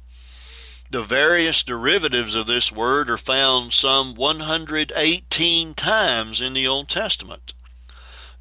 the 0.90 1.02
various 1.02 1.62
derivatives 1.62 2.34
of 2.34 2.48
this 2.48 2.72
word 2.72 3.10
are 3.10 3.16
found 3.16 3.72
some 3.72 4.14
118 4.14 5.74
times 5.74 6.40
in 6.40 6.52
the 6.52 6.66
Old 6.66 6.88
Testament. 6.88 7.54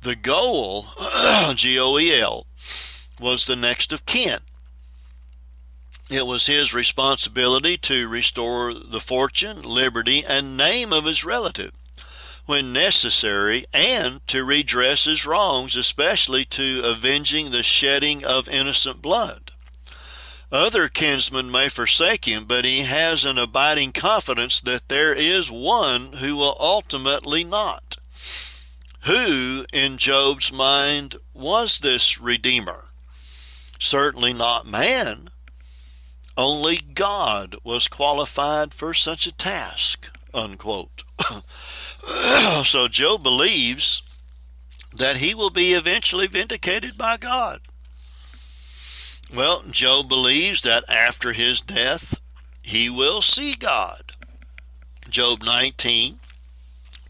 The 0.01 0.15
goel, 0.15 0.87
G 1.53 1.79
O 1.79 1.99
E 1.99 2.19
L, 2.19 2.47
was 3.19 3.45
the 3.45 3.55
next 3.55 3.93
of 3.93 4.07
kin. 4.07 4.39
It 6.09 6.25
was 6.25 6.47
his 6.47 6.73
responsibility 6.73 7.77
to 7.77 8.07
restore 8.07 8.73
the 8.73 8.99
fortune, 8.99 9.61
liberty, 9.61 10.25
and 10.25 10.57
name 10.57 10.91
of 10.91 11.05
his 11.05 11.23
relative 11.23 11.71
when 12.49 12.73
necessary 12.73 13.63
and 13.71 14.25
to 14.25 14.43
redress 14.43 15.05
his 15.05 15.23
wrongs, 15.23 15.75
especially 15.75 16.43
to 16.43 16.81
avenging 16.83 17.51
the 17.51 17.61
shedding 17.61 18.25
of 18.25 18.49
innocent 18.49 19.03
blood. 19.03 19.51
Other 20.51 20.87
kinsmen 20.87 21.51
may 21.51 21.69
forsake 21.69 22.25
him, 22.25 22.45
but 22.45 22.65
he 22.65 22.79
has 22.79 23.23
an 23.23 23.37
abiding 23.37 23.91
confidence 23.91 24.59
that 24.61 24.87
there 24.87 25.13
is 25.13 25.51
one 25.51 26.13
who 26.13 26.37
will 26.37 26.57
ultimately 26.59 27.43
not. 27.43 27.97
Who, 29.01 29.65
in 29.71 29.99
Job's 29.99 30.51
mind, 30.51 31.17
was 31.35 31.81
this 31.81 32.19
Redeemer? 32.19 32.85
Certainly 33.77 34.33
not 34.33 34.65
man. 34.65 35.28
Only 36.39 36.77
God 36.77 37.57
was 37.65 37.89
qualified 37.89 38.73
for 38.73 38.93
such 38.93 39.27
a 39.27 39.33
task. 39.33 40.09
Unquote. 40.33 41.03
so 42.63 42.87
Job 42.87 43.23
believes 43.23 44.01
that 44.95 45.17
he 45.17 45.35
will 45.35 45.49
be 45.49 45.73
eventually 45.73 46.27
vindicated 46.27 46.97
by 46.97 47.17
God. 47.17 47.59
Well, 49.35 49.63
Job 49.69 50.07
believes 50.07 50.61
that 50.61 50.85
after 50.89 51.33
his 51.33 51.59
death, 51.59 52.21
he 52.61 52.89
will 52.89 53.21
see 53.21 53.57
God. 53.57 54.13
Job 55.09 55.43
19, 55.43 56.19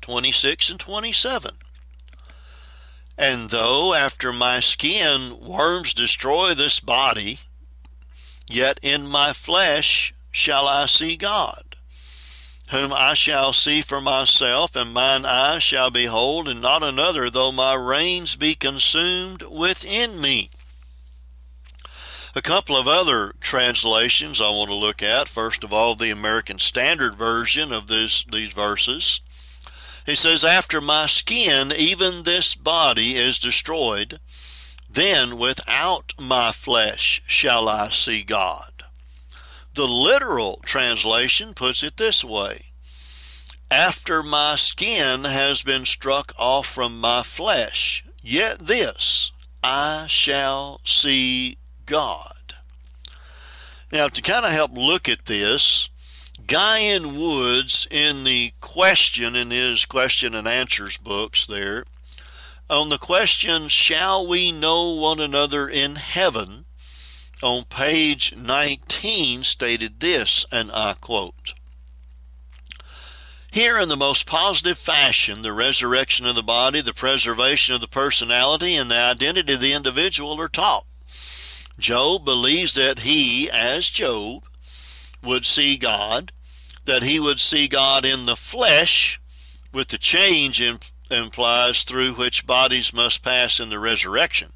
26 0.02 0.70
and 0.72 0.80
27. 0.80 1.52
And 3.16 3.52
though 3.52 3.94
after 3.94 4.34
my 4.34 4.60
skin 4.60 5.40
worms 5.40 5.94
destroy 5.94 6.56
this 6.56 6.80
body, 6.80 7.42
yet 8.50 8.80
in 8.82 9.08
my 9.08 9.34
flesh 9.34 10.14
shall 10.32 10.68
I 10.68 10.86
see 10.86 11.16
God, 11.16 11.76
whom 12.72 12.92
I 12.94 13.14
shall 13.14 13.54
see 13.54 13.82
for 13.82 14.02
myself, 14.02 14.76
and 14.76 14.94
mine 14.94 15.26
eyes 15.26 15.64
shall 15.64 15.92
behold, 15.92 16.48
and 16.48 16.62
not 16.62 16.84
another, 16.84 17.30
though 17.30 17.52
my 17.52 17.74
reins 17.76 18.36
be 18.36 18.56
consumed 18.56 19.44
within 19.44 20.20
me. 20.20 20.50
A 22.36 22.42
couple 22.42 22.78
of 22.78 22.88
other 22.88 23.34
translations 23.42 24.40
I 24.40 24.50
want 24.52 24.70
to 24.70 24.76
look 24.76 25.02
at. 25.02 25.28
First 25.28 25.64
of 25.64 25.74
all, 25.74 25.96
the 25.96 26.12
American 26.12 26.60
Standard 26.60 27.16
Version 27.16 27.72
of 27.72 27.88
this, 27.88 28.24
these 28.32 28.54
verses. 28.54 29.22
He 30.06 30.16
says, 30.16 30.44
After 30.44 30.80
my 30.80 31.08
skin, 31.08 31.74
even 31.76 32.24
this 32.24 32.54
body 32.56 33.16
is 33.16 33.40
destroyed, 33.40 34.20
then 35.00 35.38
without 35.38 36.14
my 36.20 36.52
flesh 36.52 37.22
shall 37.26 37.70
I 37.70 37.88
see 37.90 38.22
God. 38.22 38.84
The 39.74 39.88
literal 39.88 40.60
translation 40.66 41.54
puts 41.54 41.84
it 41.84 41.96
this 41.96 42.22
way 42.22 42.66
After 43.72 44.22
my 44.22 44.56
skin 44.58 45.24
has 45.24 45.64
been 45.64 45.86
struck 45.86 46.34
off 46.38 46.68
from 46.68 47.00
my 47.00 47.24
flesh, 47.24 48.04
yet 48.22 48.60
this 48.68 49.32
I 49.64 50.06
shall 50.10 50.82
see 50.84 51.58
God. 51.86 52.56
Now, 53.94 54.10
to 54.10 54.22
kind 54.22 54.46
of 54.46 54.52
help 54.52 54.76
look 54.76 55.08
at 55.08 55.26
this, 55.26 55.90
Guy 56.46 56.82
N. 56.82 57.18
Woods, 57.18 57.88
in 57.90 58.26
the 58.26 58.52
question 58.60 59.36
in 59.36 59.52
his 59.52 59.86
question 59.86 60.36
and 60.36 60.48
answers 60.48 60.98
books 60.98 61.46
there, 61.48 61.86
on 62.70 62.90
the 62.90 62.98
question, 62.98 63.68
Shall 63.68 64.26
we 64.28 64.52
know 64.52 64.94
one 64.94 65.20
another 65.20 65.68
in 65.68 65.96
heaven? 65.96 66.66
on 67.42 67.64
page 67.64 68.36
19 68.36 69.44
stated 69.44 70.00
this, 70.00 70.46
and 70.52 70.70
I 70.74 70.96
quote 71.00 71.54
Here, 73.52 73.80
in 73.80 73.88
the 73.88 73.96
most 73.98 74.26
positive 74.28 74.78
fashion, 74.78 75.42
the 75.42 75.54
resurrection 75.54 76.26
of 76.26 76.36
the 76.36 76.44
body, 76.44 76.82
the 76.82 76.94
preservation 76.94 77.74
of 77.74 77.82
the 77.82 77.88
personality, 77.88 78.76
and 78.76 78.92
the 78.92 79.00
identity 79.00 79.54
of 79.54 79.62
the 79.62 79.74
individual 79.74 80.40
are 80.40 80.50
taught. 80.50 80.86
Job 81.78 82.26
believes 82.26 82.76
that 82.76 83.00
he, 83.00 83.50
as 83.50 83.90
Job, 83.90 84.44
would 85.24 85.46
see 85.46 85.78
God, 85.78 86.34
that 86.84 87.04
he 87.04 87.20
would 87.20 87.40
see 87.40 87.70
God 87.70 88.04
in 88.04 88.26
the 88.26 88.36
flesh, 88.36 89.22
with 89.72 89.88
the 89.90 89.98
change 89.98 90.62
implies 91.12 91.84
through 91.84 92.14
which 92.14 92.48
bodies 92.48 92.94
must 92.94 93.24
pass 93.24 93.60
in 93.60 93.70
the 93.70 93.80
resurrection. 93.80 94.54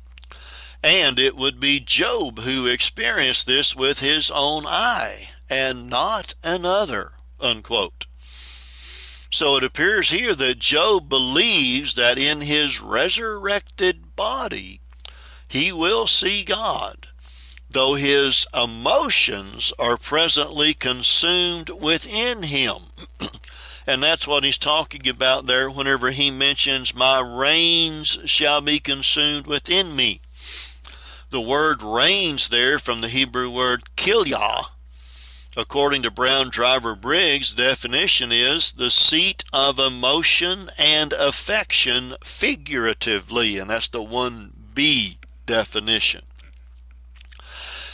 And 0.84 1.18
it 1.18 1.36
would 1.36 1.60
be 1.60 1.80
Job 1.80 2.39
who 2.39 2.68
experienced 2.68 3.47
this 3.47 3.76
with 3.76 3.99
his 3.99 4.30
own 4.30 4.66
eye, 4.66 5.30
and 5.49 5.89
not 5.89 6.34
another. 6.43 7.14
Unquote. 7.39 8.06
So 9.30 9.58
it 9.58 9.64
appears 9.64 10.10
here 10.10 10.36
that 10.36 10.60
Job 10.60 11.10
believes 11.10 11.95
that 11.95 12.20
in 12.20 12.41
his 12.41 12.82
resurrected 12.82 14.16
body 14.16 14.82
he 15.47 15.72
will 15.72 16.08
see 16.08 16.43
God 16.43 17.08
though 17.74 17.95
his 17.95 18.45
emotions 18.54 19.74
are 19.78 19.97
presently 19.97 20.74
consumed 20.74 21.70
within 21.70 22.43
him. 22.43 22.78
and 23.86 24.01
that's 24.01 24.27
what 24.27 24.43
he's 24.43 24.57
talking 24.57 25.07
about 25.07 25.45
there 25.45 25.69
whenever 25.69 26.11
he 26.11 26.31
mentions, 26.31 26.95
My 26.95 27.19
reins 27.19 28.19
shall 28.25 28.61
be 28.61 28.79
consumed 28.79 29.47
within 29.47 29.95
me. 29.95 30.21
The 31.29 31.41
word 31.41 31.81
reins 31.81 32.49
there 32.49 32.77
from 32.77 33.01
the 33.01 33.07
Hebrew 33.07 33.49
word 33.49 33.84
kilyah. 33.97 34.65
According 35.55 36.01
to 36.03 36.11
Brown 36.11 36.49
Driver 36.49 36.95
Briggs, 36.95 37.53
definition 37.53 38.31
is 38.31 38.73
the 38.73 38.89
seat 38.89 39.43
of 39.53 39.77
emotion 39.77 40.69
and 40.79 41.13
affection 41.13 42.15
figuratively, 42.23 43.59
and 43.59 43.69
that's 43.69 43.88
the 43.88 44.03
1B 44.03 45.17
definition. 45.45 46.21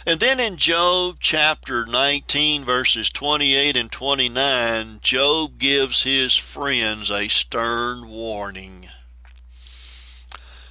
And 0.10 0.20
then 0.20 0.39
in 0.39 0.57
Job 0.57 1.18
chapter 1.20 1.86
19, 1.86 2.66
verses 2.66 3.12
28 3.12 3.78
and 3.78 3.91
29, 3.91 5.01
Job 5.03 5.60
gives 5.60 6.01
his 6.01 6.36
friends 6.36 7.12
a 7.12 7.28
stern 7.28 8.07
warning. 8.07 8.88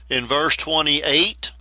In 0.08 0.26
verse 0.26 0.56
28, 0.56 1.52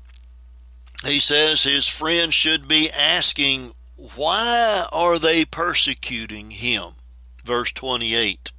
he 1.06 1.20
says 1.20 1.62
his 1.62 1.88
friends 1.88 2.34
should 2.34 2.68
be 2.68 2.90
asking, 2.90 3.74
Why 4.16 4.88
are 4.92 5.20
they 5.20 5.46
persecuting 5.46 6.50
him? 6.50 6.94
Verse 7.46 7.72
28. 7.74 8.52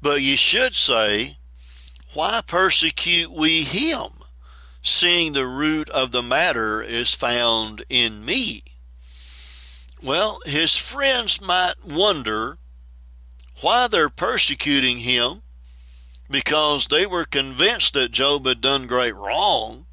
But 0.00 0.22
you 0.22 0.36
should 0.36 0.76
say, 0.76 1.38
Why 2.14 2.40
persecute 2.46 3.32
we 3.32 3.64
him? 3.64 4.15
Seeing 4.86 5.32
the 5.32 5.46
root 5.46 5.90
of 5.90 6.12
the 6.12 6.22
matter 6.22 6.80
is 6.80 7.12
found 7.12 7.84
in 7.88 8.24
me. 8.24 8.62
Well, 10.00 10.38
his 10.46 10.76
friends 10.76 11.40
might 11.40 11.74
wonder 11.84 12.58
why 13.60 13.88
they're 13.88 14.08
persecuting 14.08 14.98
him 14.98 15.42
because 16.30 16.86
they 16.86 17.04
were 17.04 17.24
convinced 17.24 17.94
that 17.94 18.12
Job 18.12 18.46
had 18.46 18.60
done 18.60 18.86
great 18.86 19.16
wrong. 19.16 19.86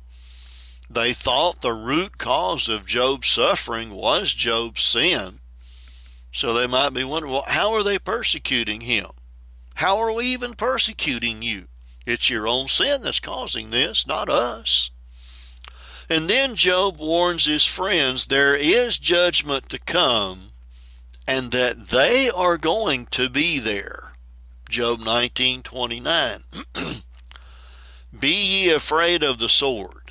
They 0.89 1.11
thought 1.11 1.61
the 1.61 1.73
root 1.73 2.19
cause 2.19 2.69
of 2.69 2.85
Job's 2.85 3.29
suffering 3.29 3.91
was 3.91 4.33
Job's 4.33 4.83
sin. 4.83 5.39
So 6.31 6.53
they 6.53 6.67
might 6.67 6.93
be 6.93 7.03
wondering, 7.03 7.33
well, 7.33 7.45
how 7.47 7.73
are 7.73 7.83
they 7.83 7.97
persecuting 7.97 8.81
him? 8.81 9.07
How 9.75 9.97
are 9.97 10.13
we 10.13 10.25
even 10.25 10.53
persecuting 10.53 11.41
you? 11.41 11.67
It's 12.05 12.29
your 12.29 12.47
own 12.47 12.67
sin 12.67 13.01
that's 13.01 13.19
causing 13.19 13.69
this, 13.69 14.05
not 14.05 14.29
us. 14.29 14.91
And 16.09 16.29
then 16.29 16.55
Job 16.55 16.97
warns 16.97 17.45
his 17.45 17.65
friends 17.65 18.27
there 18.27 18.55
is 18.55 18.97
judgment 18.97 19.69
to 19.69 19.79
come 19.79 20.49
and 21.27 21.51
that 21.51 21.87
they 21.87 22.29
are 22.29 22.57
going 22.57 23.05
to 23.07 23.29
be 23.29 23.59
there. 23.59 24.13
Job 24.69 24.99
19:29 24.99 26.43
Be 28.19 28.33
ye 28.33 28.69
afraid 28.69 29.23
of 29.23 29.39
the 29.39 29.49
sword 29.49 30.03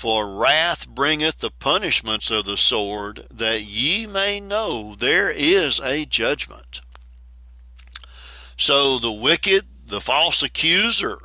for 0.00 0.30
wrath 0.30 0.88
bringeth 0.88 1.40
the 1.40 1.50
punishments 1.50 2.30
of 2.30 2.46
the 2.46 2.56
sword 2.56 3.26
that 3.30 3.64
ye 3.64 4.06
may 4.06 4.40
know 4.40 4.94
there 4.94 5.28
is 5.28 5.78
a 5.78 6.06
judgment. 6.06 6.80
So 8.56 8.98
the 8.98 9.12
wicked, 9.12 9.66
the 9.90 10.00
false 10.00 10.42
accuser 10.42 11.18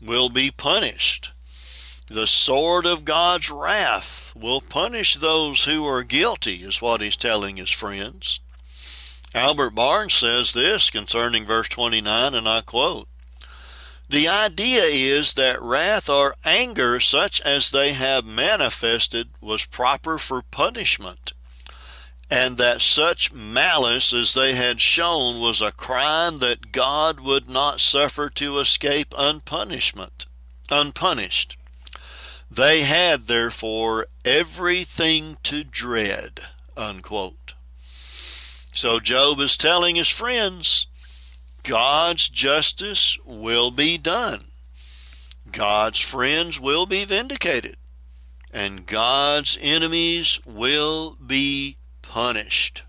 will 0.00 0.28
be 0.28 0.50
punished 0.50 1.32
the 2.10 2.26
sword 2.26 2.86
of 2.86 3.04
God's 3.04 3.52
wrath 3.52 4.32
will 4.34 4.60
punish 4.60 5.14
those 5.14 5.64
who 5.64 5.86
are 5.86 6.02
guilty, 6.02 6.56
is 6.56 6.82
what 6.82 7.00
he's 7.00 7.16
telling 7.16 7.56
his 7.56 7.70
friends. 7.70 8.40
Albert 9.32 9.76
Barnes 9.76 10.14
says 10.14 10.52
this 10.52 10.90
concerning 10.90 11.44
verse 11.44 11.68
29, 11.68 12.34
and 12.34 12.48
I 12.48 12.62
quote 12.62 13.06
The 14.08 14.26
idea 14.26 14.82
is 14.86 15.34
that 15.34 15.62
wrath 15.62 16.08
or 16.08 16.34
anger, 16.44 16.98
such 16.98 17.40
as 17.42 17.70
they 17.70 17.92
have 17.92 18.24
manifested, 18.24 19.28
was 19.40 19.64
proper 19.64 20.18
for 20.18 20.42
punishment, 20.42 21.32
and 22.30 22.58
that 22.58 22.80
such 22.80 23.32
malice 23.32 24.12
as 24.12 24.34
they 24.34 24.54
had 24.54 24.80
shown 24.80 25.40
was 25.40 25.60
a 25.60 25.72
crime 25.72 26.36
that 26.36 26.70
God 26.70 27.18
would 27.18 27.48
not 27.48 27.80
suffer 27.80 28.30
to 28.30 28.58
escape 28.58 29.10
unpunishment, 29.10 30.26
unpunished. 30.70 31.56
They 32.48 32.82
had, 32.82 33.26
therefore, 33.26 34.06
everything 34.24 35.38
to 35.42 35.64
dread. 35.64 36.40
Unquote. 36.76 37.54
So 38.72 39.00
Job 39.00 39.40
is 39.40 39.56
telling 39.56 39.96
his 39.96 40.08
friends 40.08 40.86
God's 41.64 42.28
justice 42.28 43.18
will 43.24 43.70
be 43.70 43.98
done. 43.98 44.46
God's 45.50 46.00
friends 46.00 46.60
will 46.60 46.86
be 46.86 47.04
vindicated. 47.04 47.76
And 48.52 48.86
God's 48.86 49.58
enemies 49.60 50.40
will 50.46 51.16
be 51.24 51.76
punished. 52.10 52.82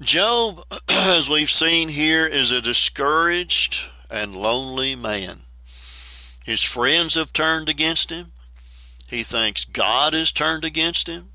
Job, 0.00 0.64
as 0.88 1.30
we've 1.30 1.50
seen 1.50 1.88
here, 1.88 2.26
is 2.26 2.50
a 2.50 2.60
discouraged 2.60 3.92
and 4.10 4.34
lonely 4.34 4.96
man. 4.96 5.42
His 6.44 6.64
friends 6.64 7.14
have 7.14 7.32
turned 7.32 7.68
against 7.68 8.10
him. 8.10 8.32
He 9.08 9.22
thinks 9.22 9.64
God 9.64 10.14
has 10.14 10.32
turned 10.32 10.64
against 10.64 11.06
him. 11.06 11.28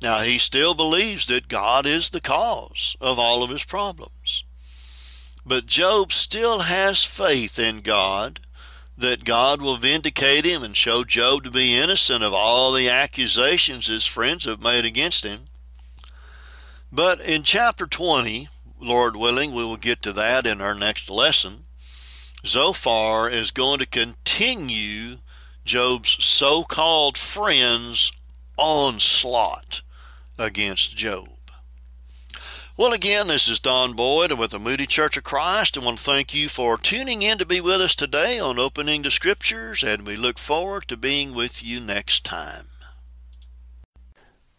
Now, 0.00 0.20
he 0.20 0.38
still 0.38 0.72
believes 0.72 1.26
that 1.26 1.48
God 1.48 1.84
is 1.84 2.08
the 2.08 2.22
cause 2.22 2.96
of 3.02 3.18
all 3.18 3.42
of 3.42 3.50
his 3.50 3.64
problems. 3.64 4.44
But 5.44 5.66
Job 5.66 6.10
still 6.10 6.60
has 6.60 7.04
faith 7.04 7.58
in 7.58 7.82
God 7.82 8.40
that 8.96 9.24
God 9.24 9.62
will 9.62 9.76
vindicate 9.76 10.44
him 10.44 10.62
and 10.62 10.76
show 10.76 11.04
Job 11.04 11.44
to 11.44 11.50
be 11.50 11.76
innocent 11.76 12.22
of 12.22 12.34
all 12.34 12.72
the 12.72 12.88
accusations 12.88 13.86
his 13.86 14.06
friends 14.06 14.44
have 14.44 14.60
made 14.60 14.84
against 14.84 15.24
him. 15.24 15.46
But 16.92 17.20
in 17.20 17.42
chapter 17.42 17.86
20, 17.86 18.48
Lord 18.78 19.16
willing, 19.16 19.52
we 19.52 19.64
will 19.64 19.76
get 19.76 20.02
to 20.02 20.12
that 20.12 20.46
in 20.46 20.60
our 20.60 20.74
next 20.74 21.08
lesson. 21.08 21.64
Zophar 22.44 23.28
is 23.28 23.50
going 23.50 23.78
to 23.78 23.86
continue 23.86 25.18
Job's 25.64 26.24
so 26.24 26.64
called 26.64 27.16
friends' 27.16 28.12
onslaught 28.56 29.82
against 30.38 30.96
Job. 30.96 31.29
Well, 32.80 32.94
again, 32.94 33.26
this 33.26 33.46
is 33.46 33.60
Don 33.60 33.92
Boyd 33.92 34.32
with 34.32 34.52
the 34.52 34.58
Moody 34.58 34.86
Church 34.86 35.18
of 35.18 35.22
Christ. 35.22 35.76
I 35.76 35.84
want 35.84 35.98
to 35.98 36.02
thank 36.02 36.32
you 36.32 36.48
for 36.48 36.78
tuning 36.78 37.20
in 37.20 37.36
to 37.36 37.44
be 37.44 37.60
with 37.60 37.78
us 37.78 37.94
today 37.94 38.38
on 38.38 38.58
Opening 38.58 39.02
the 39.02 39.10
Scriptures, 39.10 39.84
and 39.84 40.06
we 40.06 40.16
look 40.16 40.38
forward 40.38 40.88
to 40.88 40.96
being 40.96 41.34
with 41.34 41.62
you 41.62 41.78
next 41.78 42.24
time. 42.24 42.64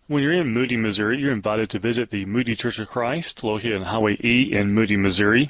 When 0.05 0.21
you're 0.21 0.33
in 0.33 0.53
Moody, 0.53 0.77
Missouri, 0.77 1.17
you're 1.17 1.31
invited 1.31 1.71
to 1.71 1.79
visit 1.79 2.11
the 2.11 2.25
Moody 2.25 2.53
Church 2.53 2.77
of 2.77 2.89
Christ, 2.89 3.43
located 3.43 3.77
on 3.77 3.85
Highway 3.85 4.19
E 4.23 4.51
in 4.51 4.71
Moody, 4.71 4.97
Missouri. 4.97 5.49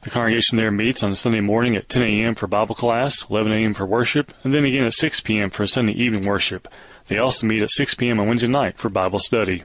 The 0.00 0.08
congregation 0.08 0.56
there 0.56 0.70
meets 0.70 1.02
on 1.02 1.14
Sunday 1.14 1.40
morning 1.40 1.76
at 1.76 1.90
10 1.90 2.02
a.m. 2.04 2.34
for 2.34 2.46
Bible 2.46 2.74
class, 2.74 3.28
11 3.28 3.52
a.m. 3.52 3.74
for 3.74 3.84
worship, 3.84 4.32
and 4.44 4.54
then 4.54 4.64
again 4.64 4.86
at 4.86 4.94
6 4.94 5.20
p.m. 5.20 5.50
for 5.50 5.66
Sunday 5.66 5.92
evening 5.92 6.24
worship. 6.24 6.68
They 7.08 7.18
also 7.18 7.46
meet 7.46 7.60
at 7.60 7.68
6 7.68 7.96
p.m. 7.96 8.18
on 8.18 8.28
Wednesday 8.28 8.48
night 8.48 8.78
for 8.78 8.88
Bible 8.88 9.18
study. 9.18 9.64